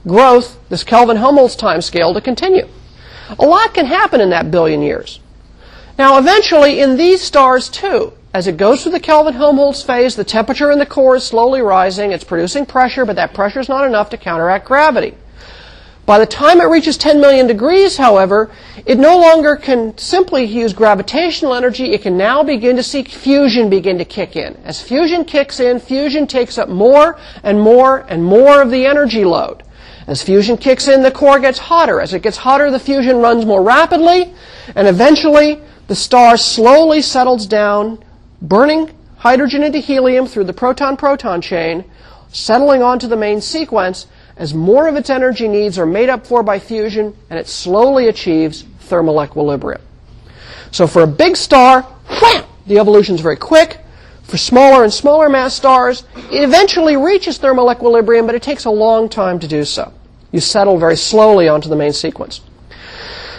growth, 0.08 0.58
this 0.70 0.86
Kelvin 0.86 1.18
Helmholtz 1.18 1.58
time 1.58 1.82
scale, 1.82 2.14
to 2.14 2.22
continue. 2.22 2.66
A 3.38 3.46
lot 3.46 3.74
can 3.74 3.88
happen 3.88 4.22
in 4.22 4.30
that 4.30 4.50
billion 4.50 4.82
years. 4.82 5.20
Now, 5.98 6.20
eventually, 6.20 6.80
in 6.80 6.96
these 6.96 7.22
stars 7.22 7.68
too, 7.68 8.14
as 8.34 8.48
it 8.48 8.56
goes 8.56 8.84
through 8.84 8.94
the 8.94 9.02
Kelvin 9.02 9.34
Helmholtz 9.34 9.84
phase, 9.84 10.16
the 10.16 10.24
temperature 10.24 10.72
in 10.72 10.80
the 10.80 10.86
core 10.86 11.18
is 11.18 11.26
slowly 11.26 11.60
rising. 11.60 12.14
It's 12.14 12.24
producing 12.24 12.66
pressure, 12.66 13.04
but 13.04 13.18
that 13.18 13.34
pressure 13.34 13.60
is 13.60 13.68
not 13.68 13.86
enough 13.86 14.12
to 14.12 14.18
counteract 14.18 14.66
gravity. 14.66 15.18
By 16.08 16.20
the 16.20 16.26
time 16.26 16.62
it 16.62 16.70
reaches 16.70 16.96
10 16.96 17.20
million 17.20 17.48
degrees, 17.48 17.98
however, 17.98 18.50
it 18.86 18.98
no 18.98 19.20
longer 19.20 19.58
can 19.58 19.98
simply 19.98 20.46
use 20.46 20.72
gravitational 20.72 21.54
energy. 21.54 21.92
It 21.92 22.02
can 22.02 22.16
now 22.16 22.44
begin 22.44 22.78
to 22.78 22.82
see 22.82 23.04
fusion 23.04 23.70
begin 23.70 23.98
to 23.98 24.06
kick 24.06 24.38
in. 24.38 24.56
As 24.64 24.82
fusion 24.82 25.26
kicks 25.26 25.60
in, 25.60 25.82
fusion 25.82 26.26
takes 26.26 26.58
up 26.58 26.70
more 26.70 27.20
and 27.44 27.60
more 27.60 28.06
and 28.08 28.24
more 28.24 28.62
of 28.62 28.72
the 28.72 28.86
energy 28.86 29.26
load. 29.26 29.64
As 30.08 30.24
fusion 30.24 30.56
kicks 30.56 30.88
in, 30.88 31.04
the 31.04 31.12
core 31.12 31.42
gets 31.42 31.60
hotter. 31.60 32.00
As 32.00 32.14
it 32.14 32.22
gets 32.22 32.38
hotter, 32.38 32.72
the 32.72 32.80
fusion 32.80 33.18
runs 33.18 33.46
more 33.46 33.62
rapidly, 33.62 34.34
and 34.78 34.88
eventually 34.88 35.60
the 35.88 35.96
star 35.96 36.38
slowly 36.38 37.02
settles 37.02 37.46
down, 37.46 38.02
burning 38.42 38.92
hydrogen 39.18 39.62
into 39.62 39.80
helium 39.80 40.26
through 40.26 40.46
the 40.46 40.54
proton-proton 40.54 41.42
chain, 41.42 41.84
settling 42.30 42.82
onto 42.82 43.08
the 43.08 43.18
main 43.18 43.42
sequence, 43.42 44.08
as 44.38 44.54
more 44.54 44.88
of 44.88 44.96
its 44.96 45.10
energy 45.10 45.48
needs 45.48 45.80
are 45.80 45.86
made 45.86 46.10
up 46.10 46.26
for 46.26 46.44
by 46.44 46.60
fusion, 46.60 47.16
and 47.30 47.40
it 47.40 47.48
slowly 47.48 48.08
achieves 48.08 48.64
thermal 48.82 49.22
equilibrium. 49.24 49.82
So 50.72 50.88
for 50.88 51.02
a 51.02 51.08
big 51.08 51.36
star, 51.36 51.82
wham, 52.22 52.44
the 52.68 52.80
evolution 52.80 53.16
is 53.16 53.22
very 53.22 53.38
quick. 53.38 53.80
For 54.24 54.38
smaller 54.38 54.84
and 54.84 54.94
smaller 54.94 55.30
mass 55.30 55.54
stars, 55.54 56.04
it 56.32 56.44
eventually 56.44 56.98
reaches 56.98 57.38
thermal 57.38 57.72
equilibrium, 57.72 58.26
but 58.26 58.36
it 58.36 58.44
takes 58.44 58.66
a 58.66 58.70
long 58.70 59.10
time 59.10 59.40
to 59.40 59.48
do 59.48 59.64
so. 59.64 59.94
You 60.32 60.42
settle 60.42 60.78
very 60.78 60.98
slowly 60.98 61.48
onto 61.48 61.70
the 61.70 61.76
main 61.76 61.94
sequence. 61.94 62.42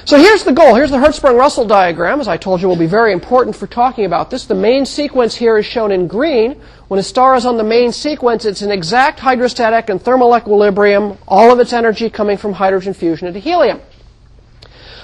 So 0.08 0.16
here's 0.16 0.42
the 0.42 0.54
goal. 0.54 0.74
Here's 0.74 0.90
the 0.90 0.96
Hertzsprung-Russell 0.96 1.66
diagram. 1.66 2.18
As 2.18 2.28
I 2.28 2.38
told 2.38 2.62
you, 2.62 2.68
will 2.68 2.76
be 2.76 2.86
very 2.86 3.12
important 3.12 3.54
for 3.54 3.66
talking 3.66 4.06
about 4.06 4.30
this. 4.30 4.46
The 4.46 4.54
main 4.54 4.86
sequence 4.86 5.34
here 5.34 5.58
is 5.58 5.66
shown 5.66 5.92
in 5.92 6.06
green. 6.06 6.58
When 6.88 6.98
a 6.98 7.02
star 7.02 7.34
is 7.34 7.44
on 7.44 7.58
the 7.58 7.62
main 7.62 7.92
sequence, 7.92 8.46
it's 8.46 8.62
an 8.62 8.70
exact 8.70 9.20
hydrostatic 9.20 9.90
and 9.90 10.00
thermal 10.00 10.34
equilibrium, 10.34 11.18
all 11.28 11.52
of 11.52 11.60
its 11.60 11.74
energy 11.74 12.08
coming 12.08 12.38
from 12.38 12.54
hydrogen 12.54 12.94
fusion 12.94 13.28
into 13.28 13.38
helium. 13.38 13.82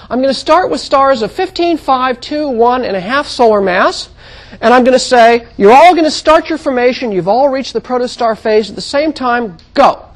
I'm 0.09 0.23
going 0.23 0.33
to 0.33 0.41
start 0.41 0.71
with 0.71 0.81
stars 0.81 1.21
of 1.21 1.31
15, 1.31 1.77
5, 1.77 2.21
2, 2.23 2.49
1, 2.49 2.85
and 2.87 2.97
a 2.97 3.01
half 3.01 3.27
solar 3.27 3.61
mass. 3.61 4.09
And 4.63 4.73
I'm 4.73 4.85
going 4.85 4.95
to 4.95 4.99
say, 4.99 5.47
you're 5.59 5.75
all 5.75 5.93
going 5.93 6.05
to 6.05 6.11
start 6.11 6.49
your 6.49 6.57
formation. 6.57 7.13
You've 7.13 7.29
all 7.29 7.51
reached 7.51 7.75
the 7.75 7.81
protostar 7.83 8.39
phase 8.39 8.71
at 8.71 8.75
the 8.75 8.81
same 8.81 9.13
time. 9.13 9.59
Go. 9.75 10.14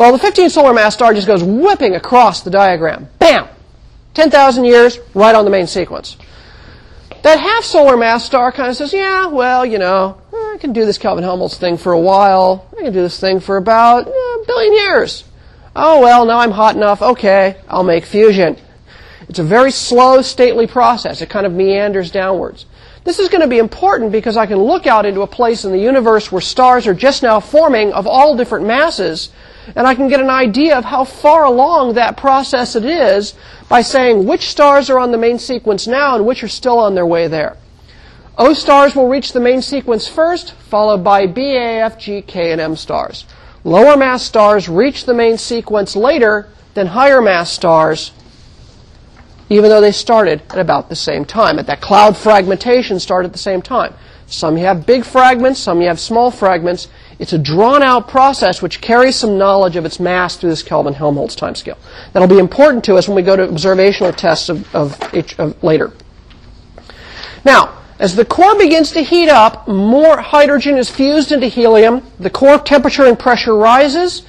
Well, 0.00 0.12
the 0.12 0.18
15 0.18 0.48
solar 0.48 0.72
mass 0.72 0.94
star 0.94 1.12
just 1.12 1.26
goes 1.26 1.44
whipping 1.44 1.94
across 1.94 2.40
the 2.40 2.48
diagram. 2.48 3.06
Bam! 3.18 3.46
10,000 4.14 4.64
years, 4.64 4.98
right 5.12 5.34
on 5.34 5.44
the 5.44 5.50
main 5.50 5.66
sequence. 5.66 6.16
That 7.22 7.38
half 7.38 7.64
solar 7.64 7.98
mass 7.98 8.24
star 8.24 8.50
kind 8.50 8.70
of 8.70 8.76
says, 8.76 8.94
yeah, 8.94 9.26
well, 9.26 9.66
you 9.66 9.76
know, 9.76 10.18
I 10.32 10.56
can 10.58 10.72
do 10.72 10.86
this 10.86 10.96
Kelvin 10.96 11.22
Helmholtz 11.22 11.58
thing 11.58 11.76
for 11.76 11.92
a 11.92 12.00
while. 12.00 12.66
I 12.72 12.84
can 12.84 12.94
do 12.94 13.02
this 13.02 13.20
thing 13.20 13.40
for 13.40 13.58
about 13.58 14.06
uh, 14.06 14.10
a 14.10 14.44
billion 14.46 14.72
years. 14.72 15.24
Oh, 15.76 16.00
well, 16.00 16.24
now 16.24 16.38
I'm 16.38 16.52
hot 16.52 16.76
enough. 16.76 17.02
Okay, 17.02 17.60
I'll 17.68 17.84
make 17.84 18.06
fusion. 18.06 18.56
It's 19.28 19.38
a 19.38 19.44
very 19.44 19.70
slow, 19.70 20.22
stately 20.22 20.66
process. 20.66 21.20
It 21.20 21.28
kind 21.28 21.44
of 21.44 21.52
meanders 21.52 22.10
downwards. 22.10 22.64
This 23.04 23.18
is 23.18 23.28
going 23.28 23.42
to 23.42 23.48
be 23.48 23.58
important 23.58 24.12
because 24.12 24.38
I 24.38 24.46
can 24.46 24.56
look 24.56 24.86
out 24.86 25.04
into 25.04 25.20
a 25.20 25.26
place 25.26 25.66
in 25.66 25.72
the 25.72 25.78
universe 25.78 26.32
where 26.32 26.40
stars 26.40 26.86
are 26.86 26.94
just 26.94 27.22
now 27.22 27.38
forming 27.38 27.92
of 27.92 28.06
all 28.06 28.34
different 28.34 28.66
masses, 28.66 29.28
and 29.76 29.86
I 29.86 29.94
can 29.94 30.08
get 30.08 30.20
an 30.20 30.30
idea 30.30 30.76
of 30.76 30.84
how 30.84 31.04
far 31.04 31.44
along 31.44 31.94
that 31.94 32.16
process 32.16 32.76
it 32.76 32.84
is 32.84 33.34
by 33.68 33.82
saying 33.82 34.26
which 34.26 34.48
stars 34.48 34.90
are 34.90 34.98
on 34.98 35.12
the 35.12 35.18
main 35.18 35.38
sequence 35.38 35.86
now 35.86 36.16
and 36.16 36.26
which 36.26 36.42
are 36.42 36.48
still 36.48 36.78
on 36.78 36.94
their 36.94 37.06
way 37.06 37.28
there. 37.28 37.56
O 38.38 38.54
stars 38.54 38.94
will 38.96 39.08
reach 39.08 39.32
the 39.32 39.40
main 39.40 39.60
sequence 39.60 40.08
first, 40.08 40.52
followed 40.52 41.04
by 41.04 41.26
B, 41.26 41.42
A, 41.56 41.82
F, 41.82 41.98
G, 41.98 42.22
K, 42.22 42.52
and 42.52 42.60
M 42.60 42.74
stars. 42.74 43.26
Lower 43.64 43.96
mass 43.96 44.22
stars 44.22 44.68
reach 44.68 45.04
the 45.04 45.12
main 45.12 45.36
sequence 45.36 45.94
later 45.94 46.48
than 46.72 46.86
higher 46.86 47.20
mass 47.20 47.52
stars, 47.52 48.12
even 49.50 49.68
though 49.68 49.82
they 49.82 49.92
started 49.92 50.40
at 50.50 50.58
about 50.58 50.88
the 50.88 50.96
same 50.96 51.26
time. 51.26 51.58
At 51.58 51.66
that 51.66 51.82
cloud 51.82 52.16
fragmentation 52.16 52.98
started 52.98 53.26
at 53.26 53.32
the 53.32 53.38
same 53.38 53.60
time. 53.60 53.92
Some 54.26 54.56
you 54.56 54.64
have 54.64 54.86
big 54.86 55.04
fragments, 55.04 55.60
some 55.60 55.82
you 55.82 55.88
have 55.88 56.00
small 56.00 56.30
fragments. 56.30 56.88
It's 57.20 57.34
a 57.34 57.38
drawn 57.38 57.82
out 57.82 58.08
process 58.08 58.62
which 58.62 58.80
carries 58.80 59.14
some 59.14 59.36
knowledge 59.36 59.76
of 59.76 59.84
its 59.84 60.00
mass 60.00 60.36
through 60.36 60.48
this 60.48 60.62
Kelvin 60.62 60.94
Helmholtz 60.94 61.36
timescale. 61.36 61.76
That'll 62.14 62.26
be 62.26 62.38
important 62.38 62.82
to 62.84 62.96
us 62.96 63.08
when 63.08 63.14
we 63.14 63.20
go 63.20 63.36
to 63.36 63.46
observational 63.46 64.14
tests 64.14 64.48
of, 64.48 64.74
of, 64.74 64.98
of 65.38 65.62
later. 65.62 65.92
Now, 67.44 67.76
as 67.98 68.16
the 68.16 68.24
core 68.24 68.56
begins 68.56 68.92
to 68.92 69.02
heat 69.02 69.28
up, 69.28 69.68
more 69.68 70.18
hydrogen 70.18 70.78
is 70.78 70.88
fused 70.88 71.30
into 71.30 71.46
helium. 71.46 72.02
The 72.18 72.30
core 72.30 72.58
temperature 72.58 73.04
and 73.04 73.18
pressure 73.18 73.54
rises. 73.54 74.22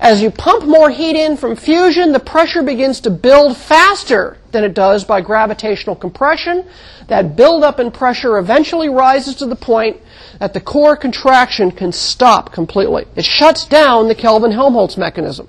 As 0.00 0.22
you 0.22 0.30
pump 0.30 0.64
more 0.64 0.90
heat 0.90 1.16
in 1.16 1.36
from 1.36 1.56
fusion, 1.56 2.12
the 2.12 2.20
pressure 2.20 2.62
begins 2.62 3.00
to 3.00 3.10
build 3.10 3.56
faster 3.56 4.38
than 4.50 4.64
it 4.64 4.74
does 4.74 5.04
by 5.04 5.20
gravitational 5.20 5.94
compression. 5.94 6.66
That 7.08 7.36
buildup 7.36 7.80
in 7.80 7.90
pressure 7.90 8.38
eventually 8.38 8.88
rises 8.88 9.34
to 9.36 9.46
the 9.46 9.56
point 9.56 10.00
that 10.40 10.54
the 10.54 10.60
core 10.60 10.96
contraction 10.96 11.70
can 11.70 11.92
stop 11.92 12.52
completely. 12.52 13.06
It 13.14 13.24
shuts 13.24 13.66
down 13.66 14.08
the 14.08 14.14
Kelvin 14.14 14.52
Helmholtz 14.52 14.96
mechanism 14.96 15.48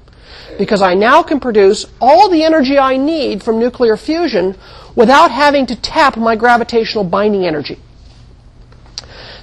because 0.57 0.81
I 0.81 0.93
now 0.93 1.23
can 1.23 1.39
produce 1.39 1.86
all 1.99 2.29
the 2.29 2.43
energy 2.43 2.77
I 2.77 2.97
need 2.97 3.41
from 3.43 3.59
nuclear 3.59 3.97
fusion 3.97 4.55
without 4.95 5.31
having 5.31 5.65
to 5.67 5.75
tap 5.75 6.17
my 6.17 6.36
gravitational 6.36 7.03
binding 7.03 7.45
energy. 7.45 7.79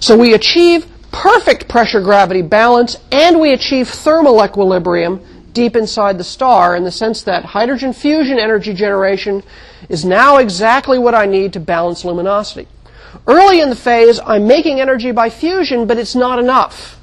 So 0.01 0.17
we 0.17 0.35
achieve 0.35 0.87
perfect 1.13 1.69
pressure 1.69 2.01
gravity 2.01 2.43
balance 2.43 2.97
and 3.13 3.39
we 3.39 3.53
achieve 3.53 3.89
thermal 3.89 4.43
equilibrium 4.45 5.21
deep 5.53 5.77
inside 5.77 6.19
the 6.19 6.25
star 6.25 6.75
in 6.75 6.83
the 6.83 6.91
sense 6.91 7.23
that 7.23 7.45
hydrogen 7.45 7.93
fusion 7.93 8.39
energy 8.39 8.73
generation 8.73 9.43
is 9.89 10.05
now 10.05 10.39
exactly 10.39 10.99
what 10.99 11.15
I 11.15 11.27
need 11.27 11.53
to 11.53 11.61
balance 11.61 12.05
luminosity. 12.05 12.67
Early 13.27 13.61
in 13.61 13.69
the 13.69 13.77
phase, 13.77 14.19
I'm 14.25 14.47
making 14.47 14.81
energy 14.81 15.13
by 15.13 15.29
fusion, 15.29 15.87
but 15.87 15.99
it's 15.99 16.15
not 16.15 16.39
enough. 16.39 16.99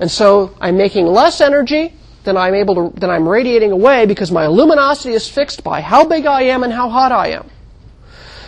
And 0.00 0.10
so 0.10 0.56
I'm 0.60 0.76
making 0.76 1.06
less 1.06 1.40
energy 1.40 1.92
than 2.24 2.38
I'm 2.38 2.54
able 2.54 2.90
to, 2.90 2.98
than 2.98 3.10
I'm 3.10 3.28
radiating 3.28 3.70
away 3.70 4.06
because 4.06 4.32
my 4.32 4.46
luminosity 4.46 5.14
is 5.14 5.28
fixed 5.28 5.62
by 5.62 5.82
how 5.82 6.04
big 6.06 6.24
I 6.24 6.42
am 6.42 6.62
and 6.62 6.72
how 6.72 6.88
hot 6.88 7.12
I 7.12 7.28
am. 7.28 7.50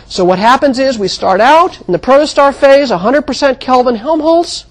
So 0.07 0.25
what 0.25 0.39
happens 0.39 0.79
is 0.79 0.97
we 0.97 1.07
start 1.07 1.39
out 1.39 1.79
in 1.81 1.91
the 1.91 1.99
protostar 1.99 2.55
phase, 2.55 2.89
100% 2.89 3.59
Kelvin 3.59 3.95
Helmholtz, 3.95 4.65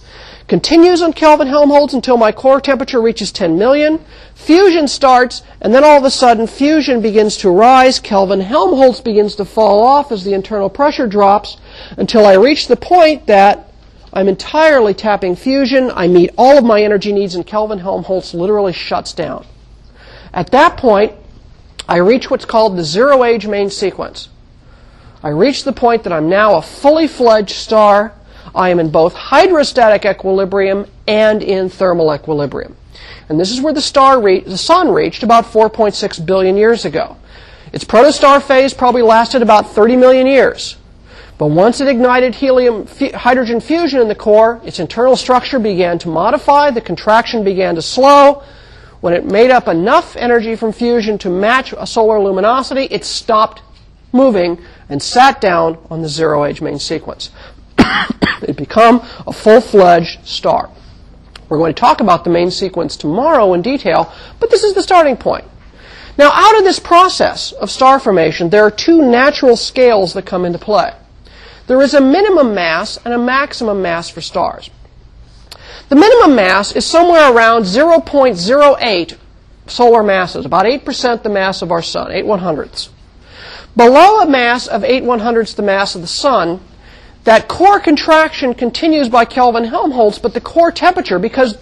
continues 0.49 1.03
on 1.03 1.12
Kelvin 1.12 1.49
Helmholtz 1.49 1.94
until 1.94 2.16
my 2.16 2.32
core 2.32 2.61
temperature 2.61 3.01
reaches 3.01 3.32
10 3.32 3.59
million. 3.59 4.05
Fusion 4.34 4.86
starts, 4.86 5.42
and 5.61 5.74
then 5.74 5.84
all 5.84 5.99
of 5.99 6.05
a 6.05 6.11
sudden 6.11 6.47
fusion 6.47 7.01
begins 7.01 7.36
to 7.38 7.51
rise. 7.51 7.99
Kelvin 7.99 8.40
Helmholtz 8.40 9.01
begins 9.01 9.34
to 9.36 9.44
fall 9.44 9.80
off 9.82 10.12
as 10.12 10.24
the 10.24 10.34
internal 10.34 10.70
pressure 10.70 11.07
drops 11.07 11.57
until 11.97 12.26
I 12.26 12.34
reach 12.34 12.68
the 12.68 12.76
point 12.76 13.26
that 13.26 13.72
I'm 14.12 14.28
entirely 14.28 14.94
tapping 14.94 15.36
fusion. 15.36 15.90
I 15.94 16.09
meet 16.09 16.30
all 16.38 16.57
of 16.57 16.64
my 16.64 16.82
energy 16.82 17.12
needs, 17.12 17.34
and 17.34 17.47
Kelvin 17.47 17.80
Helmholtz 17.80 18.32
literally 18.32 18.72
shuts 18.72 19.12
down. 19.12 19.44
At 20.32 20.51
that 20.53 20.76
point, 20.76 21.12
I 21.88 21.97
reach 21.99 22.30
what's 22.30 22.44
called 22.44 22.76
the 22.76 22.84
zero 22.84 23.24
age 23.24 23.47
main 23.47 23.70
sequence. 23.70 24.28
I 25.22 25.30
reach 25.30 25.64
the 25.64 25.72
point 25.72 26.05
that 26.05 26.12
I'm 26.12 26.28
now 26.28 26.57
a 26.57 26.62
fully 26.62 27.09
fledged 27.09 27.57
star. 27.57 28.12
I 28.57 28.70
am 28.70 28.80
in 28.80 28.90
both 28.90 29.14
hydrostatic 29.14 30.07
equilibrium 30.07 30.86
and 31.07 31.42
in 31.42 31.68
thermal 31.68 32.12
equilibrium. 32.14 32.74
And 33.28 33.38
this 33.38 33.50
is 33.50 33.61
where 33.61 33.74
the 33.74 33.82
star 33.82 34.20
re- 34.20 34.40
the 34.40 34.57
sun 34.57 34.90
reached 34.90 35.22
about 35.22 35.44
4.6 35.44 36.24
billion 36.24 36.57
years 36.57 36.84
ago. 36.86 37.16
Its 37.72 37.84
protostar 37.84 38.42
phase 38.42 38.72
probably 38.72 39.02
lasted 39.02 39.42
about 39.42 39.70
30 39.70 39.96
million 39.96 40.26
years. 40.26 40.76
But 41.36 41.48
once 41.48 41.82
it 41.82 41.88
ignited 41.88 42.34
helium 42.34 42.86
f- 42.88 43.12
hydrogen 43.12 43.61
fusion 43.61 44.00
in 44.00 44.09
the 44.09 44.14
core, 44.14 44.61
its 44.64 44.80
internal 44.80 45.16
structure 45.16 45.59
began 45.59 45.98
to 45.98 46.09
modify, 46.09 46.70
the 46.70 46.80
contraction 46.80 47.44
began 47.44 47.74
to 47.74 47.82
slow. 47.82 48.42
When 49.00 49.12
it 49.12 49.26
made 49.26 49.50
up 49.50 49.68
enough 49.68 50.16
energy 50.16 50.57
from 50.57 50.72
fusion 50.72 51.18
to 51.18 51.28
match 51.28 51.74
a 51.76 51.86
solar 51.86 52.18
luminosity, 52.18 52.84
it 52.90 53.04
stopped 53.04 53.61
moving 54.12 54.59
and 54.88 55.02
sat 55.02 55.40
down 55.42 55.76
on 55.90 56.00
the 56.00 56.09
zero 56.09 56.46
age 56.46 56.62
main 56.62 56.78
sequence. 56.78 57.30
it 58.43 58.57
become 58.57 59.07
a 59.26 59.32
full-fledged 59.32 60.26
star. 60.26 60.70
We're 61.49 61.59
going 61.59 61.74
to 61.74 61.80
talk 61.80 62.01
about 62.01 62.24
the 62.24 62.30
main 62.30 62.51
sequence 62.51 62.97
tomorrow 62.97 63.55
in 63.55 63.62
detail, 63.62 64.12
but 64.41 64.51
this 64.51 64.64
is 64.64 64.74
the 64.74 64.82
starting 64.82 65.16
point. 65.16 65.45
Now, 66.18 66.30
out 66.32 66.59
of 66.59 66.64
this 66.64 66.78
process 66.78 67.53
of 67.53 67.70
star 67.70 68.01
formation, 68.01 68.51
there 68.51 68.64
are 68.64 68.70
two 68.70 69.03
natural 69.03 69.57
scales 69.57 70.14
that 70.14 70.24
come 70.24 70.45
into 70.45 70.59
play. 70.59 70.95
There 71.66 71.82
is 71.82 71.95
a 71.95 72.01
minimum 72.01 72.55
mass 72.55 72.99
and 73.05 73.12
a 73.12 73.18
maximum 73.18 73.82
mass 73.82 74.09
for 74.09 74.20
stars. 74.20 74.70
The 75.89 75.97
minimum 75.97 76.34
mass 76.34 76.72
is 76.72 76.84
somewhere 76.84 77.32
around 77.32 77.64
0.08 77.64 79.16
solar 79.66 80.03
masses, 80.03 80.47
about 80.47 80.64
8% 80.64 81.22
the 81.22 81.28
mass 81.28 81.62
of 81.62 81.70
our 81.70 81.82
sun, 81.82 82.12
8 82.12 82.26
one 82.26 82.39
hundredths. 82.39 82.89
Below 83.76 84.20
a 84.20 84.28
mass 84.28 84.66
of 84.66 84.84
8 84.84 85.05
one 85.05 85.20
hundredths 85.20 85.55
the 85.55 85.62
mass 85.62 85.95
of 85.95 86.01
the 86.01 86.07
sun, 86.07 86.61
that 87.27 87.49
core 87.49 87.81
contraction 87.81 88.55
continues 88.55 89.09
by 89.09 89.24
Kelvin 89.24 89.64
Helmholtz, 89.64 90.16
but 90.18 90.33
the 90.33 90.41
core 90.41 90.70
temperature, 90.70 91.18
because 91.18 91.59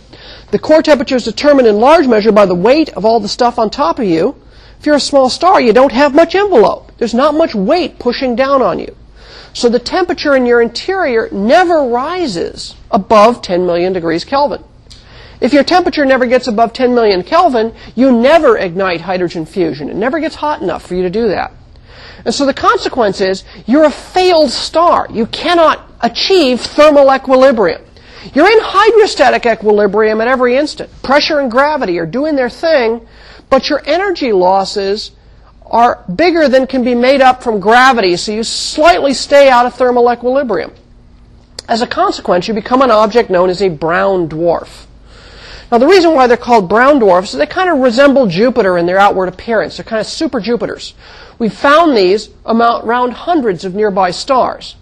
the 0.50 0.58
core 0.58 0.82
temperature 0.82 1.16
is 1.16 1.24
determined 1.24 1.66
in 1.66 1.80
large 1.80 2.06
measure 2.06 2.32
by 2.32 2.44
the 2.44 2.54
weight 2.54 2.90
of 2.90 3.06
all 3.06 3.18
the 3.18 3.28
stuff 3.28 3.58
on 3.58 3.70
top 3.70 3.98
of 3.98 4.04
you, 4.04 4.36
if 4.78 4.84
you're 4.84 4.96
a 4.96 5.00
small 5.00 5.30
star, 5.30 5.62
you 5.62 5.72
don't 5.72 5.92
have 5.92 6.14
much 6.14 6.34
envelope. 6.34 6.92
There's 6.98 7.14
not 7.14 7.34
much 7.34 7.54
weight 7.54 7.98
pushing 7.98 8.36
down 8.36 8.60
on 8.60 8.78
you. 8.78 8.94
So 9.54 9.70
the 9.70 9.78
temperature 9.78 10.36
in 10.36 10.44
your 10.44 10.60
interior 10.60 11.30
never 11.32 11.84
rises 11.84 12.74
above 12.90 13.40
10 13.40 13.64
million 13.64 13.94
degrees 13.94 14.22
Kelvin. 14.22 14.62
If 15.40 15.54
your 15.54 15.64
temperature 15.64 16.04
never 16.04 16.26
gets 16.26 16.46
above 16.46 16.74
10 16.74 16.94
million 16.94 17.22
Kelvin, 17.22 17.74
you 17.94 18.12
never 18.12 18.58
ignite 18.58 19.00
hydrogen 19.00 19.46
fusion. 19.46 19.88
It 19.88 19.96
never 19.96 20.20
gets 20.20 20.34
hot 20.34 20.60
enough 20.60 20.84
for 20.84 20.94
you 20.94 21.02
to 21.04 21.10
do 21.10 21.28
that. 21.28 21.52
And 22.24 22.34
so 22.34 22.46
the 22.46 22.54
consequence 22.54 23.20
is 23.20 23.44
you're 23.66 23.84
a 23.84 23.90
failed 23.90 24.50
star. 24.50 25.06
You 25.10 25.26
cannot 25.26 25.90
achieve 26.00 26.60
thermal 26.60 27.14
equilibrium. 27.14 27.82
You're 28.32 28.50
in 28.50 28.58
hydrostatic 28.60 29.44
equilibrium 29.44 30.20
at 30.20 30.28
every 30.28 30.56
instant. 30.56 30.90
Pressure 31.02 31.40
and 31.40 31.50
gravity 31.50 31.98
are 31.98 32.06
doing 32.06 32.36
their 32.36 32.48
thing, 32.48 33.06
but 33.50 33.68
your 33.68 33.82
energy 33.84 34.32
losses 34.32 35.10
are 35.66 36.04
bigger 36.14 36.48
than 36.48 36.66
can 36.66 36.84
be 36.84 36.94
made 36.94 37.20
up 37.20 37.42
from 37.42 37.60
gravity, 37.60 38.16
so 38.16 38.32
you 38.32 38.42
slightly 38.42 39.12
stay 39.12 39.48
out 39.48 39.66
of 39.66 39.74
thermal 39.74 40.10
equilibrium. 40.10 40.72
As 41.68 41.82
a 41.82 41.86
consequence, 41.86 42.48
you 42.48 42.54
become 42.54 42.82
an 42.82 42.90
object 42.90 43.30
known 43.30 43.50
as 43.50 43.62
a 43.62 43.68
brown 43.68 44.28
dwarf. 44.28 44.86
Now, 45.72 45.78
the 45.78 45.86
reason 45.86 46.14
why 46.14 46.26
they're 46.26 46.36
called 46.36 46.68
brown 46.68 46.98
dwarfs 46.98 47.32
is 47.32 47.38
they 47.38 47.46
kind 47.46 47.70
of 47.70 47.78
resemble 47.78 48.26
Jupiter 48.26 48.76
in 48.76 48.86
their 48.86 48.98
outward 48.98 49.28
appearance. 49.28 49.76
They're 49.76 49.84
kind 49.84 50.00
of 50.00 50.06
super 50.06 50.40
Jupiters. 50.40 50.92
We 51.38 51.48
found 51.48 51.96
these 51.96 52.30
around 52.46 53.12
hundreds 53.12 53.64
of 53.64 53.74
nearby 53.74 54.10
stars. 54.10 54.76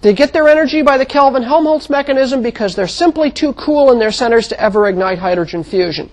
They 0.00 0.12
get 0.12 0.32
their 0.32 0.48
energy 0.48 0.82
by 0.82 0.96
the 0.96 1.04
Kelvin 1.04 1.42
Helmholtz 1.42 1.90
mechanism 1.90 2.40
because 2.42 2.76
they're 2.76 2.86
simply 2.86 3.30
too 3.30 3.52
cool 3.54 3.90
in 3.90 3.98
their 3.98 4.12
centers 4.12 4.46
to 4.48 4.60
ever 4.60 4.86
ignite 4.86 5.18
hydrogen 5.18 5.64
fusion. 5.64 6.08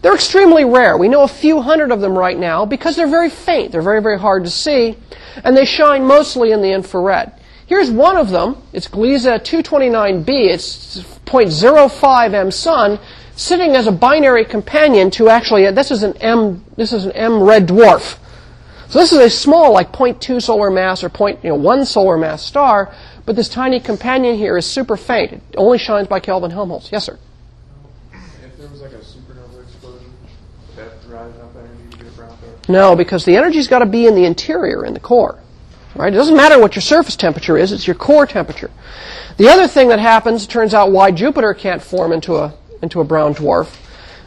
They're 0.00 0.14
extremely 0.14 0.64
rare. 0.64 0.96
We 0.96 1.08
know 1.08 1.22
a 1.22 1.28
few 1.28 1.60
hundred 1.60 1.90
of 1.90 2.00
them 2.00 2.16
right 2.16 2.38
now 2.38 2.64
because 2.64 2.96
they're 2.96 3.08
very 3.08 3.30
faint. 3.30 3.72
They're 3.72 3.82
very, 3.82 4.00
very 4.00 4.18
hard 4.18 4.44
to 4.44 4.50
see, 4.50 4.96
and 5.44 5.56
they 5.56 5.64
shine 5.64 6.04
mostly 6.04 6.52
in 6.52 6.62
the 6.62 6.72
infrared. 6.72 7.32
Here's 7.66 7.90
one 7.90 8.16
of 8.16 8.30
them. 8.30 8.62
It's 8.72 8.88
Gliese 8.88 9.40
229b. 9.40 10.28
It's 10.28 10.98
0.05 11.26 12.32
M 12.32 12.50
sun. 12.50 12.98
sitting 13.36 13.76
as 13.76 13.86
a 13.86 13.92
binary 13.92 14.44
companion 14.44 15.10
to 15.12 15.28
actually, 15.28 15.70
this 15.70 15.90
is 15.90 16.02
an 16.02 16.16
M, 16.16 16.64
this 16.76 16.92
is 16.92 17.04
an 17.04 17.12
M 17.12 17.42
red 17.42 17.68
dwarf. 17.68 18.18
So 18.88 19.00
this 19.00 19.12
is 19.12 19.18
a 19.18 19.28
small, 19.28 19.72
like 19.72 19.92
0.2 19.92 20.40
solar 20.40 20.70
mass 20.70 21.04
or 21.04 21.10
0.1 21.10 21.44
you 21.44 21.50
know, 21.50 21.84
solar 21.84 22.16
mass 22.16 22.42
star, 22.42 22.94
but 23.26 23.36
this 23.36 23.50
tiny 23.50 23.80
companion 23.80 24.34
here 24.36 24.56
is 24.56 24.64
super 24.64 24.96
faint. 24.96 25.34
It 25.34 25.42
only 25.58 25.76
shines 25.76 26.08
by 26.08 26.20
Kelvin 26.20 26.50
Helmholtz. 26.50 26.90
Yes, 26.90 27.04
sir? 27.04 27.18
If 28.42 28.56
there 28.56 28.68
was 28.68 28.80
like 28.80 28.92
a 28.92 28.96
supernova 28.96 29.62
explosion, 29.62 30.10
would 30.68 30.76
that 30.76 31.02
drive 31.06 31.34
enough 31.34 31.54
energy 31.54 31.90
to 31.90 31.96
get 31.98 32.06
a 32.06 32.10
brown 32.12 32.38
star? 32.38 32.50
No, 32.66 32.96
because 32.96 33.26
the 33.26 33.36
energy's 33.36 33.68
got 33.68 33.80
to 33.80 33.86
be 33.86 34.06
in 34.06 34.14
the 34.14 34.24
interior, 34.24 34.86
in 34.86 34.94
the 34.94 35.00
core. 35.00 35.38
Right? 35.94 36.10
It 36.12 36.16
doesn't 36.16 36.36
matter 36.36 36.58
what 36.58 36.74
your 36.74 36.82
surface 36.82 37.16
temperature 37.16 37.58
is, 37.58 37.72
it's 37.72 37.86
your 37.86 37.96
core 37.96 38.24
temperature. 38.24 38.70
The 39.36 39.50
other 39.50 39.68
thing 39.68 39.88
that 39.88 39.98
happens, 39.98 40.44
it 40.44 40.48
turns 40.48 40.72
out 40.72 40.92
why 40.92 41.10
Jupiter 41.10 41.52
can't 41.52 41.82
form 41.82 42.12
into 42.12 42.36
a, 42.36 42.54
into 42.80 43.02
a 43.02 43.04
brown 43.04 43.34
dwarf, 43.34 43.76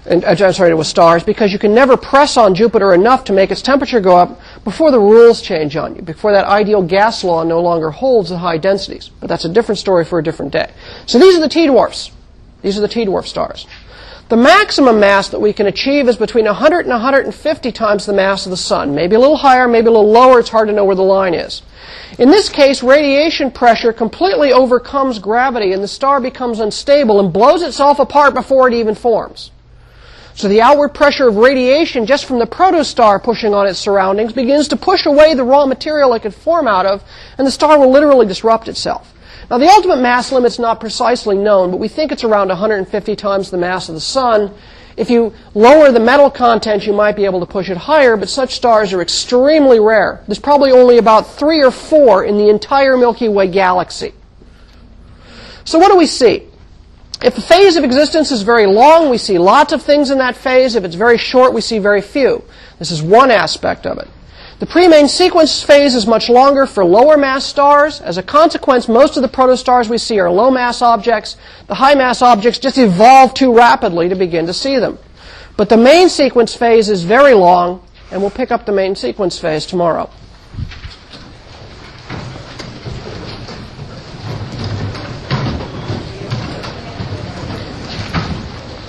and, 0.06 0.24
uh, 0.26 0.30
I'm 0.30 0.54
sorry, 0.54 0.72
to 0.72 0.80
a 0.80 0.84
star, 0.84 1.18
is 1.18 1.24
because 1.24 1.54
you 1.54 1.60
can 1.60 1.74
never 1.74 1.96
press 1.96 2.38
on 2.38 2.56
Jupiter 2.56 2.94
enough 2.94 3.24
to 3.26 3.34
make 3.34 3.52
its 3.52 3.62
temperature 3.62 4.00
go 4.00 4.18
up 4.18 4.40
before 4.64 4.92
the 4.92 5.00
rules 5.00 5.42
change 5.42 5.76
on 5.76 5.96
you, 5.96 6.02
before 6.02 6.32
that 6.34 6.46
ideal 6.46 6.84
gas 6.84 7.24
law 7.24 7.44
no 7.44 7.62
longer 7.62 7.90
holds 7.90 8.32
at 8.32 8.40
high 8.40 8.58
densities. 8.58 9.10
But 9.20 9.28
that's 9.28 9.46
a 9.46 9.50
different 9.50 9.80
story 9.80 10.06
for 10.06 10.20
a 10.20 10.24
different 10.24 10.52
day. 10.52 10.72
So 11.08 11.18
these 11.18 11.36
are 11.36 11.42
the 11.42 11.50
T 11.50 11.68
dwarfs. 11.68 12.12
These 12.62 12.78
are 12.78 12.82
the 12.82 12.88
T 12.88 13.06
dwarf 13.06 13.26
stars. 13.26 13.66
The 14.30 14.38
maximum 14.38 15.00
mass 15.00 15.28
that 15.30 15.42
we 15.42 15.52
can 15.52 15.66
achieve 15.66 16.08
is 16.08 16.16
between 16.16 16.46
100 16.46 16.86
and 16.86 16.92
150 16.92 17.72
times 17.74 18.06
the 18.06 18.14
mass 18.14 18.46
of 18.46 18.52
the 18.52 18.56
sun. 18.56 18.96
Maybe 18.96 19.16
a 19.16 19.20
little 19.20 19.36
higher, 19.36 19.68
maybe 19.68 19.88
a 19.88 19.92
little 19.92 20.10
lower. 20.10 20.40
It's 20.40 20.48
hard 20.48 20.70
to 20.70 20.74
know 20.74 20.86
where 20.86 20.96
the 20.96 21.02
line 21.02 21.34
is. 21.34 21.64
In 22.18 22.30
this 22.30 22.48
case, 22.48 22.82
radiation 22.82 23.52
pressure 23.52 23.92
completely 23.92 24.54
overcomes 24.54 25.20
gravity 25.20 25.74
and 25.74 25.84
the 25.84 25.88
star 25.88 26.22
becomes 26.22 26.60
unstable 26.60 27.20
and 27.20 27.34
blows 27.34 27.62
itself 27.62 28.00
apart 28.00 28.34
before 28.34 28.70
it 28.70 28.74
even 28.74 28.96
forms. 28.96 29.52
So 30.34 30.48
the 30.48 30.62
outward 30.62 30.90
pressure 30.90 31.28
of 31.28 31.36
radiation 31.36 32.06
just 32.06 32.26
from 32.26 32.40
the 32.40 32.46
protostar 32.46 33.22
pushing 33.22 33.54
on 33.54 33.68
its 33.68 33.80
surroundings 33.80 34.34
begins 34.34 34.68
to 34.70 34.78
push 34.78 35.06
away 35.06 35.34
the 35.34 35.44
raw 35.44 35.66
material 35.66 36.14
it 36.14 36.22
could 36.22 36.34
form 36.34 36.68
out 36.68 36.86
of, 36.86 37.04
and 37.38 37.46
the 37.46 37.52
star 37.52 37.78
will 37.78 37.92
literally 37.92 38.26
disrupt 38.26 38.68
itself. 38.68 39.14
Now 39.50 39.58
the 39.58 39.68
ultimate 39.68 40.00
mass 40.02 40.32
limit's 40.32 40.60
not 40.60 40.80
precisely 40.80 41.38
known, 41.38 41.72
but 41.72 41.78
we 41.78 41.90
think 41.90 42.12
it's 42.12 42.24
around 42.24 42.48
150 42.48 43.16
times 43.16 43.52
the 43.52 43.58
mass 43.58 43.90
of 43.90 43.96
the 43.96 44.02
sun. 44.02 44.54
If 44.96 45.10
you 45.10 45.34
lower 45.54 45.92
the 45.92 46.00
metal 46.00 46.30
content, 46.30 46.86
you 46.86 46.94
might 46.94 47.16
be 47.16 47.26
able 47.26 47.40
to 47.42 47.46
push 47.46 47.70
it 47.70 47.78
higher, 47.78 48.16
but 48.16 48.30
such 48.30 48.56
stars 48.56 48.94
are 48.94 49.02
extremely 49.02 49.80
rare. 49.80 50.24
There's 50.28 50.40
probably 50.40 50.72
only 50.72 50.98
about 50.98 51.28
three 51.28 51.64
or 51.64 51.72
four 51.72 52.24
in 52.24 52.38
the 52.38 52.50
entire 52.50 52.96
Milky 52.98 53.28
Way 53.28 53.48
galaxy. 53.48 54.14
So 55.66 55.80
what 55.80 55.90
do 55.90 55.98
we 55.98 56.08
see? 56.08 56.48
If 57.24 57.36
the 57.36 57.42
phase 57.42 57.76
of 57.76 57.84
existence 57.84 58.32
is 58.32 58.42
very 58.42 58.66
long, 58.66 59.10
we 59.10 59.20
see 59.20 59.38
lots 59.38 59.74
of 59.74 59.84
things 59.84 60.10
in 60.10 60.18
that 60.18 60.36
phase. 60.36 60.76
If 60.76 60.84
it's 60.84 60.96
very 60.96 61.20
short, 61.20 61.54
we 61.54 61.62
see 61.62 61.78
very 61.78 62.02
few. 62.02 62.44
This 62.80 62.90
is 62.90 63.04
one 63.04 63.30
aspect 63.30 63.86
of 63.86 64.00
it. 64.00 64.08
The 64.58 64.66
pre-main 64.66 65.08
sequence 65.08 65.64
phase 65.64 65.94
is 65.96 66.08
much 66.08 66.30
longer 66.30 66.66
for 66.66 66.84
lower 66.84 67.18
mass 67.18 67.46
stars. 67.46 68.02
As 68.02 68.18
a 68.18 68.24
consequence, 68.24 68.88
most 68.88 69.18
of 69.18 69.24
the 69.24 69.30
protostars 69.30 69.88
we 69.88 70.00
see 70.00 70.20
are 70.20 70.32
low 70.32 70.50
mass 70.50 70.82
objects. 70.82 71.38
The 71.68 71.76
high 71.76 71.96
mass 71.96 72.24
objects 72.24 72.60
just 72.60 72.78
evolve 72.78 73.34
too 73.36 73.56
rapidly 73.56 74.10
to 74.10 74.16
begin 74.16 74.48
to 74.48 74.54
see 74.54 74.80
them. 74.80 74.98
But 75.58 75.70
the 75.70 75.78
main 75.78 76.10
sequence 76.10 76.56
phase 76.56 76.90
is 76.90 77.04
very 77.04 77.34
long, 77.34 77.86
and 78.12 78.22
we'll 78.22 78.32
pick 78.32 78.52
up 78.52 78.66
the 78.66 78.72
main 78.72 78.96
sequence 78.96 79.38
phase 79.38 79.66
tomorrow. 79.68 80.10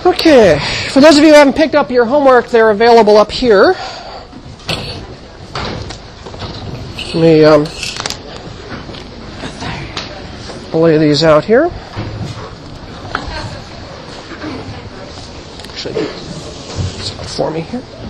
Okay, 0.05 0.59
for 0.89 0.99
those 0.99 1.17
of 1.17 1.23
you 1.23 1.29
who 1.29 1.35
haven't 1.35 1.55
picked 1.55 1.75
up 1.75 1.89
your 1.89 2.03
homework, 2.03 2.49
they're 2.49 2.71
available 2.71 3.15
up 3.15 3.31
here. 3.31 3.73
Let 7.13 7.15
me 7.15 7.45
um, 7.45 7.63
lay 10.73 10.97
these 10.97 11.23
out 11.23 11.45
here. 11.45 11.71
Actually, 15.71 15.93
out 16.99 17.37
for 17.37 17.49
me 17.49 17.61
here. 17.61 18.02